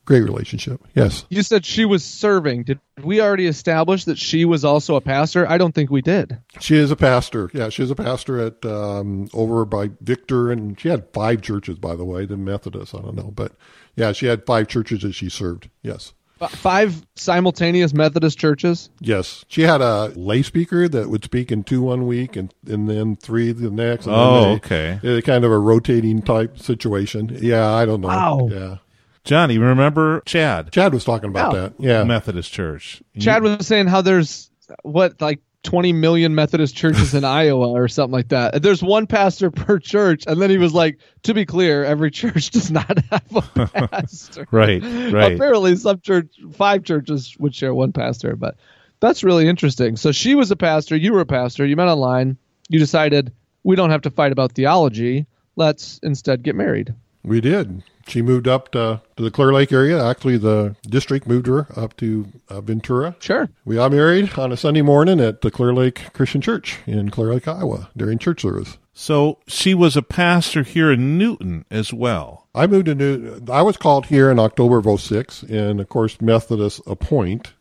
great 0.04 0.22
relationship. 0.22 0.80
Yes. 0.94 1.24
You 1.28 1.42
said 1.42 1.64
she 1.64 1.84
was 1.84 2.04
serving. 2.04 2.64
Did 2.64 2.80
we 3.02 3.20
already 3.20 3.46
establish 3.46 4.04
that 4.04 4.18
she 4.18 4.44
was 4.44 4.64
also 4.64 4.96
a 4.96 5.00
pastor? 5.00 5.48
I 5.48 5.58
don't 5.58 5.74
think 5.74 5.90
we 5.90 6.02
did. 6.02 6.38
She 6.60 6.76
is 6.76 6.90
a 6.90 6.96
pastor. 6.96 7.50
Yeah, 7.54 7.68
she 7.68 7.82
is 7.82 7.90
a 7.90 7.94
pastor 7.94 8.40
at 8.40 8.64
um, 8.66 9.28
over 9.32 9.64
by 9.64 9.90
Victor, 10.00 10.50
and 10.50 10.78
she 10.78 10.88
had 10.88 11.12
five 11.12 11.42
churches, 11.42 11.78
by 11.78 11.96
the 11.96 12.04
way, 12.04 12.26
the 12.26 12.36
Methodist. 12.36 12.94
I 12.94 12.98
don't 12.98 13.16
know, 13.16 13.30
but 13.34 13.52
yeah, 13.96 14.12
she 14.12 14.26
had 14.26 14.46
five 14.46 14.68
churches 14.68 15.02
that 15.02 15.12
she 15.12 15.28
served. 15.28 15.68
Yes. 15.82 16.12
Five 16.48 17.04
simultaneous 17.16 17.92
Methodist 17.92 18.38
churches. 18.38 18.88
Yes, 18.98 19.44
she 19.46 19.60
had 19.60 19.82
a 19.82 20.06
lay 20.16 20.42
speaker 20.42 20.88
that 20.88 21.10
would 21.10 21.22
speak 21.22 21.52
in 21.52 21.64
two 21.64 21.82
one 21.82 22.06
week 22.06 22.34
and 22.34 22.54
and 22.66 22.88
then 22.88 23.16
three 23.16 23.52
the 23.52 23.70
next. 23.70 24.06
oh, 24.08 24.44
they, 24.44 24.96
okay. 24.96 25.22
Kind 25.22 25.44
of 25.44 25.52
a 25.52 25.58
rotating 25.58 26.22
type 26.22 26.58
situation. 26.58 27.38
Yeah, 27.42 27.70
I 27.70 27.84
don't 27.84 28.00
know. 28.00 28.08
Wow. 28.08 28.48
Yeah. 28.50 28.76
Johnny, 29.24 29.58
remember 29.58 30.22
Chad? 30.26 30.72
Chad 30.72 30.92
was 30.92 31.04
talking 31.04 31.28
about 31.28 31.54
oh. 31.54 31.60
that. 31.60 31.72
Yeah. 31.78 32.04
Methodist 32.04 32.52
Church. 32.52 33.02
Chad 33.18 33.42
was 33.42 33.66
saying 33.66 33.86
how 33.86 34.00
there's 34.02 34.50
what 34.82 35.20
like 35.20 35.40
20 35.62 35.92
million 35.92 36.34
Methodist 36.34 36.74
churches 36.74 37.14
in 37.14 37.24
Iowa 37.24 37.68
or 37.68 37.88
something 37.88 38.12
like 38.12 38.28
that. 38.28 38.62
There's 38.62 38.82
one 38.82 39.06
pastor 39.06 39.50
per 39.50 39.78
church. 39.78 40.24
And 40.26 40.40
then 40.40 40.50
he 40.50 40.58
was 40.58 40.72
like, 40.72 40.98
to 41.24 41.34
be 41.34 41.44
clear, 41.44 41.84
every 41.84 42.10
church 42.10 42.50
does 42.50 42.70
not 42.70 42.98
have 43.10 43.50
a 43.56 43.88
pastor. 43.88 44.46
right, 44.50 44.82
right. 44.82 45.34
Apparently, 45.34 45.76
some 45.76 46.00
church, 46.00 46.34
five 46.52 46.84
churches 46.84 47.36
would 47.38 47.54
share 47.54 47.74
one 47.74 47.92
pastor, 47.92 48.36
but 48.36 48.56
that's 49.00 49.24
really 49.24 49.48
interesting. 49.48 49.96
So 49.96 50.12
she 50.12 50.34
was 50.34 50.50
a 50.50 50.56
pastor, 50.56 50.96
you 50.96 51.12
were 51.12 51.20
a 51.20 51.26
pastor, 51.26 51.66
you 51.66 51.76
met 51.76 51.88
online, 51.88 52.36
you 52.68 52.78
decided 52.78 53.32
we 53.62 53.76
don't 53.76 53.90
have 53.90 54.02
to 54.02 54.10
fight 54.10 54.32
about 54.32 54.52
theology. 54.52 55.26
Let's 55.56 56.00
instead 56.02 56.42
get 56.42 56.54
married. 56.54 56.94
We 57.22 57.40
did 57.40 57.82
she 58.10 58.22
moved 58.22 58.48
up 58.48 58.72
to, 58.72 59.00
to 59.16 59.22
the 59.22 59.30
Clear 59.30 59.52
Lake 59.52 59.72
area. 59.72 60.04
Actually, 60.04 60.38
the 60.38 60.76
district 60.82 61.26
moved 61.26 61.46
her 61.46 61.66
up 61.76 61.96
to 61.98 62.26
uh, 62.48 62.60
Ventura. 62.60 63.16
Sure. 63.20 63.48
We 63.64 63.76
got 63.76 63.92
married 63.92 64.36
on 64.38 64.52
a 64.52 64.56
Sunday 64.56 64.82
morning 64.82 65.20
at 65.20 65.40
the 65.40 65.50
Clear 65.50 65.72
Lake 65.72 66.12
Christian 66.12 66.40
Church 66.40 66.78
in 66.86 67.10
Clear 67.10 67.34
Lake, 67.34 67.48
Iowa 67.48 67.90
during 67.96 68.18
church 68.18 68.42
service. 68.42 68.78
So 68.92 69.38
she 69.46 69.74
was 69.74 69.96
a 69.96 70.02
pastor 70.02 70.62
here 70.62 70.90
in 70.90 71.16
Newton 71.16 71.64
as 71.70 71.92
well. 71.92 72.48
I 72.54 72.66
moved 72.66 72.86
to 72.86 72.94
Newton. 72.94 73.48
I 73.50 73.62
was 73.62 73.76
called 73.76 74.06
here 74.06 74.30
in 74.30 74.38
October 74.38 74.78
of 74.78 75.00
06, 75.00 75.44
and 75.44 75.80
of 75.80 75.88
course, 75.88 76.20
Methodist 76.20 76.80
appoint. 76.86 77.54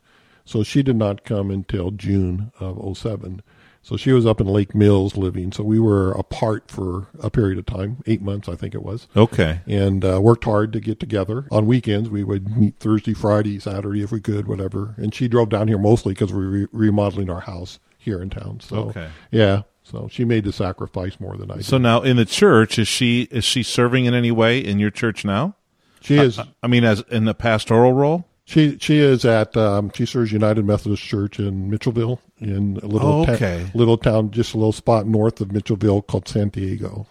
So 0.44 0.64
she 0.64 0.82
did 0.82 0.96
not 0.96 1.24
come 1.24 1.52
until 1.52 1.92
June 1.92 2.52
of 2.60 2.98
07. 2.98 3.44
So 3.82 3.98
she 3.98 4.12
was 4.12 4.26
up 4.26 4.40
in 4.40 4.48
Lake 4.48 4.76
Mills 4.76 5.18
living. 5.18 5.52
So 5.52 5.64
we 5.64 5.80
were 5.80 6.12
apart 6.12 6.70
for 6.70 7.08
a 7.22 7.30
period 7.30 7.58
of 7.58 7.66
time, 7.66 8.04
eight 8.06 8.22
months, 8.22 8.48
I 8.48 8.56
think 8.56 8.76
it 8.76 8.84
was. 8.84 9.08
Okay. 9.16 9.62
And 9.66 10.06
uh, 10.06 10.20
worked 10.22 10.44
hard 10.44 10.74
to 10.74 10.80
get 10.80 11.00
together. 11.00 11.48
On 11.52 11.66
weekends, 11.66 12.10
we 12.10 12.24
would 12.24 12.56
meet 12.56 12.78
Thursday, 12.80 13.14
Friday, 13.14 13.60
Saturday 13.60 14.04
if 14.04 14.12
we 14.12 14.20
could, 14.20 14.48
whatever. 14.48 14.96
And 14.98 15.14
she 15.14 15.28
drove 15.28 15.50
down 15.50 15.68
here 15.68 15.78
mostly 15.78 16.14
because 16.14 16.32
we 16.32 16.40
were 16.40 16.52
re- 16.52 16.68
remodeling 16.72 17.30
our 17.30 17.42
house 17.42 17.80
here 17.98 18.22
in 18.22 18.30
town. 18.30 18.60
So, 18.60 18.90
okay. 18.90 19.10
yeah. 19.32 19.64
So 19.84 20.08
she 20.12 20.24
made 20.24 20.44
the 20.44 20.54
sacrifice 20.54 21.20
more 21.20 21.36
than 21.36 21.50
I 21.50 21.56
did. 21.58 21.66
So 21.66 21.80
now 21.80 22.02
in 22.02 22.18
the 22.18 22.26
church, 22.26 22.78
is 22.78 22.88
she 22.88 23.24
is 23.32 23.44
she 23.44 23.64
serving 23.64 24.06
in 24.06 24.14
any 24.14 24.30
way 24.32 24.60
in 24.60 24.78
your 24.78 24.92
church 24.92 25.26
now? 25.26 25.56
She 26.02 26.16
is. 26.16 26.38
I, 26.38 26.48
I 26.62 26.68
mean, 26.68 26.84
as 26.84 27.04
in 27.10 27.26
the 27.26 27.34
pastoral 27.34 27.94
role. 27.94 28.26
She 28.50 28.80
she 28.80 28.98
is 28.98 29.26
at 29.26 29.56
um, 29.56 29.92
she 29.94 30.08
serves 30.08 30.32
United 30.32 30.66
Methodist 30.66 31.04
Church 31.04 31.38
in 31.38 31.70
Mitchellville 31.70 32.18
in 32.40 32.78
a 32.82 32.88
little 32.88 33.08
oh, 33.08 33.22
okay. 33.22 33.64
ta- 33.64 33.78
little 33.78 33.96
town 33.96 34.32
just 34.32 34.56
a 34.56 34.58
little 34.58 34.72
spot 34.72 35.06
north 35.06 35.40
of 35.40 35.50
Mitchellville 35.50 36.08
called 36.08 36.28
Santiago. 36.28 37.06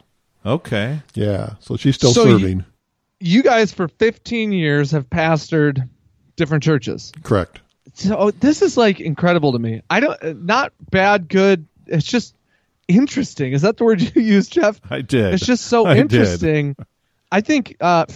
Okay. 0.45 0.99
Yeah, 1.15 1.55
so 1.61 1.77
she's 1.77 1.95
still 1.95 2.13
so 2.13 2.25
serving. 2.25 2.65
You, 3.21 3.37
you 3.37 3.43
guys 3.45 3.73
for 3.73 3.87
15 3.87 4.51
years 4.51 4.91
have 4.91 5.09
pastored 5.09 5.89
different 6.35 6.65
churches. 6.65 7.13
Correct. 7.23 7.61
So 7.95 8.33
this 8.33 8.61
is 8.61 8.77
like 8.77 8.99
incredible 8.99 9.53
to 9.53 9.61
me. 9.61 9.83
I 9.89 10.01
don't 10.01 10.45
not 10.45 10.73
bad, 10.91 11.29
good. 11.29 11.69
It's 11.87 12.05
just 12.05 12.35
interesting. 12.89 13.53
Is 13.53 13.63
that 13.63 13.77
the 13.77 13.85
word 13.85 14.03
you 14.03 14.11
used, 14.23 14.51
Jeff? 14.55 14.81
I 14.91 15.03
did. 15.03 15.35
It's 15.35 15.47
just 15.47 15.67
so 15.67 15.87
I 15.87 15.99
interesting. 15.99 16.73
Did. 16.73 16.87
I 17.31 17.43
think 17.43 17.77
uh, 17.81 18.07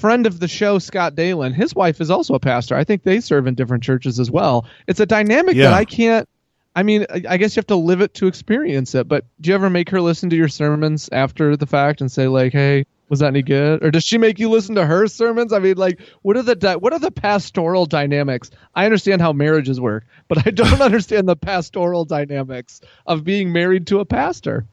friend 0.00 0.26
of 0.26 0.40
the 0.40 0.48
show, 0.48 0.78
Scott 0.78 1.14
Dalen, 1.14 1.52
his 1.52 1.74
wife 1.74 2.00
is 2.00 2.10
also 2.10 2.34
a 2.34 2.40
pastor. 2.40 2.74
I 2.74 2.84
think 2.84 3.02
they 3.02 3.20
serve 3.20 3.46
in 3.46 3.54
different 3.54 3.84
churches 3.84 4.18
as 4.18 4.30
well. 4.30 4.66
It's 4.88 4.98
a 4.98 5.06
dynamic 5.06 5.56
yeah. 5.56 5.64
that 5.64 5.74
I 5.74 5.84
can't. 5.84 6.28
I 6.74 6.84
mean, 6.84 7.04
I 7.10 7.36
guess 7.36 7.54
you 7.54 7.60
have 7.60 7.66
to 7.66 7.76
live 7.76 8.00
it 8.00 8.14
to 8.14 8.26
experience 8.26 8.94
it. 8.94 9.08
But 9.08 9.24
do 9.40 9.50
you 9.50 9.54
ever 9.54 9.68
make 9.68 9.90
her 9.90 10.00
listen 10.00 10.30
to 10.30 10.36
your 10.36 10.48
sermons 10.48 11.08
after 11.12 11.56
the 11.56 11.66
fact 11.66 12.00
and 12.00 12.10
say 12.10 12.28
like, 12.28 12.52
"Hey, 12.52 12.86
was 13.08 13.18
that 13.18 13.26
any 13.26 13.42
good?" 13.42 13.84
Or 13.84 13.90
does 13.90 14.04
she 14.04 14.18
make 14.18 14.38
you 14.38 14.48
listen 14.48 14.76
to 14.76 14.86
her 14.86 15.06
sermons? 15.08 15.52
I 15.52 15.58
mean, 15.58 15.76
like, 15.76 16.00
what 16.22 16.36
are 16.36 16.42
the 16.42 16.54
di- 16.54 16.76
what 16.76 16.92
are 16.92 16.98
the 16.98 17.10
pastoral 17.10 17.86
dynamics? 17.86 18.50
I 18.74 18.86
understand 18.86 19.20
how 19.20 19.32
marriages 19.32 19.80
work, 19.80 20.06
but 20.28 20.46
I 20.46 20.50
don't 20.50 20.80
understand 20.80 21.28
the 21.28 21.36
pastoral 21.36 22.04
dynamics 22.04 22.80
of 23.06 23.24
being 23.24 23.52
married 23.52 23.88
to 23.88 23.98
a 23.98 24.04
pastor. 24.04 24.64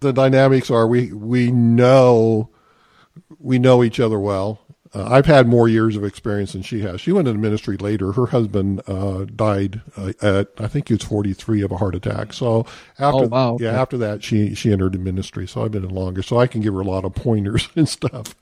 The 0.00 0.12
dynamics 0.12 0.70
are 0.70 0.86
we 0.86 1.12
we 1.12 1.50
know 1.50 2.50
we 3.40 3.58
know 3.58 3.82
each 3.82 3.98
other 3.98 4.20
well 4.20 4.60
uh, 4.94 5.08
I've 5.10 5.26
had 5.26 5.46
more 5.46 5.68
years 5.68 5.96
of 5.96 6.04
experience 6.04 6.52
than 6.52 6.62
she 6.62 6.80
has. 6.80 7.00
She 7.00 7.12
went 7.12 7.28
into 7.28 7.40
ministry 7.40 7.76
later. 7.76 8.12
Her 8.12 8.26
husband 8.26 8.82
uh, 8.86 9.24
died 9.24 9.82
uh, 9.96 10.12
at 10.22 10.48
I 10.58 10.68
think 10.68 10.88
he 10.88 10.94
was 10.94 11.02
43 11.02 11.62
of 11.62 11.72
a 11.72 11.76
heart 11.76 11.94
attack. 11.94 12.32
So 12.32 12.66
after 12.98 13.24
oh, 13.24 13.28
wow. 13.28 13.56
yeah, 13.60 13.80
after 13.80 13.98
that 13.98 14.22
she 14.22 14.54
she 14.54 14.72
entered 14.72 14.94
in 14.94 15.04
ministry. 15.04 15.46
So 15.46 15.64
I've 15.64 15.72
been 15.72 15.84
in 15.84 15.94
longer. 15.94 16.22
So 16.22 16.38
I 16.38 16.46
can 16.46 16.60
give 16.60 16.74
her 16.74 16.80
a 16.80 16.84
lot 16.84 17.04
of 17.04 17.14
pointers 17.14 17.68
and 17.76 17.88
stuff. 17.88 18.34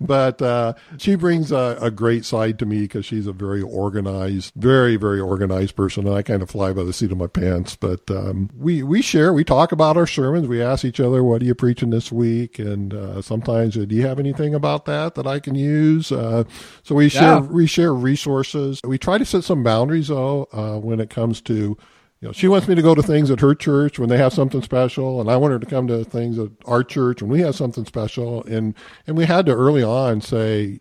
but 0.00 0.40
uh, 0.42 0.74
she 0.98 1.14
brings 1.14 1.52
a, 1.52 1.78
a, 1.80 1.90
great 1.90 2.24
side 2.24 2.58
to 2.58 2.66
me 2.66 2.80
because 2.80 3.04
she's 3.04 3.26
a 3.26 3.32
very 3.32 3.62
organized, 3.62 4.52
very 4.56 4.96
very 4.96 5.20
organized 5.20 5.76
person, 5.76 6.06
and 6.06 6.16
I 6.16 6.22
kind 6.22 6.42
of 6.42 6.50
fly 6.50 6.72
by 6.72 6.84
the 6.84 6.92
seat 6.92 7.12
of 7.12 7.18
my 7.18 7.26
pants. 7.26 7.76
But 7.76 8.10
um, 8.10 8.50
we 8.56 8.82
we 8.82 9.02
share, 9.02 9.32
we 9.32 9.44
talk 9.44 9.72
about 9.72 9.96
our 9.96 10.06
sermons. 10.06 10.48
We 10.48 10.62
ask 10.62 10.84
each 10.84 11.00
other, 11.00 11.22
"What 11.22 11.42
are 11.42 11.44
you 11.44 11.54
preaching 11.54 11.90
this 11.90 12.10
week?" 12.10 12.58
And 12.58 12.94
uh, 12.94 13.22
sometimes, 13.22 13.74
do 13.74 13.94
you 13.94 14.06
have 14.06 14.18
anything 14.18 14.54
about 14.54 14.84
that 14.86 15.14
that 15.14 15.26
I 15.26 15.38
can 15.38 15.54
use? 15.54 15.91
Uh, 16.12 16.44
so 16.82 16.94
we 16.94 17.08
share 17.08 17.22
yeah. 17.22 17.40
we 17.40 17.66
share 17.66 17.92
resources. 17.92 18.80
We 18.84 18.98
try 18.98 19.18
to 19.18 19.24
set 19.24 19.44
some 19.44 19.62
boundaries 19.62 20.08
though 20.08 20.48
uh, 20.52 20.78
when 20.78 21.00
it 21.00 21.10
comes 21.10 21.40
to 21.42 21.76
you 22.22 22.28
know, 22.28 22.32
she 22.32 22.46
wants 22.46 22.68
me 22.68 22.76
to 22.76 22.82
go 22.82 22.94
to 22.94 23.02
things 23.02 23.32
at 23.32 23.40
her 23.40 23.52
church 23.52 23.98
when 23.98 24.08
they 24.08 24.16
have 24.16 24.32
something 24.32 24.62
special, 24.62 25.20
and 25.20 25.28
I 25.28 25.36
want 25.36 25.52
her 25.54 25.58
to 25.58 25.66
come 25.66 25.88
to 25.88 26.04
things 26.04 26.38
at 26.38 26.50
our 26.66 26.84
church 26.84 27.20
when 27.20 27.32
we 27.32 27.40
have 27.40 27.56
something 27.56 27.84
special. 27.84 28.44
And 28.44 28.76
and 29.08 29.16
we 29.16 29.26
had 29.26 29.44
to 29.46 29.52
early 29.52 29.82
on 29.82 30.20
say, 30.20 30.78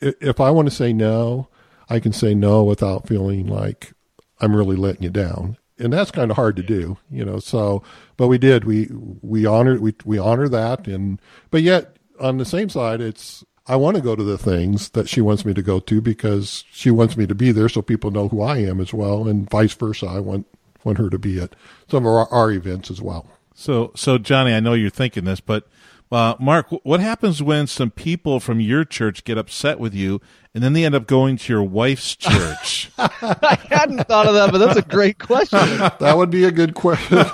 if 0.00 0.40
I 0.40 0.52
want 0.52 0.68
to 0.68 0.74
say 0.74 0.92
no, 0.92 1.48
I 1.90 1.98
can 1.98 2.12
say 2.12 2.32
no 2.32 2.62
without 2.62 3.08
feeling 3.08 3.48
like 3.48 3.92
I'm 4.40 4.54
really 4.54 4.76
letting 4.76 5.02
you 5.02 5.10
down. 5.10 5.56
And 5.80 5.92
that's 5.92 6.12
kind 6.12 6.30
of 6.30 6.36
hard 6.36 6.54
to 6.56 6.62
do, 6.62 6.96
you 7.10 7.24
know. 7.24 7.40
So, 7.40 7.82
but 8.16 8.28
we 8.28 8.38
did. 8.38 8.62
We 8.62 8.88
we 9.20 9.46
honor 9.46 9.80
we 9.80 9.94
we 10.04 10.16
honor 10.16 10.48
that, 10.48 10.86
and 10.86 11.20
but 11.50 11.62
yet 11.62 11.96
on 12.20 12.38
the 12.38 12.44
same 12.44 12.68
side, 12.68 13.00
it's 13.00 13.44
I 13.68 13.76
want 13.76 13.96
to 13.96 14.02
go 14.02 14.16
to 14.16 14.24
the 14.24 14.38
things 14.38 14.88
that 14.90 15.08
she 15.08 15.20
wants 15.20 15.44
me 15.44 15.52
to 15.52 15.62
go 15.62 15.78
to 15.78 16.00
because 16.00 16.64
she 16.72 16.90
wants 16.90 17.16
me 17.16 17.26
to 17.26 17.34
be 17.34 17.52
there 17.52 17.68
so 17.68 17.82
people 17.82 18.10
know 18.10 18.28
who 18.28 18.40
I 18.40 18.58
am 18.58 18.80
as 18.80 18.94
well, 18.94 19.28
and 19.28 19.48
vice 19.48 19.74
versa. 19.74 20.06
I 20.06 20.20
want 20.20 20.46
want 20.84 20.98
her 20.98 21.10
to 21.10 21.18
be 21.18 21.40
at 21.40 21.54
some 21.88 22.06
of 22.06 22.12
our, 22.12 22.28
our 22.32 22.50
events 22.50 22.90
as 22.90 23.02
well. 23.02 23.26
So, 23.54 23.92
so 23.96 24.16
Johnny, 24.18 24.54
I 24.54 24.60
know 24.60 24.74
you're 24.74 24.88
thinking 24.88 25.24
this, 25.24 25.40
but 25.40 25.68
uh, 26.10 26.34
Mark, 26.40 26.68
what 26.84 27.00
happens 27.00 27.42
when 27.42 27.66
some 27.66 27.90
people 27.90 28.40
from 28.40 28.60
your 28.60 28.84
church 28.84 29.24
get 29.24 29.36
upset 29.36 29.78
with 29.78 29.94
you, 29.94 30.20
and 30.54 30.64
then 30.64 30.72
they 30.72 30.84
end 30.84 30.94
up 30.94 31.06
going 31.06 31.36
to 31.36 31.52
your 31.52 31.62
wife's 31.62 32.16
church? 32.16 32.90
I 32.98 33.58
hadn't 33.68 34.08
thought 34.08 34.26
of 34.26 34.34
that, 34.34 34.50
but 34.50 34.58
that's 34.58 34.78
a 34.78 34.82
great 34.82 35.18
question. 35.18 35.58
That 35.98 36.16
would 36.16 36.30
be 36.30 36.44
a 36.44 36.50
good 36.50 36.74
question. 36.74 37.18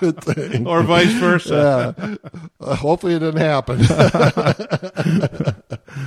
good 0.00 0.22
thing. 0.22 0.66
or 0.66 0.82
vice 0.82 1.12
versa? 1.14 1.94
yeah. 1.98 2.14
Uh, 2.60 2.74
hopefully 2.76 3.14
it 3.14 3.18
didn't 3.18 3.40
happen. 3.40 3.80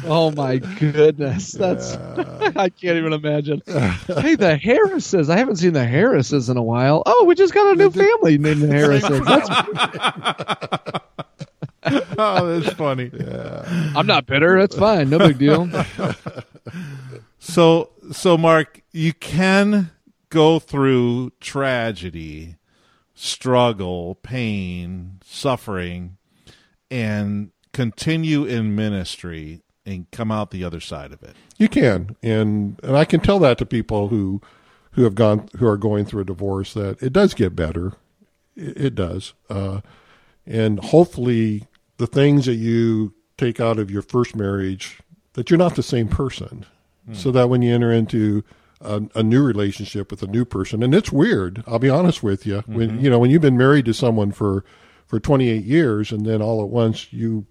Oh 0.05 0.31
my 0.31 0.57
goodness, 0.57 1.51
that's 1.51 1.95
I 1.95 2.69
can't 2.69 2.97
even 2.97 3.13
imagine. 3.13 3.61
hey, 3.67 4.35
the 4.35 4.57
Harrises. 4.61 5.29
I 5.29 5.37
haven't 5.37 5.57
seen 5.57 5.73
the 5.73 5.85
Harrises 5.85 6.49
in 6.49 6.57
a 6.57 6.63
while. 6.63 7.03
Oh, 7.05 7.25
we 7.25 7.35
just 7.35 7.53
got 7.53 7.71
a 7.71 7.75
new 7.75 7.91
family 7.91 8.37
named 8.37 8.61
the 8.61 8.67
Harrises. 8.67 9.21
That's, 9.25 9.49
oh, 12.17 12.59
that's 12.59 12.75
funny. 12.75 13.11
I'm 13.95 14.07
not 14.07 14.25
bitter. 14.25 14.59
That's 14.59 14.75
fine. 14.75 15.09
No 15.09 15.19
big 15.19 15.37
deal. 15.37 15.69
So, 17.43 17.89
so 18.11 18.37
Mark, 18.37 18.83
you 18.91 19.13
can 19.13 19.89
go 20.29 20.59
through 20.59 21.31
tragedy, 21.39 22.57
struggle, 23.15 24.13
pain, 24.21 25.19
suffering, 25.25 26.17
and 26.91 27.51
continue 27.73 28.45
in 28.45 28.75
ministry 28.75 29.63
and 29.87 30.09
come 30.11 30.31
out 30.31 30.51
the 30.51 30.63
other 30.63 30.79
side 30.79 31.11
of 31.11 31.23
it. 31.23 31.35
You 31.57 31.67
can, 31.67 32.15
and 32.21 32.79
and 32.83 32.95
I 32.95 33.05
can 33.05 33.21
tell 33.21 33.39
that 33.39 33.57
to 33.57 33.65
people 33.65 34.09
who 34.09 34.39
who 34.91 35.03
have 35.03 35.15
gone 35.15 35.49
who 35.57 35.65
are 35.65 35.77
going 35.77 36.05
through 36.05 36.21
a 36.21 36.25
divorce 36.25 36.75
that 36.75 37.01
it 37.01 37.11
does 37.11 37.33
get 37.33 37.55
better. 37.55 37.93
It, 38.55 38.77
it 38.77 38.95
does, 38.95 39.33
uh, 39.49 39.81
and 40.45 40.79
hopefully 40.79 41.67
the 42.01 42.07
things 42.07 42.47
that 42.47 42.55
you 42.55 43.13
take 43.37 43.59
out 43.59 43.77
of 43.77 43.91
your 43.91 44.01
first 44.01 44.35
marriage 44.35 44.99
that 45.33 45.51
you're 45.51 45.57
not 45.57 45.75
the 45.75 45.83
same 45.83 46.07
person, 46.07 46.65
hmm. 47.05 47.13
so 47.13 47.31
that 47.31 47.47
when 47.47 47.61
you 47.61 47.71
enter 47.73 47.91
into 47.91 48.43
a, 48.81 49.03
a 49.13 49.21
new 49.21 49.43
relationship 49.43 50.09
with 50.09 50.23
a 50.23 50.27
new 50.27 50.43
person, 50.43 50.81
and 50.81 50.95
it's 50.95 51.11
weird. 51.11 51.63
I'll 51.67 51.77
be 51.77 51.89
honest 51.89 52.23
with 52.23 52.47
you. 52.47 52.63
When 52.65 52.89
mm-hmm. 52.89 52.99
you 53.01 53.09
know 53.11 53.19
when 53.19 53.29
you've 53.29 53.43
been 53.43 53.57
married 53.57 53.85
to 53.85 53.93
someone 53.93 54.31
for 54.31 54.65
for 55.05 55.19
28 55.19 55.63
years, 55.63 56.11
and 56.11 56.25
then 56.25 56.41
all 56.41 56.63
at 56.63 56.69
once 56.69 57.13
you 57.13 57.45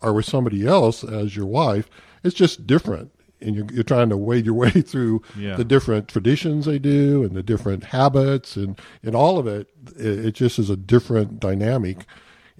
are 0.00 0.12
with 0.12 0.26
somebody 0.26 0.64
else 0.64 1.02
as 1.02 1.34
your 1.34 1.46
wife, 1.46 1.90
it's 2.22 2.36
just 2.36 2.64
different. 2.64 3.10
And 3.40 3.56
you're, 3.56 3.66
you're 3.72 3.82
trying 3.82 4.10
to 4.10 4.16
wade 4.16 4.46
your 4.46 4.54
way 4.62 4.70
through 4.70 5.22
Yeah. 5.36 5.56
the 5.56 5.64
different 5.64 6.06
traditions 6.06 6.66
they 6.66 6.78
do 6.78 7.24
and 7.24 7.34
the 7.34 7.42
different 7.42 7.84
habits 7.84 8.54
and, 8.54 8.80
and 9.02 9.16
all 9.16 9.38
of 9.38 9.48
it. 9.48 9.68
It, 9.96 10.26
it 10.26 10.34
just 10.34 10.58
is 10.60 10.70
a 10.70 10.76
different 10.76 11.40
dynamic. 11.40 12.04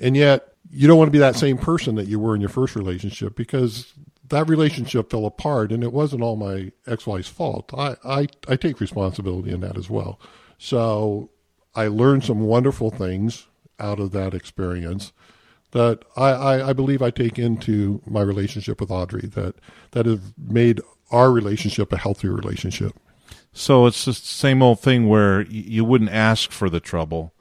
And 0.01 0.17
yet, 0.17 0.48
you 0.71 0.87
don't 0.87 0.99
want 0.99 1.09
to 1.09 1.13
be 1.13 1.19
that 1.19 1.37
same 1.37 1.59
person 1.59 1.95
that 1.95 2.09
you 2.09 2.19
were 2.19 2.35
in 2.35 2.41
your 2.41 2.51
first 2.51 2.77
relationship 2.77 3.37
because 3.37 3.93
that 4.29 4.49
relationship 4.49 5.11
fell 5.11 5.25
apart 5.25 5.73
and 5.73 5.83
it 5.83 5.93
wasn't 5.93 6.23
all 6.23 6.37
my 6.37 6.71
ex-wife's 6.87 7.29
fault. 7.29 7.73
I, 7.77 7.97
I, 8.05 8.27
I 8.49 8.57
take 8.57 8.81
responsibility 8.81 9.51
in 9.51 9.61
that 9.61 9.79
as 9.79 9.89
well. 9.89 10.21
So 10.59 11.31
I 11.75 11.87
learned 11.89 12.25
some 12.25 12.41
wonderful 12.41 12.91
things 12.91 13.47
out 13.79 14.01
of 14.01 14.13
that 14.13 14.35
experience 14.35 15.13
that 15.71 16.05
I, 16.17 16.31
I, 16.31 16.69
I 16.71 16.73
believe 16.73 17.03
I 17.03 17.11
take 17.11 17.39
into 17.39 18.03
my 18.07 18.21
relationship 18.21 18.81
with 18.81 18.91
Audrey 18.91 19.27
that 19.29 19.55
that 19.93 20.07
has 20.07 20.21
made 20.37 20.81
our 21.11 21.31
relationship 21.31 21.93
a 21.93 21.99
healthier 21.99 22.33
relationship. 22.33 22.95
So 23.53 23.87
it's 23.87 24.05
the 24.05 24.15
same 24.15 24.63
old 24.63 24.81
thing 24.81 25.09
where 25.09 25.43
you 25.43 25.85
wouldn't 25.85 26.11
ask 26.11 26.51
for 26.51 26.69
the 26.71 26.81
trouble, 26.81 27.33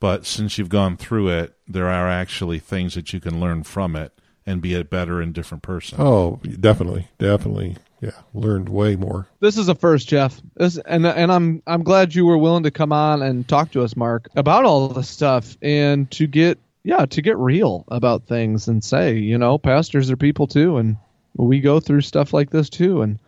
but 0.00 0.26
since 0.26 0.58
you've 0.58 0.68
gone 0.68 0.96
through 0.96 1.28
it, 1.28 1.54
there 1.68 1.88
are 1.88 2.08
actually 2.08 2.58
things 2.58 2.94
that 2.94 3.12
you 3.12 3.20
can 3.20 3.38
learn 3.38 3.62
from 3.62 3.94
it 3.94 4.12
and 4.46 4.60
be 4.60 4.74
a 4.74 4.82
better 4.82 5.20
and 5.20 5.32
different 5.32 5.62
person. 5.62 5.98
Oh, 6.00 6.40
definitely, 6.58 7.08
definitely, 7.18 7.76
yeah, 8.00 8.12
learned 8.34 8.68
way 8.68 8.96
more. 8.96 9.28
This 9.40 9.58
is 9.58 9.68
a 9.68 9.74
first, 9.74 10.08
Jeff. 10.08 10.40
This, 10.56 10.78
and 10.78 11.06
and 11.06 11.30
I'm 11.30 11.62
I'm 11.66 11.84
glad 11.84 12.14
you 12.14 12.26
were 12.26 12.38
willing 12.38 12.64
to 12.64 12.70
come 12.70 12.92
on 12.92 13.22
and 13.22 13.46
talk 13.46 13.70
to 13.72 13.82
us, 13.82 13.94
Mark, 13.94 14.28
about 14.34 14.64
all 14.64 14.88
this 14.88 15.08
stuff 15.08 15.56
and 15.62 16.10
to 16.12 16.26
get 16.26 16.58
yeah 16.82 17.04
to 17.06 17.22
get 17.22 17.36
real 17.36 17.84
about 17.88 18.26
things 18.26 18.66
and 18.66 18.82
say 18.82 19.14
you 19.14 19.36
know 19.36 19.58
pastors 19.58 20.10
are 20.10 20.16
people 20.16 20.46
too 20.46 20.78
and 20.78 20.96
we 21.36 21.60
go 21.60 21.78
through 21.78 22.00
stuff 22.00 22.32
like 22.32 22.50
this 22.50 22.70
too 22.70 23.02
and 23.02 23.18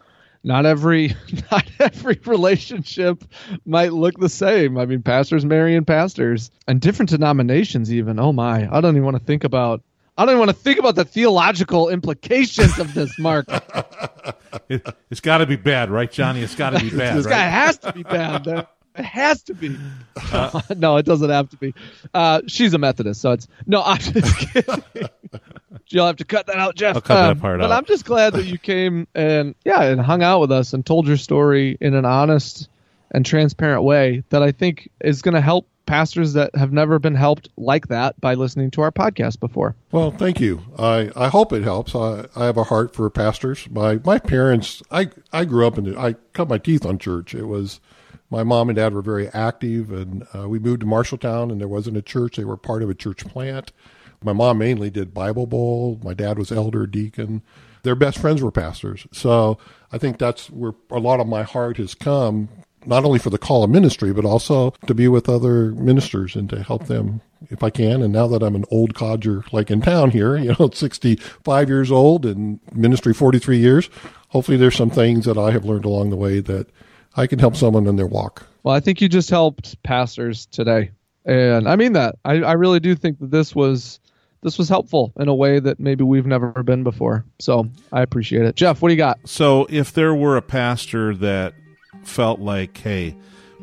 not 0.45 0.67
every 0.67 1.15
not 1.51 1.65
every 1.79 2.21
relationship 2.25 3.25
might 3.65 3.93
look 3.93 4.19
the 4.19 4.29
same. 4.29 4.79
I 4.79 4.87
mean, 4.87 5.03
pastors 5.03 5.45
marrying 5.45 5.85
pastors 5.85 6.51
and 6.67 6.81
different 6.81 7.11
denominations 7.11 7.93
even. 7.93 8.19
Oh 8.19 8.33
my, 8.33 8.69
I 8.71 8.81
don't 8.81 8.95
even 8.95 9.05
want 9.05 9.19
to 9.19 9.25
think 9.25 9.45
about. 9.45 9.83
I 10.17 10.27
don't 10.27 10.35
even 10.35 10.41
want 10.41 10.51
to 10.51 10.57
think 10.57 10.79
about 10.79 10.95
the 10.95 11.07
theological 11.07 11.89
implications 11.89 12.79
of 12.79 12.93
this, 12.95 13.19
Mark. 13.19 13.47
It, 14.69 14.87
has 15.09 15.21
got 15.21 15.39
to 15.39 15.47
be 15.47 15.57
bad, 15.57 15.91
right, 15.91 16.11
Johnny? 16.11 16.43
It's 16.43 16.55
got 16.55 16.71
to 16.71 16.81
be 16.81 16.91
bad, 16.97 17.17
this 17.17 17.27
guy 17.27 17.43
has 17.43 17.79
to 17.79 17.93
be 17.93 18.03
bad. 18.03 18.47
man. 18.47 18.67
It 18.95 19.05
has 19.05 19.43
to 19.45 19.55
be. 19.55 19.77
no, 20.77 20.99
it 20.99 21.07
doesn't 21.07 21.31
have 21.31 21.49
to 21.51 21.57
be. 21.57 21.75
Uh, 22.13 22.43
she's 22.47 22.75
a 22.75 22.79
Methodist, 22.79 23.23
so 23.23 23.33
it's 23.33 23.49
no. 23.67 23.83
I'm 23.83 23.99
just 23.99 24.39
kidding. 24.39 25.09
You'll 25.93 26.07
have 26.07 26.17
to 26.17 26.25
cut 26.25 26.47
that 26.47 26.57
out, 26.57 26.75
Jeff. 26.75 26.97
I'll 26.97 27.03
cut 27.03 27.15
that 27.15 27.31
Um, 27.33 27.41
part 27.41 27.61
but 27.61 27.71
out. 27.71 27.79
I'm 27.79 27.85
just 27.85 28.05
glad 28.05 28.33
that 28.35 28.47
you 28.47 28.59
came 28.59 29.07
and 29.15 29.55
yeah, 29.65 29.83
and 29.83 30.01
hung 30.01 30.23
out 30.23 30.41
with 30.41 30.53
us 30.53 30.73
and 30.73 30.85
told 30.85 31.07
your 31.07 31.17
story 31.17 31.77
in 31.81 31.95
an 31.95 32.05
honest 32.05 32.69
and 33.11 33.27
transparent 33.27 33.83
way 33.85 34.23
that 34.31 34.43
I 34.43 34.53
think 34.53 34.89
is 35.03 35.21
going 35.23 35.35
to 35.35 35.41
help 35.41 35.69
pastors 35.85 36.33
that 36.35 36.55
have 36.55 36.73
never 36.73 36.99
been 36.99 37.15
helped 37.15 37.49
like 37.57 37.89
that 37.89 38.19
by 38.21 38.35
listening 38.35 38.71
to 38.71 38.81
our 38.81 38.91
podcast 38.93 39.41
before. 39.41 39.75
Well, 39.91 40.11
thank 40.13 40.41
you. 40.41 40.63
I, 40.79 41.11
I 41.17 41.29
hope 41.29 41.53
it 41.53 41.63
helps. 41.65 41.95
I, 41.95 42.27
I 42.37 42.47
have 42.47 42.57
a 42.57 42.65
heart 42.65 42.95
for 42.95 43.11
pastors. 43.11 43.69
My 43.71 44.01
my 44.05 44.19
parents, 44.19 44.83
I 44.91 45.11
I 45.33 45.45
grew 45.45 45.67
up 45.67 45.77
in 45.79 45.85
the, 45.85 45.99
I 45.99 46.15
cut 46.33 46.49
my 46.49 46.59
teeth 46.59 46.87
on 46.87 46.99
church. 46.99 47.35
It 47.35 47.45
was 47.49 47.81
my 48.31 48.45
mom 48.45 48.71
and 48.71 48.77
dad 48.77 48.95
were 48.95 49.03
very 49.03 49.29
active, 49.29 49.93
and 49.93 50.27
uh, 50.35 50.49
we 50.49 50.59
moved 50.59 50.81
to 50.81 50.87
Marshalltown, 50.87 51.51
and 51.53 51.61
there 51.61 51.69
wasn't 51.69 51.99
a 51.99 52.03
church. 52.03 52.37
They 52.37 52.45
were 52.45 52.57
part 52.57 52.83
of 52.83 52.89
a 52.89 52.95
church 52.95 53.27
plant. 53.27 53.73
My 54.25 54.33
mom 54.33 54.59
mainly 54.59 54.91
did 54.91 55.15
Bible 55.15 55.47
Bowl. 55.47 56.01
My 56.03 56.15
dad 56.15 56.39
was 56.39 56.53
elder 56.53 56.87
deacon. 56.87 57.43
Their 57.83 57.95
best 57.95 58.19
friends 58.19 58.43
were 58.43 58.51
pastors. 58.51 59.07
So 59.13 59.59
I 59.91 59.99
think 59.99 60.19
that's 60.19 60.51
where 60.51 60.73
a 60.91 60.99
lot 60.99 61.21
of 61.21 61.27
my 61.27 61.43
heart 61.43 61.79
has 61.79 61.95
come, 61.95 62.49
not 62.87 63.05
only 63.05 63.19
for 63.19 63.31
the 63.31 63.39
call 63.39 63.65
of 63.65 63.71
ministry, 63.71 64.13
but 64.13 64.25
also 64.25 64.71
to 64.87 64.95
be 64.95 65.09
with 65.09 65.29
other 65.29 65.73
ministers 65.73 66.37
and 66.37 66.49
to 66.51 66.63
help 66.63 66.87
them 66.87 67.21
if 67.51 67.63
I 67.63 67.71
can. 67.71 68.03
And 68.03 68.13
now 68.13 68.27
that 68.29 68.43
I'm 68.43 68.55
an 68.55 68.65
old 68.71 68.95
codger, 68.95 69.45
like 69.53 69.71
in 69.71 69.81
town 69.81 70.11
here, 70.11 70.37
you 70.39 70.55
know, 70.59 70.71
65 70.73 71.69
years 71.69 71.91
old 71.91 72.25
and 72.25 72.61
ministry 72.73 73.13
43 73.13 73.59
years, 73.59 73.91
hopefully 74.29 74.57
there's 74.57 74.77
some 74.77 74.91
things 74.91 75.25
that 75.25 75.39
I 75.39 75.51
have 75.51 75.65
learned 75.65 75.85
along 75.85 76.11
the 76.11 76.17
way 76.17 76.41
that 76.41 76.69
I 77.17 77.27
can 77.27 77.39
help 77.39 77.57
someone 77.57 77.87
in 77.87 77.97
their 77.97 78.07
walk. 78.07 78.47
Well, 78.63 78.75
I 78.75 78.81
think 78.81 79.01
you 79.01 79.09
just 79.09 79.29
helped 79.29 79.83
pastors 79.83 80.47
today, 80.47 80.93
and 81.25 81.69
I 81.69 81.77
mean 81.77 81.93
that. 81.95 82.17
I, 82.25 82.43
I 82.43 82.53
really 82.53 82.81
do 82.81 82.95
think 82.95 83.19
that 83.19 83.31
this 83.31 83.55
was 83.55 84.01
this 84.43 84.59
was 84.59 84.69
helpful 84.69 85.13
in 85.19 85.29
a 85.29 85.35
way 85.35 85.59
that 85.61 85.79
maybe 85.81 86.05
we've 86.05 86.27
never 86.27 86.51
been 86.63 86.83
before. 86.83 87.25
So 87.39 87.69
I 87.93 88.03
appreciate 88.03 88.43
it, 88.45 88.57
Jeff. 88.57 88.83
What 88.83 88.89
do 88.89 88.95
you 88.95 88.99
got? 88.99 89.19
So, 89.25 89.67
if 89.71 89.93
there 89.93 90.15
were 90.15 90.37
a 90.37 90.43
pastor 90.43 91.15
that 91.17 91.55
felt 92.03 92.41
like, 92.41 92.77
hey, 92.79 93.17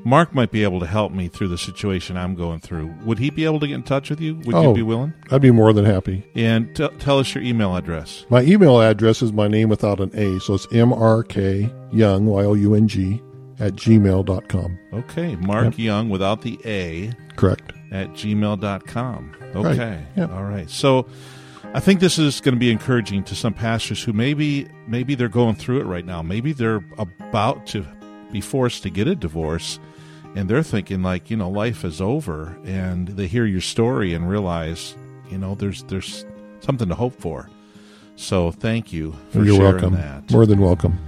Mark 0.05 0.33
might 0.33 0.49
be 0.51 0.63
able 0.63 0.79
to 0.79 0.85
help 0.87 1.11
me 1.11 1.27
through 1.27 1.49
the 1.49 1.57
situation 1.57 2.15
I'm 2.15 2.33
going 2.33 2.61
through, 2.61 2.93
would 3.03 3.19
he 3.19 3.29
be 3.29 3.43
able 3.43 3.59
to 3.59 3.67
get 3.67 3.73
in 3.75 3.83
touch 3.83 4.09
with 4.09 4.21
you? 4.21 4.35
Would 4.35 4.47
you 4.47 4.53
Oh. 4.55 4.73
be 4.73 4.81
willing? 4.81 5.13
I'd 5.29 5.41
be 5.41 5.51
more 5.51 5.73
than 5.73 5.83
happy. 5.83 6.23
And 6.35 6.73
t- 6.73 6.87
tell 6.99 7.19
us 7.19 7.35
your 7.35 7.43
email 7.43 7.75
address. 7.75 8.25
My 8.29 8.41
email 8.43 8.79
address 8.81 9.21
is 9.21 9.33
my 9.33 9.49
name 9.49 9.67
without 9.67 9.99
an 9.99 10.11
A, 10.13 10.39
so 10.39 10.53
it's 10.53 10.67
mrk 10.67 11.69
young, 11.91 12.25
Y 12.27 12.43
O 12.45 12.53
U 12.53 12.75
N 12.75 12.87
G, 12.87 13.21
at 13.59 13.73
gmail.com. 13.73 14.79
Okay, 14.93 15.35
Mark 15.35 15.77
Young 15.77 16.09
without 16.09 16.43
the 16.43 16.57
A 16.63 17.11
Correct. 17.35 17.73
at 17.91 18.13
gmail.com. 18.13 19.31
Okay. 19.55 20.03
Right. 20.15 20.29
All 20.29 20.43
right. 20.43 20.69
So 20.69 21.07
I 21.73 21.79
think 21.79 21.99
this 21.99 22.17
is 22.17 22.41
going 22.41 22.55
to 22.55 22.59
be 22.59 22.71
encouraging 22.71 23.23
to 23.25 23.35
some 23.35 23.53
pastors 23.53 24.01
who 24.03 24.13
maybe 24.13 24.67
maybe 24.87 25.15
they're 25.15 25.29
going 25.29 25.55
through 25.55 25.81
it 25.81 25.85
right 25.85 26.05
now. 26.05 26.21
Maybe 26.21 26.51
they're 26.53 26.83
about 26.97 27.67
to 27.67 27.85
be 28.31 28.41
forced 28.41 28.83
to 28.83 28.89
get 28.89 29.07
a 29.07 29.15
divorce 29.15 29.79
and 30.35 30.49
they're 30.49 30.63
thinking 30.63 31.01
like, 31.01 31.29
you 31.29 31.37
know, 31.37 31.49
life 31.49 31.83
is 31.83 32.01
over 32.01 32.57
and 32.63 33.07
they 33.09 33.27
hear 33.27 33.45
your 33.45 33.61
story 33.61 34.13
and 34.13 34.29
realize, 34.29 34.95
you 35.29 35.37
know, 35.37 35.55
there's 35.55 35.83
there's 35.83 36.25
something 36.61 36.89
to 36.89 36.95
hope 36.95 37.19
for. 37.19 37.49
So 38.15 38.51
thank 38.51 38.91
you 38.91 39.15
for 39.29 39.43
You're 39.43 39.59
welcome. 39.59 39.93
that. 39.93 40.31
More 40.31 40.45
than 40.45 40.59
welcome. 40.59 40.99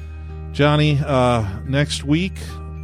Johnny, 0.53 0.99
uh, 1.05 1.59
next 1.66 2.03
week, 2.03 2.34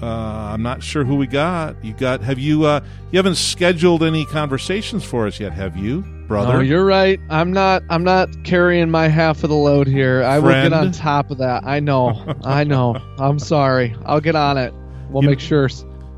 uh, 0.02 0.06
I'm 0.54 0.62
not 0.62 0.84
sure 0.84 1.04
who 1.04 1.16
we 1.16 1.28
got. 1.28 1.84
You 1.84 1.94
got? 1.94 2.22
Have 2.22 2.40
you? 2.40 2.66
Uh, 2.66 2.82
you 3.12 3.18
haven't 3.18 3.36
scheduled 3.36 4.04
any 4.04 4.26
conversations 4.26 5.04
for 5.04 5.26
us 5.28 5.40
yet, 5.40 5.54
have 5.54 5.76
you, 5.78 6.02
brother? 6.28 6.58
Oh, 6.58 6.60
you're 6.60 6.86
right. 6.86 7.20
I'm 7.30 7.52
not. 7.52 7.84
I'm 7.90 8.04
not 8.04 8.30
carrying 8.44 8.90
my 8.92 9.08
half 9.08 9.44
of 9.44 9.50
the 9.50 9.56
load 9.56 9.88
here. 9.88 10.24
I 10.24 10.40
will 10.40 10.50
Friend. 10.50 10.72
get 10.72 10.80
on 10.80 10.92
top 10.92 11.32
of 11.32 11.38
that. 11.40 11.64
I 11.66 11.80
know. 11.80 12.36
I 12.44 12.64
know. 12.64 12.96
I'm 13.20 13.40
sorry. 13.40 13.96
I'll 14.06 14.22
get 14.22 14.36
on 14.36 14.58
it. 14.58 14.74
We'll 15.10 15.24
You- 15.24 15.30
make 15.30 15.40
sure. 15.40 15.70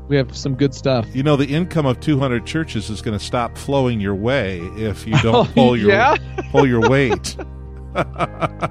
we 0.08 0.16
have 0.16 0.36
some 0.36 0.56
good 0.56 0.74
stuff. 0.74 1.06
You 1.14 1.22
know, 1.22 1.36
the 1.36 1.46
income 1.46 1.86
of 1.86 2.00
200 2.00 2.44
churches 2.44 2.90
is 2.90 3.00
going 3.00 3.16
to 3.18 3.24
stop 3.24 3.56
flowing 3.56 4.00
your 4.00 4.14
way 4.16 4.58
if 4.76 5.06
you 5.06 5.14
don't 5.22 5.34
Oh, 5.48 5.52
pull 5.54 5.76
your 5.76 5.90
yeah? 5.90 6.16
pull 6.50 6.66
your 6.66 6.88
weight. 6.90 7.36
I 7.94 8.68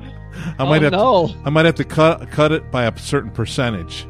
oh 0.60 0.66
might 0.66 0.82
have 0.82 0.92
no, 0.94 1.28
to, 1.28 1.34
I 1.46 1.50
might 1.50 1.66
have 1.66 1.76
to 1.76 1.84
cut 1.84 2.30
cut 2.32 2.52
it 2.52 2.70
by 2.72 2.86
a 2.86 2.98
certain 2.98 3.32
percentage. 3.32 4.06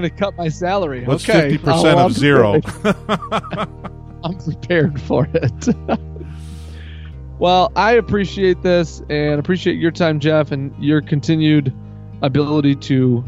I'm 0.00 0.08
gonna 0.08 0.18
cut 0.18 0.36
my 0.36 0.48
salary. 0.48 1.04
What's 1.04 1.28
okay, 1.28 1.58
50% 1.58 1.68
I'll- 1.68 2.06
of 2.06 2.12
zero? 2.12 2.60
I'm 4.24 4.38
prepared 4.38 5.00
for 5.02 5.28
it. 5.34 5.68
well, 7.38 7.70
I 7.76 7.92
appreciate 7.92 8.62
this 8.62 9.02
and 9.10 9.38
appreciate 9.38 9.76
your 9.76 9.90
time, 9.90 10.18
Jeff, 10.18 10.52
and 10.52 10.74
your 10.82 11.02
continued 11.02 11.74
ability 12.22 12.76
to 12.76 13.22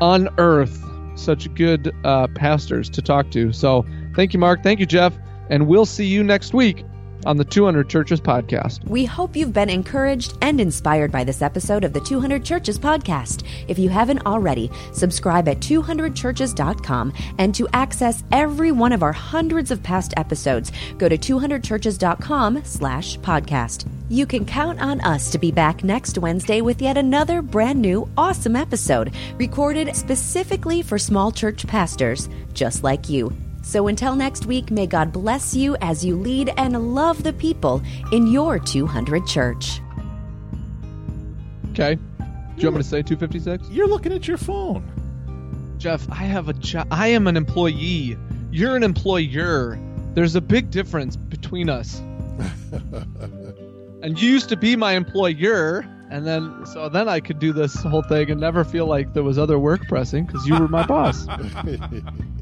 unearth 0.00 0.84
such 1.16 1.52
good 1.54 1.94
uh, 2.04 2.26
pastors 2.34 2.90
to 2.90 3.02
talk 3.02 3.30
to. 3.30 3.52
So, 3.52 3.84
thank 4.16 4.32
you, 4.32 4.40
Mark. 4.40 4.64
Thank 4.64 4.80
you, 4.80 4.86
Jeff, 4.86 5.16
and 5.50 5.68
we'll 5.68 5.86
see 5.86 6.06
you 6.06 6.24
next 6.24 6.52
week 6.52 6.84
on 7.26 7.36
the 7.36 7.44
200 7.44 7.88
Churches 7.88 8.20
podcast. 8.20 8.84
We 8.86 9.04
hope 9.04 9.36
you've 9.36 9.52
been 9.52 9.70
encouraged 9.70 10.36
and 10.42 10.60
inspired 10.60 11.10
by 11.10 11.24
this 11.24 11.42
episode 11.42 11.84
of 11.84 11.92
the 11.92 12.00
200 12.00 12.44
Churches 12.44 12.78
podcast. 12.78 13.44
If 13.68 13.78
you 13.78 13.88
haven't 13.88 14.26
already, 14.26 14.70
subscribe 14.92 15.48
at 15.48 15.60
200churches.com 15.60 17.12
and 17.38 17.54
to 17.54 17.68
access 17.72 18.24
every 18.32 18.72
one 18.72 18.92
of 18.92 19.02
our 19.02 19.12
hundreds 19.12 19.70
of 19.70 19.82
past 19.82 20.14
episodes, 20.16 20.72
go 20.98 21.08
to 21.08 21.18
200churches.com 21.18 22.62
slash 22.64 23.18
podcast. 23.18 23.88
You 24.10 24.24
can 24.24 24.46
count 24.46 24.80
on 24.80 25.00
us 25.02 25.30
to 25.32 25.38
be 25.38 25.52
back 25.52 25.84
next 25.84 26.16
Wednesday 26.18 26.62
with 26.62 26.80
yet 26.80 26.96
another 26.96 27.42
brand 27.42 27.80
new 27.80 28.08
awesome 28.16 28.56
episode 28.56 29.14
recorded 29.36 29.94
specifically 29.94 30.82
for 30.82 30.98
small 30.98 31.30
church 31.30 31.66
pastors 31.66 32.28
just 32.54 32.82
like 32.82 33.08
you. 33.08 33.32
So 33.68 33.86
until 33.88 34.16
next 34.16 34.46
week, 34.46 34.70
may 34.70 34.86
God 34.86 35.12
bless 35.12 35.54
you 35.54 35.76
as 35.82 36.02
you 36.02 36.16
lead 36.16 36.50
and 36.56 36.94
love 36.94 37.22
the 37.22 37.34
people 37.34 37.82
in 38.12 38.26
your 38.26 38.58
200 38.58 39.26
church. 39.26 39.82
Okay. 41.72 41.96
Do 41.96 42.02
you 42.56 42.68
want 42.68 42.76
me 42.76 42.82
to 42.82 42.88
say 42.88 43.02
256? 43.02 43.68
You're 43.68 43.86
looking 43.86 44.14
at 44.14 44.26
your 44.26 44.38
phone. 44.38 45.76
Jeff, 45.76 46.10
I 46.10 46.24
have 46.24 46.48
a 46.48 46.54
job. 46.54 46.88
I 46.90 47.08
am 47.08 47.26
an 47.26 47.36
employee. 47.36 48.16
You're 48.50 48.74
an 48.74 48.82
employer. 48.82 49.78
There's 50.14 50.34
a 50.34 50.40
big 50.40 50.70
difference 50.70 51.16
between 51.16 51.68
us. 51.68 51.98
and 54.02 54.18
you 54.18 54.30
used 54.30 54.48
to 54.48 54.56
be 54.56 54.76
my 54.76 54.92
employer, 54.92 55.80
and 56.10 56.26
then 56.26 56.64
so 56.64 56.88
then 56.88 57.06
I 57.06 57.20
could 57.20 57.38
do 57.38 57.52
this 57.52 57.74
whole 57.82 58.02
thing 58.02 58.30
and 58.30 58.40
never 58.40 58.64
feel 58.64 58.86
like 58.86 59.12
there 59.12 59.22
was 59.22 59.38
other 59.38 59.58
work 59.58 59.86
pressing 59.88 60.24
because 60.24 60.46
you 60.46 60.58
were 60.58 60.68
my 60.68 60.86
boss. 60.86 61.26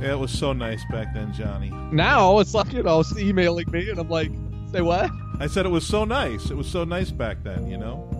Yeah, 0.00 0.12
it 0.12 0.18
was 0.18 0.30
so 0.36 0.52
nice 0.52 0.82
back 0.90 1.14
then, 1.14 1.32
Johnny. 1.32 1.70
Now 1.92 2.38
it's 2.40 2.52
like 2.54 2.72
you 2.72 2.82
know, 2.82 3.00
it's 3.00 3.16
emailing 3.18 3.70
me, 3.70 3.88
and 3.90 3.98
I'm 3.98 4.08
like, 4.08 4.30
say 4.72 4.80
what? 4.82 5.10
I 5.40 5.46
said 5.46 5.64
it 5.66 5.70
was 5.70 5.86
so 5.86 6.04
nice. 6.04 6.50
It 6.50 6.56
was 6.56 6.68
so 6.68 6.84
nice 6.84 7.10
back 7.10 7.42
then, 7.42 7.66
you 7.66 7.78
know. 7.78 8.10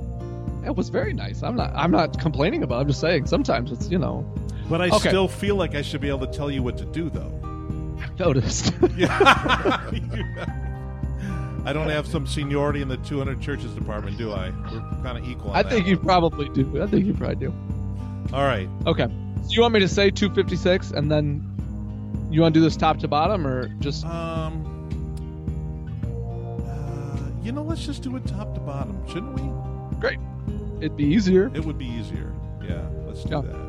It 0.65 0.75
was 0.75 0.89
very 0.89 1.13
nice. 1.13 1.43
I'm 1.43 1.55
not. 1.57 1.73
I'm 1.75 1.91
not 1.91 2.19
complaining 2.21 2.63
about. 2.63 2.79
it. 2.79 2.81
I'm 2.83 2.89
just 2.89 3.01
saying 3.01 3.27
sometimes 3.27 3.71
it's 3.73 3.89
you 3.91 3.99
know. 3.99 4.23
But 4.69 4.81
I 4.83 4.89
Okay. 4.89 5.09
still 5.11 5.29
feel 5.29 5.55
like 5.57 5.75
I 5.77 5.83
should 5.83 6.01
be 6.01 6.09
able 6.09 6.27
to 6.27 6.33
tell 6.33 6.51
you 6.51 6.63
what 6.63 6.77
to 6.79 6.85
do, 6.87 7.09
though. 7.09 7.33
I've 8.03 8.19
noticed. 8.19 8.73
Yeah. 8.97 9.81
I 11.65 11.73
don't 11.73 11.89
have 11.89 12.07
some 12.07 12.27
seniority 12.29 12.81
in 12.81 12.87
the 12.89 12.97
200 12.99 13.41
churches 13.41 13.73
department, 13.73 14.17
do 14.19 14.31
I? 14.33 14.51
We're 14.51 14.81
kind 15.03 15.19
of 15.19 15.29
equal. 15.29 15.51
On 15.51 15.57
I 15.57 15.69
think 15.69 15.87
you 15.89 15.97
one. 15.97 16.05
probably 16.05 16.49
do. 16.51 16.81
I 16.81 16.87
think 16.87 17.07
you 17.07 17.13
probably 17.15 17.37
do. 17.37 17.55
All 18.33 18.45
right. 18.45 18.69
Okay. 18.87 19.07
So 19.43 19.49
you 19.51 19.63
want 19.63 19.75
me 19.75 19.81
to 19.81 19.89
say 19.89 20.11
256 20.11 20.93
and 20.93 21.11
then 21.11 21.45
you 22.37 22.43
want 22.43 22.53
to 22.55 22.61
do 22.61 22.65
this 22.65 22.77
top 22.77 22.99
to 22.99 23.09
bottom 23.09 23.47
or 23.47 23.69
just 23.81 24.05
Um. 24.05 24.73
Uh, 26.69 27.45
you 27.45 27.51
know, 27.53 27.63
let's 27.63 27.85
just 27.85 28.03
do 28.03 28.15
it 28.17 28.27
top 28.27 28.53
to 28.55 28.61
bottom, 28.61 29.03
shouldn't 29.09 29.35
we? 29.35 29.43
great? 29.99 30.19
It'd 30.81 30.97
be 30.97 31.05
easier. 31.05 31.51
It 31.55 31.65
would 31.65 31.79
be 31.79 31.87
easier. 31.87 32.31
Yeah, 32.63 32.87
let's 33.07 33.25
do 33.25 33.37
Yeah. 33.37 33.41
that. 33.41 33.66